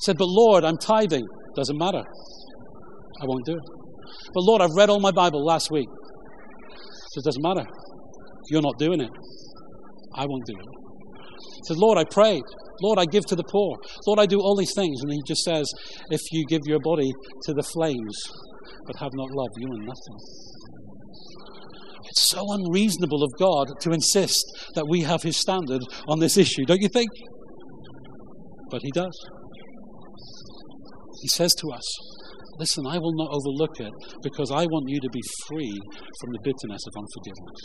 Said, 0.00 0.16
but 0.18 0.28
Lord, 0.28 0.64
I'm 0.64 0.76
tithing. 0.76 1.26
Doesn't 1.56 1.76
matter. 1.76 2.02
I 3.20 3.24
won't 3.24 3.44
do 3.44 3.52
it. 3.52 3.62
But 4.32 4.42
Lord, 4.44 4.62
I've 4.62 4.74
read 4.76 4.90
all 4.90 5.00
my 5.00 5.10
Bible 5.10 5.44
last 5.44 5.70
week. 5.70 5.88
So 7.10 7.20
it 7.20 7.24
doesn't 7.24 7.42
matter. 7.42 7.66
You're 8.50 8.62
not 8.62 8.78
doing 8.78 9.00
it. 9.00 9.10
I 10.14 10.24
won't 10.26 10.44
do 10.46 10.54
it. 10.54 11.66
Says, 11.66 11.78
Lord, 11.78 11.98
I 11.98 12.04
prayed. 12.04 12.42
Lord, 12.80 12.98
I 12.98 13.06
give 13.06 13.24
to 13.26 13.36
the 13.36 13.44
poor. 13.44 13.76
Lord, 14.06 14.20
I 14.20 14.26
do 14.26 14.40
all 14.40 14.56
these 14.56 14.72
things. 14.74 15.00
And 15.02 15.12
he 15.12 15.20
just 15.26 15.42
says, 15.42 15.66
if 16.10 16.20
you 16.30 16.44
give 16.46 16.62
your 16.64 16.78
body 16.80 17.10
to 17.42 17.52
the 17.52 17.62
flames, 17.62 18.22
but 18.86 18.96
have 18.96 19.12
not 19.14 19.30
love, 19.30 19.48
you 19.56 19.66
are 19.66 19.84
nothing. 19.84 20.16
It's 22.04 22.28
so 22.28 22.52
unreasonable 22.52 23.22
of 23.22 23.32
God 23.38 23.80
to 23.80 23.92
insist 23.92 24.44
that 24.74 24.86
we 24.88 25.02
have 25.02 25.22
his 25.22 25.36
standard 25.36 25.82
on 26.06 26.20
this 26.20 26.36
issue, 26.36 26.64
don't 26.64 26.80
you 26.80 26.88
think? 26.88 27.10
But 28.70 28.82
he 28.82 28.90
does. 28.90 29.12
He 31.22 31.28
says 31.28 31.54
to 31.54 31.70
us, 31.70 31.84
Listen, 32.58 32.86
I 32.86 32.98
will 32.98 33.14
not 33.14 33.30
overlook 33.30 33.78
it 33.78 33.92
because 34.20 34.50
I 34.50 34.66
want 34.66 34.88
you 34.88 35.00
to 35.00 35.08
be 35.10 35.22
free 35.46 35.78
from 36.20 36.32
the 36.32 36.40
bitterness 36.42 36.82
of 36.88 36.94
unforgiveness. 36.96 37.60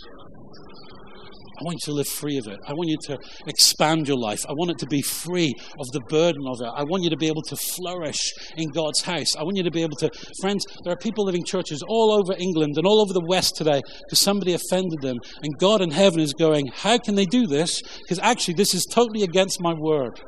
I 1.60 1.64
want 1.64 1.76
you 1.76 1.94
to 1.94 1.94
live 1.94 2.08
free 2.08 2.38
of 2.38 2.48
it. 2.48 2.60
I 2.68 2.74
want 2.74 2.90
you 2.90 2.98
to 3.04 3.18
expand 3.48 4.08
your 4.08 4.18
life. 4.18 4.44
I 4.50 4.54
want 4.54 4.72
it 4.72 4.80
to 4.80 4.88
be 4.88 5.02
free 5.02 5.54
of 5.80 5.88
the 5.92 6.02
burden 6.10 6.42
of 6.48 6.62
it. 6.62 6.70
I 6.76 6.84
want 6.84 7.04
you 7.04 7.10
to 7.12 7.18
be 7.18 7.28
able 7.28 7.44
to 7.44 7.56
flourish 7.56 8.34
in 8.58 8.70
God's 8.70 9.02
house. 9.02 9.36
I 9.36 9.44
want 9.44 9.58
you 9.58 9.64
to 9.64 9.72
be 9.72 9.84
able 9.84 9.96
to, 9.98 10.10
friends, 10.42 10.66
there 10.84 10.94
are 10.94 10.98
people 10.98 11.26
living 11.26 11.44
churches 11.44 11.84
all 11.88 12.12
over 12.12 12.34
England 12.40 12.78
and 12.78 12.88
all 12.88 13.02
over 13.02 13.14
the 13.14 13.26
West 13.26 13.56
today 13.56 13.82
because 14.04 14.20
somebody 14.20 14.54
offended 14.54 15.02
them. 15.02 15.18
And 15.44 15.58
God 15.58 15.82
in 15.82 15.92
heaven 15.92 16.20
is 16.20 16.34
going, 16.34 16.68
How 16.74 16.98
can 16.98 17.16
they 17.16 17.26
do 17.26 17.46
this? 17.46 17.82
Because 18.02 18.20
actually, 18.20 18.56
this 18.56 18.74
is 18.74 18.86
totally 18.86 19.24
against 19.24 19.62
my 19.62 19.74
word. 19.74 20.20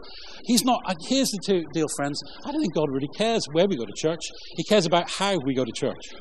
He's 0.45 0.63
not, 0.63 0.81
uh, 0.85 0.93
here's 1.07 1.31
the 1.31 1.65
deal, 1.73 1.87
friends. 1.95 2.21
I 2.43 2.51
don't 2.51 2.61
think 2.61 2.73
God 2.73 2.89
really 2.91 3.09
cares 3.17 3.45
where 3.51 3.67
we 3.67 3.75
go 3.75 3.85
to 3.85 3.93
church, 3.95 4.21
He 4.55 4.63
cares 4.63 4.85
about 4.85 5.09
how 5.09 5.37
we 5.43 5.55
go 5.55 5.65
to 5.65 5.71
church. 5.71 6.13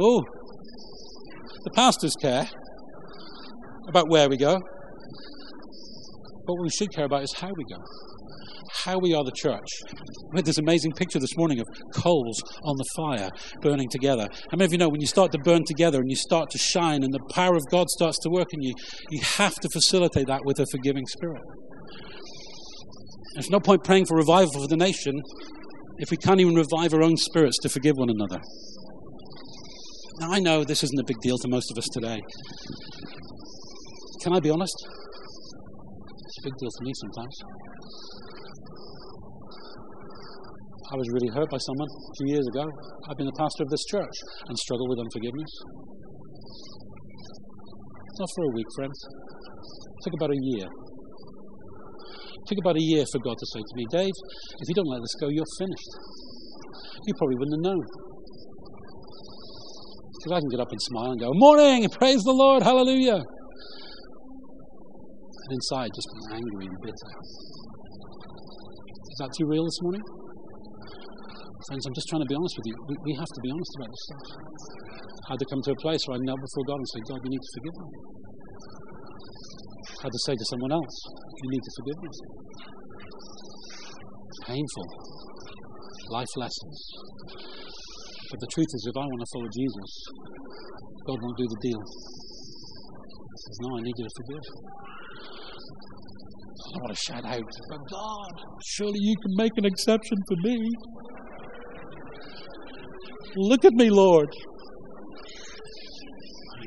Oh, 0.00 0.24
the 1.64 1.70
pastors 1.70 2.14
care 2.20 2.48
about 3.88 4.08
where 4.08 4.28
we 4.28 4.36
go. 4.36 4.58
But 6.46 6.54
what 6.54 6.62
we 6.62 6.70
should 6.70 6.92
care 6.94 7.04
about 7.04 7.22
is 7.24 7.34
how 7.36 7.48
we 7.48 7.64
go. 7.64 7.82
How 8.84 8.98
we 8.98 9.12
are 9.12 9.24
the 9.24 9.32
church. 9.32 9.68
We 10.32 10.38
had 10.38 10.46
this 10.46 10.58
amazing 10.58 10.92
picture 10.92 11.18
this 11.18 11.36
morning 11.36 11.60
of 11.60 11.66
coals 11.94 12.40
on 12.62 12.76
the 12.76 12.84
fire 12.96 13.28
burning 13.60 13.88
together. 13.90 14.28
How 14.50 14.56
many 14.56 14.66
of 14.66 14.72
you 14.72 14.78
know 14.78 14.88
when 14.88 15.00
you 15.00 15.06
start 15.06 15.32
to 15.32 15.38
burn 15.38 15.64
together 15.66 15.98
and 15.98 16.08
you 16.08 16.16
start 16.16 16.48
to 16.50 16.58
shine 16.58 17.02
and 17.02 17.12
the 17.12 17.20
power 17.34 17.54
of 17.54 17.64
God 17.70 17.88
starts 17.90 18.18
to 18.20 18.30
work 18.30 18.48
in 18.52 18.62
you, 18.62 18.72
you 19.10 19.20
have 19.20 19.54
to 19.56 19.68
facilitate 19.72 20.26
that 20.28 20.42
with 20.44 20.58
a 20.58 20.66
forgiving 20.70 21.06
spirit. 21.06 21.42
There's 23.38 23.50
no 23.50 23.60
point 23.60 23.84
praying 23.84 24.06
for 24.06 24.16
revival 24.16 24.50
for 24.50 24.66
the 24.66 24.76
nation 24.76 25.14
if 25.98 26.10
we 26.10 26.16
can't 26.16 26.40
even 26.40 26.56
revive 26.56 26.92
our 26.92 27.04
own 27.04 27.16
spirits 27.16 27.56
to 27.62 27.68
forgive 27.68 27.94
one 27.94 28.10
another. 28.10 28.42
Now, 30.18 30.32
I 30.32 30.40
know 30.40 30.64
this 30.64 30.82
isn't 30.82 30.98
a 30.98 31.04
big 31.06 31.20
deal 31.22 31.38
to 31.38 31.48
most 31.48 31.70
of 31.70 31.78
us 31.78 31.86
today. 31.92 32.18
Can 34.24 34.32
I 34.32 34.40
be 34.40 34.50
honest? 34.50 34.74
It's 34.74 36.38
a 36.42 36.50
big 36.50 36.56
deal 36.58 36.68
to 36.68 36.82
me 36.82 36.90
sometimes. 36.98 37.38
I 40.90 40.96
was 40.98 41.06
really 41.14 41.30
hurt 41.30 41.48
by 41.48 41.58
someone 41.62 41.86
a 41.86 42.14
few 42.18 42.34
years 42.34 42.46
ago. 42.48 42.66
I've 43.08 43.16
been 43.18 43.30
the 43.30 43.38
pastor 43.38 43.62
of 43.62 43.70
this 43.70 43.84
church 43.84 44.18
and 44.48 44.58
struggle 44.58 44.88
with 44.88 44.98
unforgiveness. 44.98 45.52
Not 48.18 48.28
for 48.34 48.42
a 48.50 48.52
week, 48.58 48.66
friends. 48.74 48.98
It 48.98 50.10
took 50.10 50.14
about 50.18 50.34
a 50.34 50.40
year 50.42 50.66
took 52.48 52.58
about 52.64 52.76
a 52.76 52.82
year 52.82 53.04
for 53.12 53.20
God 53.20 53.36
to 53.36 53.46
say 53.52 53.60
to 53.60 53.74
me, 53.76 53.84
Dave, 53.92 54.16
if 54.60 54.66
you 54.68 54.74
don't 54.74 54.88
let 54.88 55.00
this 55.04 55.14
go, 55.20 55.28
you're 55.28 55.52
finished. 55.60 55.92
You 57.04 57.12
probably 57.20 57.36
wouldn't 57.36 57.60
have 57.60 57.66
known. 57.72 57.84
Because 60.18 60.32
I 60.34 60.40
can 60.40 60.50
get 60.50 60.60
up 60.60 60.72
and 60.72 60.80
smile 60.82 61.12
and 61.12 61.20
go, 61.20 61.30
Morning, 61.32 61.88
praise 61.88 62.24
the 62.24 62.32
Lord, 62.32 62.62
hallelujah. 62.62 63.22
And 65.44 65.50
inside, 65.52 65.90
just 65.94 66.08
angry 66.32 66.66
and 66.66 66.76
bitter. 66.82 67.10
Is 69.08 69.18
that 69.20 69.30
too 69.38 69.46
real 69.46 69.64
this 69.64 69.78
morning? 69.82 70.02
Friends, 71.68 71.86
I'm 71.86 71.94
just 71.94 72.08
trying 72.08 72.22
to 72.22 72.30
be 72.30 72.34
honest 72.34 72.54
with 72.56 72.66
you. 72.66 72.76
We, 72.88 73.12
we 73.12 73.12
have 73.14 73.28
to 73.28 73.40
be 73.44 73.50
honest 73.50 73.72
about 73.76 73.90
this 73.92 74.02
stuff. 74.08 74.26
I 75.28 75.36
had 75.36 75.38
to 75.38 75.48
come 75.52 75.60
to 75.68 75.72
a 75.72 75.80
place 75.84 76.00
where 76.08 76.16
I 76.16 76.20
knelt 76.24 76.40
before 76.40 76.64
God 76.64 76.80
and 76.80 76.88
say, 76.88 77.00
God, 77.12 77.20
you 77.22 77.30
need 77.30 77.44
to 77.44 77.52
forgive 77.60 77.76
me. 77.76 78.17
Had 80.02 80.12
to 80.12 80.18
say 80.26 80.34
to 80.34 80.44
someone 80.50 80.72
else, 80.72 80.96
you 81.42 81.50
need 81.50 81.62
to 81.62 81.72
forgive 81.78 81.98
me. 82.02 82.10
Painful. 84.46 84.86
Life 86.10 86.32
lessons. 86.36 86.78
But 88.30 88.40
the 88.40 88.46
truth 88.54 88.70
is, 88.74 88.86
if 88.86 88.96
I 88.96 89.00
want 89.00 89.20
to 89.20 89.30
follow 89.32 89.48
Jesus, 89.50 89.90
God 91.06 91.18
won't 91.20 91.36
do 91.36 91.46
the 91.48 91.60
deal. 91.62 91.82
He 91.82 93.38
says, 93.42 93.58
No, 93.60 93.76
I 93.76 93.80
need 93.82 93.94
you 93.96 94.04
to 94.04 94.14
forgive. 94.22 94.44
I 96.68 96.78
want 96.78 96.94
to 96.94 97.02
shout 97.02 97.24
out, 97.24 97.50
but 97.68 97.80
God, 97.90 98.32
surely 98.64 99.00
you 99.00 99.16
can 99.16 99.32
make 99.36 99.52
an 99.56 99.64
exception 99.64 100.18
for 100.28 100.36
me. 100.44 100.70
Look 103.36 103.64
at 103.64 103.72
me, 103.72 103.90
Lord. 103.90 104.28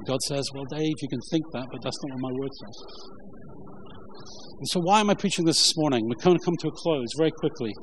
God 0.06 0.20
says, 0.28 0.50
Well, 0.54 0.66
Dave, 0.66 0.96
you 1.02 1.08
can 1.08 1.22
think 1.32 1.46
that, 1.54 1.68
but 1.72 1.82
that's 1.82 1.98
not 2.04 2.20
what 2.20 2.32
my 2.32 2.40
word 2.40 2.52
says. 2.66 3.21
And 4.62 4.70
so, 4.70 4.80
why 4.80 5.00
am 5.00 5.10
I 5.10 5.16
preaching 5.16 5.44
this 5.44 5.58
this 5.58 5.74
morning? 5.76 6.08
We're 6.08 6.24
going 6.24 6.38
to 6.38 6.46
come 6.46 6.56
to 6.58 6.68
a 6.68 6.72
close 6.72 7.08
very 7.18 7.32
quickly. 7.32 7.74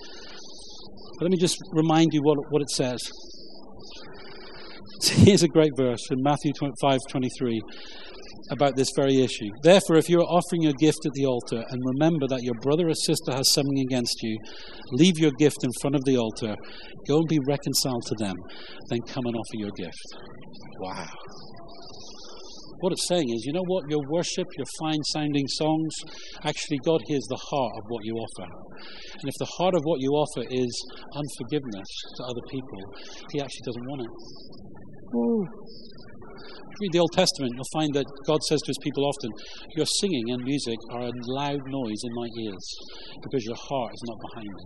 But 1.18 1.22
let 1.22 1.32
me 1.32 1.36
just 1.36 1.58
remind 1.72 2.14
you 2.14 2.22
what, 2.22 2.38
what 2.50 2.62
it 2.62 2.70
says. 2.70 3.02
Here's 5.02 5.42
a 5.42 5.48
great 5.48 5.72
verse 5.76 6.06
in 6.12 6.22
Matthew 6.22 6.52
5 6.80 7.00
23 7.10 7.60
about 8.52 8.76
this 8.76 8.90
very 8.94 9.16
issue. 9.16 9.50
Therefore, 9.64 9.96
if 9.96 10.08
you 10.08 10.20
are 10.20 10.30
offering 10.30 10.62
your 10.62 10.72
gift 10.78 11.04
at 11.04 11.14
the 11.14 11.26
altar 11.26 11.64
and 11.68 11.82
remember 11.84 12.28
that 12.28 12.44
your 12.44 12.54
brother 12.62 12.88
or 12.88 12.94
sister 12.94 13.32
has 13.32 13.52
something 13.52 13.80
against 13.80 14.22
you, 14.22 14.38
leave 14.92 15.18
your 15.18 15.32
gift 15.32 15.64
in 15.64 15.70
front 15.80 15.96
of 15.96 16.04
the 16.04 16.16
altar, 16.16 16.54
go 17.08 17.18
and 17.18 17.28
be 17.28 17.40
reconciled 17.48 18.06
to 18.06 18.14
them, 18.20 18.36
then 18.88 19.00
come 19.02 19.26
and 19.26 19.34
offer 19.34 19.56
your 19.56 19.72
gift. 19.76 20.14
Wow. 20.78 21.08
What 22.80 22.92
it's 22.92 23.08
saying 23.08 23.28
is, 23.30 23.44
you 23.44 23.52
know 23.52 23.66
what? 23.66 23.84
Your 23.90 24.02
worship, 24.08 24.46
your 24.56 24.66
fine 24.78 25.02
sounding 25.10 25.46
songs, 25.48 25.92
actually, 26.44 26.78
God 26.84 27.00
hears 27.06 27.26
the 27.28 27.40
heart 27.50 27.72
of 27.76 27.84
what 27.88 28.04
you 28.04 28.14
offer. 28.14 28.48
And 29.20 29.28
if 29.28 29.34
the 29.38 29.50
heart 29.58 29.74
of 29.74 29.82
what 29.82 30.00
you 30.00 30.10
offer 30.10 30.44
is 30.48 30.72
unforgiveness 31.14 31.88
to 32.16 32.22
other 32.24 32.44
people, 32.50 32.80
He 33.32 33.40
actually 33.40 33.66
doesn't 33.66 33.86
want 33.86 34.02
it. 34.02 34.12
Ooh 35.16 35.46
read 36.80 36.92
the 36.92 36.98
Old 36.98 37.12
Testament, 37.12 37.52
you'll 37.54 37.74
find 37.74 37.92
that 37.94 38.06
God 38.26 38.42
says 38.44 38.60
to 38.62 38.70
his 38.70 38.78
people 38.82 39.04
often, 39.04 39.30
Your 39.74 39.86
singing 39.98 40.30
and 40.30 40.42
music 40.44 40.78
are 40.90 41.10
a 41.10 41.12
loud 41.26 41.62
noise 41.66 42.02
in 42.04 42.12
my 42.14 42.28
ears 42.38 42.66
because 43.22 43.44
your 43.44 43.58
heart 43.58 43.90
is 43.94 44.02
not 44.06 44.18
behind 44.30 44.46
me. 44.46 44.64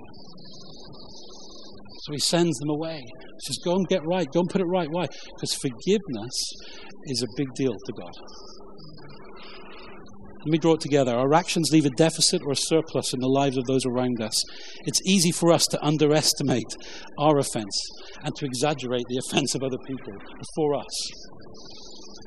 So 2.02 2.12
he 2.12 2.18
sends 2.18 2.58
them 2.58 2.68
away. 2.68 2.98
He 2.98 3.46
says, 3.46 3.58
Go 3.64 3.76
and 3.76 3.86
get 3.86 4.04
right. 4.04 4.26
Go 4.32 4.40
and 4.40 4.50
put 4.50 4.60
it 4.60 4.66
right. 4.66 4.88
Why? 4.90 5.06
Because 5.36 5.54
forgiveness 5.54 6.34
is 7.04 7.22
a 7.22 7.28
big 7.36 7.46
deal 7.54 7.72
to 7.72 7.92
God. 7.92 8.12
Let 10.44 10.50
me 10.50 10.58
draw 10.58 10.74
it 10.74 10.80
together. 10.80 11.14
Our 11.14 11.32
actions 11.32 11.70
leave 11.70 11.86
a 11.86 11.90
deficit 11.90 12.42
or 12.44 12.50
a 12.50 12.56
surplus 12.56 13.14
in 13.14 13.20
the 13.20 13.28
lives 13.28 13.56
of 13.56 13.64
those 13.66 13.86
around 13.86 14.20
us. 14.20 14.42
It's 14.84 15.00
easy 15.06 15.30
for 15.30 15.52
us 15.52 15.64
to 15.68 15.78
underestimate 15.80 16.74
our 17.16 17.38
offense 17.38 17.78
and 18.24 18.34
to 18.34 18.46
exaggerate 18.46 19.04
the 19.08 19.22
offense 19.24 19.54
of 19.54 19.62
other 19.62 19.78
people 19.86 20.12
before 20.40 20.74
us. 20.74 21.10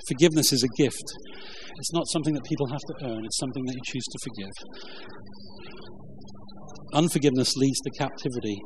Forgiveness 0.08 0.54
is 0.54 0.64
a 0.64 0.82
gift. 0.82 1.04
It's 1.78 1.92
not 1.92 2.08
something 2.08 2.34
that 2.36 2.46
people 2.46 2.68
have 2.68 2.80
to 2.80 2.94
earn, 3.04 3.26
it's 3.26 3.38
something 3.38 3.66
that 3.66 3.76
you 3.76 3.82
choose 3.84 4.06
to 4.06 4.20
forgive. 4.24 4.54
Unforgiveness 6.94 7.58
leads 7.58 7.82
to 7.82 7.90
captivity. 8.00 8.62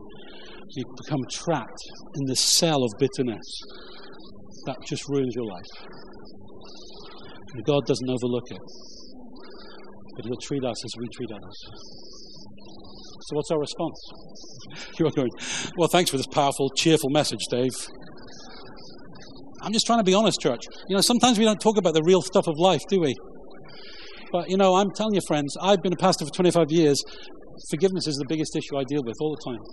You 0.76 0.86
become 1.04 1.22
trapped 1.32 1.82
in 2.16 2.26
this 2.28 2.40
cell 2.40 2.84
of 2.84 2.92
bitterness 3.00 3.62
that 4.66 4.78
just 4.88 5.08
ruins 5.10 5.34
your 5.36 5.46
life. 5.46 5.72
And 7.54 7.66
God 7.66 7.86
doesn't 7.88 8.08
overlook 8.08 8.52
it, 8.52 8.62
but 10.16 10.26
He'll 10.26 10.38
treat 10.38 10.64
us 10.64 10.86
as 10.86 10.92
we 11.00 11.08
treat 11.16 11.32
others. 11.32 11.58
So, 13.22 13.36
what's 13.36 13.52
our 13.52 13.60
response? 13.60 14.00
You 15.00 15.08
are 15.08 15.12
going, 15.12 15.32
Well, 15.78 15.88
thanks 15.88 16.12
for 16.12 16.18
this 16.18 16.28
powerful, 16.28 16.70
cheerful 16.76 17.10
message, 17.10 17.40
Dave. 17.50 17.72
I'm 19.62 19.74
just 19.74 19.86
trying 19.86 20.00
to 20.00 20.04
be 20.04 20.14
honest, 20.14 20.40
church. 20.40 20.62
You 20.88 20.96
know, 20.96 21.02
sometimes 21.02 21.40
we 21.40 21.46
don't 21.46 21.60
talk 21.60 21.78
about 21.78 21.94
the 21.94 22.04
real 22.04 22.22
stuff 22.22 22.48
of 22.48 22.60
life, 22.60 22.82
do 22.88 23.00
we? 23.00 23.16
But, 24.32 24.50
you 24.50 24.58
know, 24.58 24.76
I'm 24.76 24.92
telling 24.92 25.16
you, 25.16 25.22
friends, 25.28 25.58
I've 25.60 25.82
been 25.82 25.94
a 25.94 25.98
pastor 25.98 26.26
for 26.26 26.32
25 26.32 26.72
years. 26.72 27.04
Forgiveness 27.70 28.08
is 28.08 28.16
the 28.16 28.26
biggest 28.28 28.56
issue 28.56 28.78
I 28.78 28.84
deal 28.88 29.04
with 29.04 29.16
all 29.20 29.36
the 29.36 29.52
time. 29.52 29.64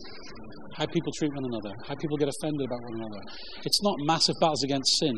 How 0.74 0.86
people 0.86 1.12
treat 1.12 1.32
one 1.32 1.44
another, 1.44 1.72
how 1.86 1.94
people 1.94 2.16
get 2.16 2.28
offended 2.28 2.66
about 2.66 2.82
one 2.82 3.00
another. 3.00 3.22
It's 3.64 3.82
not 3.82 3.96
massive 4.00 4.34
battles 4.40 4.64
against 4.64 4.98
sin, 4.98 5.14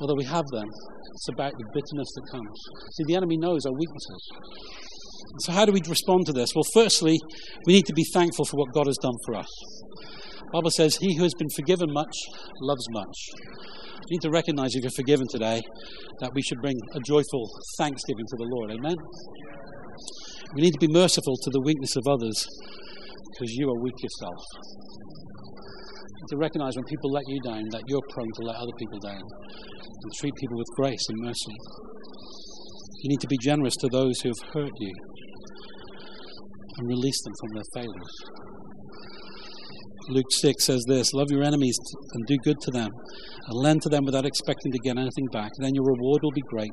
although 0.00 0.16
we 0.16 0.24
have 0.24 0.46
them. 0.48 0.66
It's 0.66 1.28
about 1.28 1.52
the 1.52 1.64
bitterness 1.74 2.08
that 2.16 2.24
comes. 2.32 2.56
See, 2.96 3.04
the 3.06 3.16
enemy 3.16 3.36
knows 3.36 3.66
our 3.66 3.72
weaknesses. 3.72 4.22
So, 5.40 5.52
how 5.52 5.64
do 5.64 5.72
we 5.72 5.80
respond 5.86 6.26
to 6.26 6.32
this? 6.32 6.50
Well, 6.54 6.64
firstly, 6.74 7.20
we 7.66 7.74
need 7.74 7.86
to 7.86 7.92
be 7.92 8.04
thankful 8.12 8.44
for 8.44 8.56
what 8.56 8.72
God 8.72 8.86
has 8.86 8.96
done 8.98 9.14
for 9.26 9.34
us. 9.36 9.50
The 10.40 10.50
Bible 10.52 10.70
says, 10.70 10.96
He 10.96 11.16
who 11.16 11.22
has 11.22 11.34
been 11.34 11.50
forgiven 11.54 11.92
much 11.92 12.16
loves 12.60 12.86
much. 12.90 13.16
We 14.08 14.16
need 14.16 14.22
to 14.22 14.30
recognize 14.30 14.74
if 14.74 14.82
you're 14.82 14.90
forgiven 14.90 15.26
today 15.30 15.62
that 16.20 16.32
we 16.34 16.42
should 16.42 16.60
bring 16.60 16.76
a 16.94 17.00
joyful 17.06 17.48
thanksgiving 17.78 18.26
to 18.26 18.36
the 18.36 18.48
Lord. 18.50 18.72
Amen? 18.72 18.96
We 20.54 20.62
need 20.62 20.72
to 20.72 20.80
be 20.80 20.88
merciful 20.88 21.36
to 21.36 21.50
the 21.50 21.60
weakness 21.60 21.94
of 21.94 22.08
others 22.08 22.44
because 23.30 23.54
you 23.54 23.70
are 23.70 23.78
weak 23.80 23.94
yourself. 24.02 24.42
to 26.28 26.36
recognize 26.36 26.74
when 26.76 26.84
people 26.84 27.10
let 27.10 27.22
you 27.28 27.40
down 27.40 27.68
that 27.70 27.82
you're 27.86 28.02
prone 28.10 28.30
to 28.34 28.42
let 28.42 28.56
other 28.56 28.72
people 28.76 28.98
down 28.98 29.22
and 29.22 30.12
treat 30.18 30.34
people 30.34 30.56
with 30.58 30.66
grace 30.74 31.06
and 31.08 31.18
mercy. 31.22 31.56
You 33.02 33.10
need 33.10 33.20
to 33.20 33.28
be 33.28 33.38
generous 33.38 33.76
to 33.76 33.88
those 33.88 34.20
who 34.20 34.28
have 34.30 34.52
hurt 34.52 34.72
you 34.78 34.92
and 36.78 36.88
release 36.88 37.22
them 37.22 37.32
from 37.40 37.50
their 37.54 37.68
failures. 37.74 38.14
Luke 40.08 40.30
6 40.30 40.64
says 40.64 40.84
this 40.88 41.12
Love 41.12 41.30
your 41.30 41.42
enemies 41.42 41.78
and 42.12 42.26
do 42.26 42.36
good 42.38 42.60
to 42.62 42.70
them, 42.70 42.90
and 43.46 43.54
lend 43.54 43.82
to 43.82 43.88
them 43.88 44.04
without 44.04 44.24
expecting 44.24 44.72
to 44.72 44.78
get 44.78 44.96
anything 44.96 45.26
back. 45.32 45.50
Then 45.58 45.74
your 45.74 45.84
reward 45.84 46.22
will 46.22 46.32
be 46.32 46.42
great, 46.48 46.72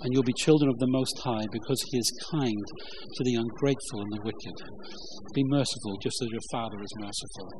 and 0.00 0.12
you'll 0.12 0.22
be 0.22 0.32
children 0.32 0.70
of 0.70 0.78
the 0.78 0.86
Most 0.86 1.18
High, 1.24 1.46
because 1.50 1.82
He 1.90 1.98
is 1.98 2.12
kind 2.30 2.64
to 3.14 3.24
the 3.24 3.34
ungrateful 3.34 4.02
and 4.02 4.12
the 4.12 4.22
wicked. 4.24 4.54
Be 5.34 5.44
merciful, 5.44 5.98
just 6.02 6.22
as 6.22 6.28
your 6.30 6.44
Father 6.52 6.78
is 6.82 6.92
merciful. 6.98 7.50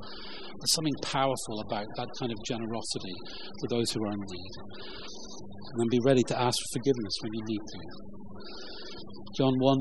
There's 0.61 0.75
something 0.75 0.97
powerful 1.03 1.61
about 1.67 1.87
that 1.97 2.09
kind 2.19 2.31
of 2.31 2.39
generosity 2.47 3.17
to 3.59 3.67
those 3.69 3.91
who 3.91 4.05
are 4.05 4.13
in 4.13 4.21
need. 4.21 4.53
And 5.73 5.81
then 5.81 5.89
be 5.91 6.01
ready 6.05 6.23
to 6.29 6.39
ask 6.39 6.57
for 6.59 6.79
forgiveness 6.79 7.15
when 7.23 7.33
you 7.35 7.43
need 7.47 7.65
to. 7.67 8.22
John 9.37 9.55
1, 9.59 9.79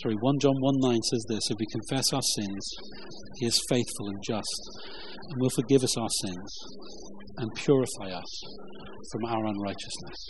sorry, 0.00 0.16
1 0.16 0.38
John 0.40 0.56
1 0.60 0.74
9 0.80 1.02
says 1.02 1.24
this 1.28 1.50
If 1.50 1.56
we 1.60 1.66
confess 1.68 2.08
our 2.12 2.22
sins, 2.22 2.64
he 3.36 3.46
is 3.46 3.60
faithful 3.68 4.08
and 4.08 4.16
just 4.24 4.60
and 5.28 5.36
will 5.40 5.52
forgive 5.52 5.84
us 5.84 5.96
our 5.98 6.08
sins 6.24 6.50
and 7.36 7.48
purify 7.54 8.16
us 8.16 8.32
from 9.12 9.24
our 9.28 9.44
unrighteousness. 9.44 10.20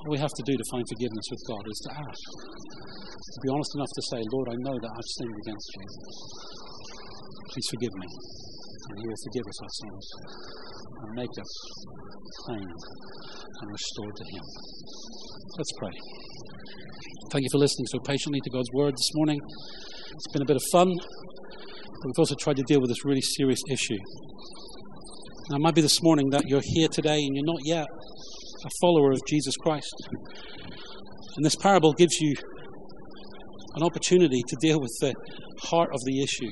All 0.00 0.12
we 0.12 0.18
have 0.18 0.32
to 0.32 0.42
do 0.46 0.56
to 0.56 0.64
find 0.70 0.84
forgiveness 0.88 1.26
with 1.30 1.42
God 1.48 1.64
is 1.68 1.80
to 1.84 1.90
ask. 2.00 2.24
To 2.32 3.40
be 3.44 3.52
honest 3.52 3.72
enough 3.76 3.92
to 3.92 4.02
say, 4.08 4.20
Lord, 4.32 4.48
I 4.48 4.56
know 4.64 4.76
that 4.80 4.90
I've 4.96 5.10
sinned 5.20 5.36
against 5.44 5.68
you. 5.76 5.86
Please 7.52 7.68
forgive 7.70 7.92
me. 7.92 8.49
And 8.90 8.98
He 8.98 9.06
will 9.06 9.22
forgive 9.30 9.46
us 9.46 9.58
our 9.62 9.72
sins 9.78 10.04
and 10.98 11.10
make 11.14 11.30
us 11.30 11.52
clean 12.46 12.66
and 12.66 13.66
restored 13.70 14.14
to 14.18 14.24
Him. 14.34 14.44
Let's 15.56 15.72
pray. 15.78 15.94
Thank 17.30 17.42
you 17.44 17.50
for 17.52 17.58
listening 17.58 17.86
so 17.86 17.98
patiently 18.00 18.40
to 18.42 18.50
God's 18.50 18.70
word 18.74 18.94
this 18.94 19.10
morning. 19.14 19.38
It's 19.38 20.32
been 20.32 20.42
a 20.42 20.46
bit 20.46 20.56
of 20.56 20.62
fun, 20.72 20.90
but 20.90 22.06
we've 22.06 22.18
also 22.18 22.34
tried 22.34 22.56
to 22.56 22.64
deal 22.64 22.80
with 22.80 22.90
this 22.90 23.04
really 23.04 23.22
serious 23.22 23.60
issue. 23.70 23.98
Now, 25.50 25.56
it 25.56 25.62
might 25.62 25.74
be 25.74 25.82
this 25.82 26.02
morning 26.02 26.30
that 26.30 26.42
you're 26.46 26.62
here 26.62 26.88
today 26.88 27.18
and 27.22 27.36
you're 27.36 27.46
not 27.46 27.60
yet 27.64 27.86
a 28.64 28.70
follower 28.80 29.12
of 29.12 29.20
Jesus 29.28 29.56
Christ. 29.56 29.94
And 31.36 31.44
this 31.44 31.56
parable 31.56 31.92
gives 31.92 32.20
you 32.20 32.34
an 33.76 33.82
opportunity 33.82 34.42
to 34.46 34.56
deal 34.60 34.80
with 34.80 34.92
the 35.00 35.14
heart 35.62 35.90
of 35.92 36.00
the 36.04 36.22
issue. 36.22 36.50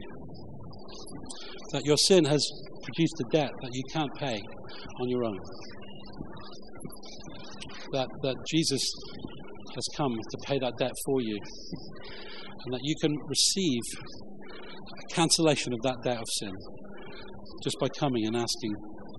That 1.72 1.84
your 1.84 1.96
sin 1.96 2.24
has 2.24 2.46
produced 2.82 3.20
a 3.20 3.24
debt 3.30 3.50
that 3.60 3.70
you 3.72 3.82
can't 3.92 4.10
pay 4.18 4.40
on 5.00 5.08
your 5.08 5.24
own. 5.24 5.38
That, 7.92 8.08
that 8.22 8.36
Jesus 8.50 8.82
has 9.74 9.84
come 9.96 10.12
to 10.12 10.38
pay 10.46 10.58
that 10.58 10.72
debt 10.78 10.92
for 11.04 11.20
you. 11.20 11.38
And 12.64 12.74
that 12.74 12.80
you 12.82 12.94
can 13.00 13.14
receive 13.28 13.82
a 14.00 15.14
cancellation 15.14 15.72
of 15.72 15.80
that 15.82 15.96
debt 16.04 16.18
of 16.18 16.26
sin 16.38 16.52
just 17.62 17.76
by 17.80 17.88
coming 17.98 18.26
and 18.26 18.36
asking 18.36 18.72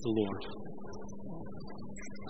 the 0.03 0.09
Lord. 0.09 0.45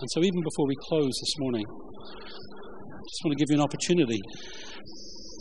And 0.00 0.08
so, 0.12 0.22
even 0.22 0.40
before 0.42 0.66
we 0.66 0.76
close 0.88 1.12
this 1.20 1.34
morning, 1.38 1.64
I 1.64 3.02
just 3.08 3.20
want 3.24 3.38
to 3.38 3.44
give 3.44 3.50
you 3.50 3.56
an 3.56 3.62
opportunity 3.62 4.20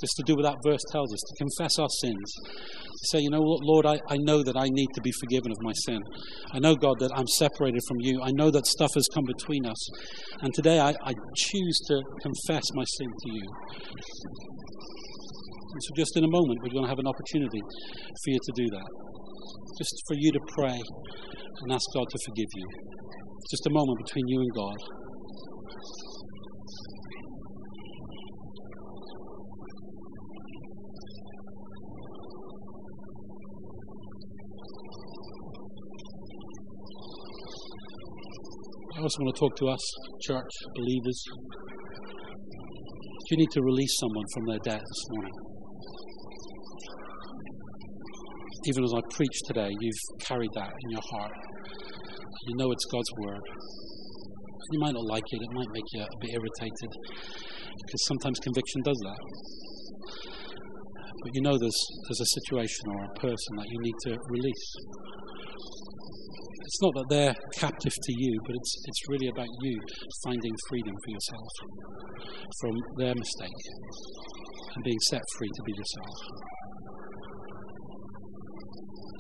just 0.02 0.16
to 0.18 0.24
do 0.26 0.36
what 0.36 0.44
that 0.44 0.58
verse 0.64 0.82
tells 0.92 1.14
us, 1.14 1.20
to 1.20 1.36
confess 1.44 1.78
our 1.80 1.90
sins. 2.02 2.34
To 2.44 3.06
say, 3.12 3.20
you 3.20 3.30
know 3.30 3.42
what, 3.42 3.64
Lord, 3.64 3.86
I, 3.86 4.00
I 4.08 4.18
know 4.18 4.44
that 4.44 4.56
I 4.56 4.68
need 4.70 4.88
to 4.96 5.02
be 5.02 5.12
forgiven 5.20 5.52
of 5.52 5.58
my 5.62 5.74
sin. 5.86 6.00
I 6.52 6.60
know, 6.60 6.76
God, 6.76 7.00
that 7.00 7.12
I'm 7.16 7.28
separated 7.28 7.82
from 7.88 7.98
you. 8.00 8.22
I 8.22 8.32
know 8.32 8.52
that 8.52 8.66
stuff 8.66 8.92
has 8.96 9.08
come 9.14 9.26
between 9.26 9.66
us. 9.66 9.80
And 10.42 10.54
today 10.54 10.80
I, 10.80 10.90
I 11.04 11.14
choose 11.36 11.80
to 11.88 12.02
confess 12.22 12.64
my 12.74 12.84
sin 12.98 13.08
to 13.08 13.30
you. 13.34 13.48
And 15.72 15.84
so, 15.84 15.90
just 15.96 16.18
in 16.18 16.24
a 16.24 16.32
moment, 16.32 16.60
we're 16.64 16.74
going 16.74 16.86
to 16.86 16.90
have 16.90 17.00
an 17.00 17.08
opportunity 17.08 17.62
for 17.62 18.30
you 18.32 18.40
to 18.42 18.52
do 18.56 18.68
that. 18.72 18.90
Just 19.78 19.96
for 20.08 20.16
you 20.16 20.32
to 20.32 20.40
pray 20.56 20.82
and 21.62 21.72
ask 21.72 21.86
God 21.94 22.08
to 22.10 22.18
forgive 22.26 22.50
you. 22.56 22.68
Just 23.52 23.68
a 23.68 23.70
moment 23.70 24.00
between 24.06 24.28
you 24.28 24.42
and 24.42 24.52
God. 24.54 24.78
I 39.00 39.02
also 39.02 39.24
want 39.24 39.34
to 39.34 39.40
talk 39.40 39.56
to 39.56 39.68
us, 39.70 39.80
church, 40.20 40.52
believers. 40.76 41.24
You 43.32 43.38
need 43.38 43.48
to 43.52 43.62
release 43.64 43.96
someone 43.98 44.26
from 44.34 44.46
their 44.46 44.60
debt 44.60 44.84
this 44.84 45.04
morning. 45.12 45.32
Even 48.68 48.84
as 48.84 48.92
I 48.94 49.00
preach 49.16 49.40
today, 49.48 49.72
you've 49.80 50.04
carried 50.20 50.52
that 50.56 50.68
in 50.84 50.90
your 50.92 51.02
heart. 51.16 51.32
You 52.44 52.58
know 52.58 52.74
it's 52.74 52.84
God's 52.92 53.08
word. 53.20 53.40
You 54.74 54.80
might 54.82 54.96
not 54.96 55.06
like 55.06 55.24
it, 55.32 55.40
it 55.44 55.52
might 55.54 55.72
make 55.72 55.88
you 55.94 56.02
a 56.02 56.20
bit 56.20 56.32
irritated 56.36 56.92
because 57.80 58.06
sometimes 58.06 58.38
conviction 58.40 58.82
does 58.84 59.00
that. 59.00 59.20
But 61.24 61.32
you 61.36 61.42
know 61.42 61.58
there's, 61.58 61.82
there's 62.10 62.20
a 62.20 62.32
situation 62.36 62.84
or 62.92 63.06
a 63.06 63.14
person 63.16 63.56
that 63.64 63.68
you 63.72 63.80
need 63.80 63.96
to 64.08 64.18
release. 64.28 64.76
It's 66.70 66.82
not 66.86 66.94
that 67.02 67.10
they're 67.10 67.36
captive 67.58 67.96
to 67.98 68.14
you, 68.14 68.38
but 68.46 68.54
it's, 68.54 68.74
it's 68.86 69.02
really 69.10 69.26
about 69.34 69.50
you 69.66 69.74
finding 70.24 70.54
freedom 70.70 70.94
for 70.94 71.10
yourself 71.10 71.50
from 72.62 72.74
their 72.96 73.16
mistake 73.18 73.62
and 74.78 74.84
being 74.86 75.02
set 75.10 75.24
free 75.40 75.50
to 75.50 75.64
be 75.66 75.74
yourself. 75.74 76.18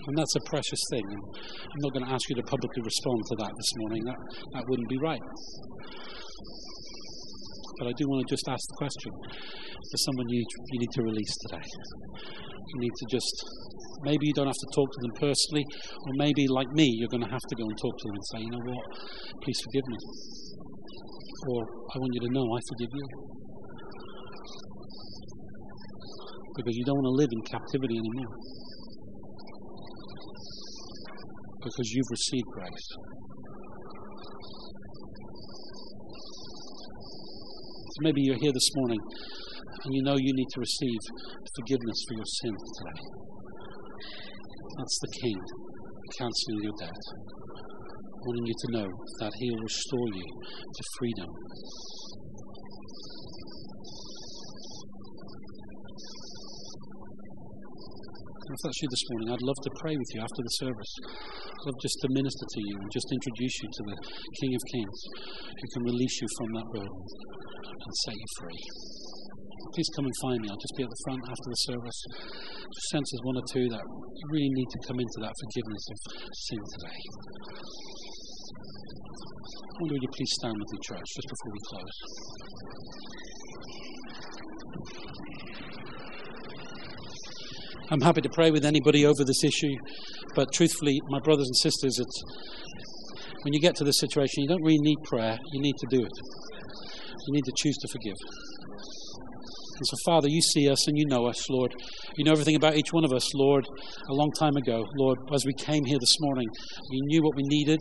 And 0.05 0.13
that's 0.13 0.35
a 0.37 0.45
precious 0.45 0.77
thing. 0.93 1.07
I'm 1.09 1.81
not 1.81 1.93
going 1.97 2.05
to 2.05 2.13
ask 2.13 2.21
you 2.29 2.35
to 2.37 2.45
publicly 2.45 2.83
respond 2.85 3.17
to 3.17 3.35
that 3.41 3.49
this 3.57 3.71
morning. 3.81 4.05
That, 4.05 4.19
that 4.53 4.63
wouldn't 4.69 4.89
be 4.89 4.99
right. 5.01 5.25
But 7.81 7.87
I 7.89 7.93
do 7.97 8.05
want 8.13 8.27
to 8.27 8.29
just 8.29 8.45
ask 8.45 8.61
the 8.61 8.77
question 8.77 9.09
to 9.09 9.97
someone 10.05 10.29
you, 10.29 10.45
you 10.45 10.79
need 10.85 10.93
to 10.93 11.01
release 11.01 11.33
today. 11.49 11.65
You 12.69 12.79
need 12.81 12.93
to 13.01 13.05
just, 13.09 13.33
maybe 14.03 14.27
you 14.27 14.33
don't 14.33 14.45
have 14.45 14.61
to 14.61 14.69
talk 14.75 14.89
to 14.93 14.99
them 15.01 15.11
personally, 15.19 15.65
or 16.05 16.13
maybe, 16.15 16.47
like 16.47 16.69
me, 16.73 16.85
you're 16.85 17.09
going 17.09 17.23
to 17.23 17.29
have 17.29 17.41
to 17.49 17.55
go 17.55 17.65
and 17.65 17.77
talk 17.81 17.97
to 17.97 18.05
them 18.07 18.15
and 18.15 18.25
say, 18.29 18.39
you 18.45 18.51
know 18.51 18.61
what, 18.61 18.85
please 19.41 19.59
forgive 19.65 19.87
me. 19.87 19.97
Or 21.49 21.63
I 21.63 21.97
want 21.97 22.13
you 22.13 22.21
to 22.27 22.29
know 22.29 22.45
I 22.45 22.59
forgive 22.69 22.91
you. 22.93 23.07
Because 26.55 26.75
you 26.75 26.85
don't 26.85 26.97
want 27.01 27.07
to 27.07 27.17
live 27.17 27.31
in 27.31 27.41
captivity 27.41 27.97
anymore. 27.97 28.35
Because 31.63 31.89
you've 31.91 32.11
received 32.11 32.47
grace. 32.53 32.87
So 37.89 37.97
maybe 38.01 38.21
you're 38.21 38.39
here 38.39 38.51
this 38.53 38.69
morning 38.75 38.99
and 39.83 39.93
you 39.95 40.03
know 40.03 40.15
you 40.17 40.33
need 40.33 40.49
to 40.51 40.59
receive 40.59 40.99
forgiveness 41.55 41.99
for 42.07 42.15
your 42.15 42.29
sin 42.43 42.55
today. 42.77 43.01
That's 44.77 44.99
the 45.01 45.11
King 45.21 45.39
cancelling 46.17 46.63
your 46.63 46.73
debt, 46.79 47.03
wanting 48.25 48.45
you 48.45 48.55
to 48.65 48.67
know 48.71 48.87
that 49.19 49.31
He'll 49.39 49.61
restore 49.61 50.07
you 50.13 50.27
to 50.73 50.83
freedom. 50.97 51.29
If 58.49 58.63
that's 58.63 58.81
you 58.81 58.89
this 58.89 59.05
morning, 59.11 59.29
I'd 59.29 59.45
love 59.45 59.61
to 59.61 59.71
pray 59.79 59.95
with 59.95 60.09
you 60.15 60.21
after 60.21 60.41
the 60.41 60.55
service. 60.57 60.93
I'd 61.05 61.65
love 61.69 61.79
just 61.81 61.97
to 62.01 62.07
minister 62.09 62.45
to 62.49 62.59
you 62.59 62.75
and 62.81 62.89
just 62.91 63.07
introduce 63.13 63.55
you 63.61 63.69
to 63.71 63.83
the 63.87 63.97
King 64.41 64.51
of 64.55 64.61
Kings 64.73 64.99
who 65.53 65.67
can 65.71 65.83
release 65.83 66.15
you 66.19 66.27
from 66.35 66.49
that 66.57 66.67
burden 66.73 67.01
and 67.61 67.91
set 68.03 68.15
you 68.15 68.29
free. 68.41 68.98
Please 69.73 69.89
come 69.95 70.05
and 70.05 70.13
find 70.21 70.41
me. 70.41 70.49
I'll 70.49 70.57
just 70.57 70.75
be 70.75 70.83
at 70.83 70.89
the 70.89 71.01
front 71.05 71.21
after 71.29 71.47
the 71.49 71.61
service. 71.69 71.99
Just 72.73 72.89
sense 72.89 73.11
there's 73.11 73.23
one 73.23 73.37
or 73.37 73.45
two 73.51 73.67
that 73.69 73.83
really 74.31 74.49
need 74.49 74.69
to 74.71 74.79
come 74.87 74.99
into 74.99 75.19
that 75.21 75.33
forgiveness 75.39 75.83
of 75.91 75.97
sin 76.33 76.59
today. 76.77 76.99
I 79.79 79.81
wonder 79.81 79.93
would 79.93 80.03
you 80.03 80.11
please 80.11 80.31
stand 80.41 80.55
with 80.57 80.69
me, 80.73 80.79
church, 80.83 81.07
just 81.15 81.27
before 81.29 81.51
we 81.53 81.61
close. 81.69 81.97
I'm 87.91 88.01
happy 88.01 88.21
to 88.21 88.29
pray 88.29 88.51
with 88.51 88.65
anybody 88.65 89.05
over 89.05 89.23
this 89.23 89.43
issue, 89.43 89.75
but 90.35 90.51
truthfully, 90.53 91.01
my 91.09 91.19
brothers 91.19 91.47
and 91.47 91.55
sisters, 91.55 91.97
it's 91.97 92.23
when 93.43 93.53
you 93.53 93.59
get 93.59 93.75
to 93.77 93.83
this 93.83 93.99
situation, 93.99 94.43
you 94.43 94.47
don't 94.49 94.61
really 94.61 94.81
need 94.81 94.97
prayer, 95.05 95.39
you 95.53 95.61
need 95.61 95.75
to 95.77 95.87
do 95.89 96.03
it. 96.05 96.11
You 97.27 97.33
need 97.33 97.45
to 97.45 97.53
choose 97.55 97.77
to 97.77 97.87
forgive. 97.87 98.17
And 99.79 99.87
so, 99.87 99.95
Father, 100.03 100.27
you 100.27 100.41
see 100.41 100.69
us 100.69 100.89
and 100.89 100.97
you 100.97 101.05
know 101.07 101.25
us, 101.27 101.49
Lord. 101.49 101.73
You 102.17 102.25
know 102.25 102.33
everything 102.33 102.57
about 102.57 102.75
each 102.75 102.91
one 102.91 103.05
of 103.05 103.13
us, 103.13 103.33
Lord, 103.33 103.65
a 104.09 104.13
long 104.13 104.29
time 104.33 104.57
ago. 104.57 104.85
Lord, 104.97 105.19
as 105.33 105.45
we 105.45 105.53
came 105.53 105.85
here 105.85 105.97
this 105.99 106.19
morning, 106.19 106.49
you 106.91 106.99
knew 107.05 107.23
what 107.23 107.35
we 107.35 107.43
needed. 107.43 107.79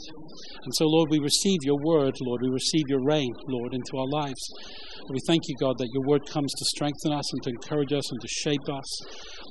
And 0.62 0.74
so, 0.74 0.86
Lord, 0.86 1.10
we 1.10 1.18
receive 1.18 1.58
your 1.64 1.78
word, 1.82 2.14
Lord. 2.20 2.40
We 2.42 2.50
receive 2.50 2.84
your 2.88 3.04
reign, 3.04 3.34
Lord, 3.48 3.74
into 3.74 3.96
our 3.96 4.06
lives. 4.06 4.40
We 5.10 5.20
thank 5.26 5.48
you, 5.48 5.56
God, 5.58 5.78
that 5.78 5.88
your 5.92 6.04
word 6.04 6.22
comes 6.28 6.52
to 6.52 6.64
strengthen 6.66 7.12
us 7.12 7.32
and 7.32 7.42
to 7.42 7.50
encourage 7.50 7.92
us 7.92 8.12
and 8.12 8.20
to 8.20 8.28
shape 8.28 8.68
us, 8.70 8.84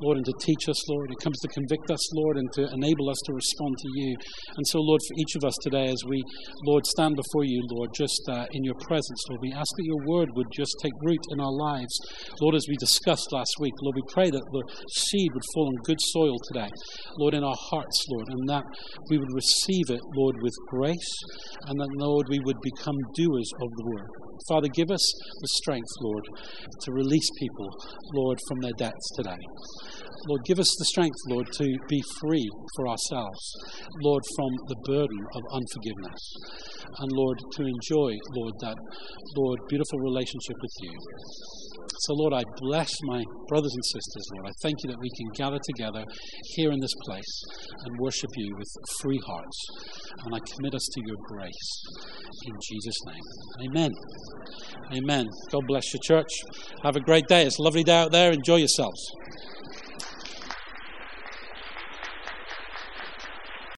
Lord, 0.03 0.17
and 0.17 0.25
to 0.25 0.33
teach 0.39 0.69
us, 0.69 0.87
Lord. 0.87 1.09
It 1.11 1.17
comes 1.23 1.39
to 1.39 1.47
convict 1.47 1.89
us, 1.89 2.13
Lord, 2.13 2.37
and 2.37 2.51
to 2.53 2.69
enable 2.73 3.09
us 3.09 3.17
to 3.25 3.33
respond 3.33 3.75
to 3.77 3.89
you. 3.95 4.15
And 4.55 4.67
so, 4.67 4.79
Lord, 4.79 5.01
for 5.01 5.15
each 5.17 5.35
of 5.35 5.43
us 5.43 5.57
today, 5.63 5.87
as 5.89 6.03
we, 6.07 6.23
Lord, 6.63 6.85
stand 6.85 7.15
before 7.15 7.43
you, 7.43 7.63
Lord, 7.71 7.89
just 7.95 8.21
uh, 8.29 8.45
in 8.51 8.63
your 8.63 8.75
presence, 8.85 9.23
Lord, 9.29 9.41
we 9.41 9.51
ask 9.51 9.67
that 9.77 9.85
your 9.85 10.05
word 10.05 10.29
would 10.35 10.51
just 10.53 10.75
take 10.81 10.93
root 11.01 11.21
in 11.31 11.39
our 11.39 11.53
lives. 11.53 11.97
Lord, 12.39 12.55
as 12.55 12.65
we 12.69 12.75
discussed 12.77 13.31
last 13.31 13.55
week, 13.59 13.73
Lord, 13.81 13.95
we 13.95 14.13
pray 14.13 14.29
that 14.29 14.45
the 14.51 14.63
seed 14.93 15.31
would 15.33 15.43
fall 15.53 15.67
on 15.67 15.75
good 15.83 15.97
soil 16.13 16.37
today, 16.47 16.69
Lord, 17.17 17.33
in 17.33 17.43
our 17.43 17.57
hearts, 17.71 18.05
Lord, 18.09 18.27
and 18.29 18.47
that 18.49 18.63
we 19.09 19.17
would 19.17 19.33
receive 19.33 19.89
it, 19.89 20.01
Lord, 20.15 20.35
with 20.41 20.53
grace, 20.67 21.17
and 21.65 21.79
that, 21.79 21.89
Lord, 21.97 22.27
we 22.29 22.39
would 22.43 22.61
become 22.61 22.95
doers 23.15 23.49
of 23.61 23.69
the 23.75 23.85
word. 23.85 24.09
Father, 24.47 24.67
give 24.67 24.91
us 24.91 25.01
the 25.41 25.47
strength, 25.61 25.89
Lord, 26.01 26.23
to 26.81 26.91
release 26.91 27.29
people, 27.39 27.69
Lord, 28.13 28.37
from 28.47 28.59
their 28.61 28.77
debts 28.77 29.09
today. 29.15 29.41
Lord, 30.27 30.41
give 30.45 30.59
us 30.59 30.75
the 30.77 30.85
strength, 30.85 31.17
Lord, 31.29 31.47
to 31.53 31.77
be 31.87 32.03
free 32.19 32.49
for 32.75 32.87
ourselves, 32.87 33.41
Lord, 34.01 34.23
from 34.35 34.51
the 34.67 34.75
burden 34.85 35.21
of 35.33 35.41
unforgiveness. 35.53 36.21
And 36.99 37.11
Lord, 37.13 37.39
to 37.53 37.63
enjoy, 37.63 38.17
Lord, 38.35 38.53
that, 38.61 38.77
Lord, 39.35 39.59
beautiful 39.69 39.99
relationship 39.99 40.57
with 40.61 40.71
you. 40.81 40.93
So, 41.99 42.13
Lord, 42.13 42.33
I 42.33 42.43
bless 42.57 42.91
my 43.03 43.23
brothers 43.47 43.73
and 43.73 43.85
sisters, 43.85 44.29
Lord. 44.33 44.47
I 44.47 44.53
thank 44.61 44.75
you 44.83 44.89
that 44.91 44.99
we 44.99 45.09
can 45.17 45.27
gather 45.35 45.59
together 45.63 46.05
here 46.55 46.71
in 46.71 46.79
this 46.79 46.93
place 47.05 47.43
and 47.85 47.99
worship 47.99 48.29
you 48.35 48.55
with 48.57 48.67
free 49.01 49.19
hearts. 49.25 49.65
And 50.25 50.35
I 50.35 50.39
commit 50.55 50.75
us 50.75 50.87
to 50.93 51.01
your 51.05 51.17
grace. 51.27 51.83
In 52.45 52.53
Jesus' 52.69 52.99
name. 53.05 53.69
Amen. 53.69 53.91
Amen. 54.93 55.27
God 55.51 55.63
bless 55.67 55.93
your 55.93 56.01
church. 56.03 56.31
Have 56.83 56.95
a 56.95 57.01
great 57.01 57.27
day. 57.27 57.45
It's 57.45 57.59
a 57.59 57.63
lovely 57.63 57.83
day 57.83 57.97
out 57.97 58.11
there. 58.11 58.31
Enjoy 58.31 58.57
yourselves. 58.57 59.01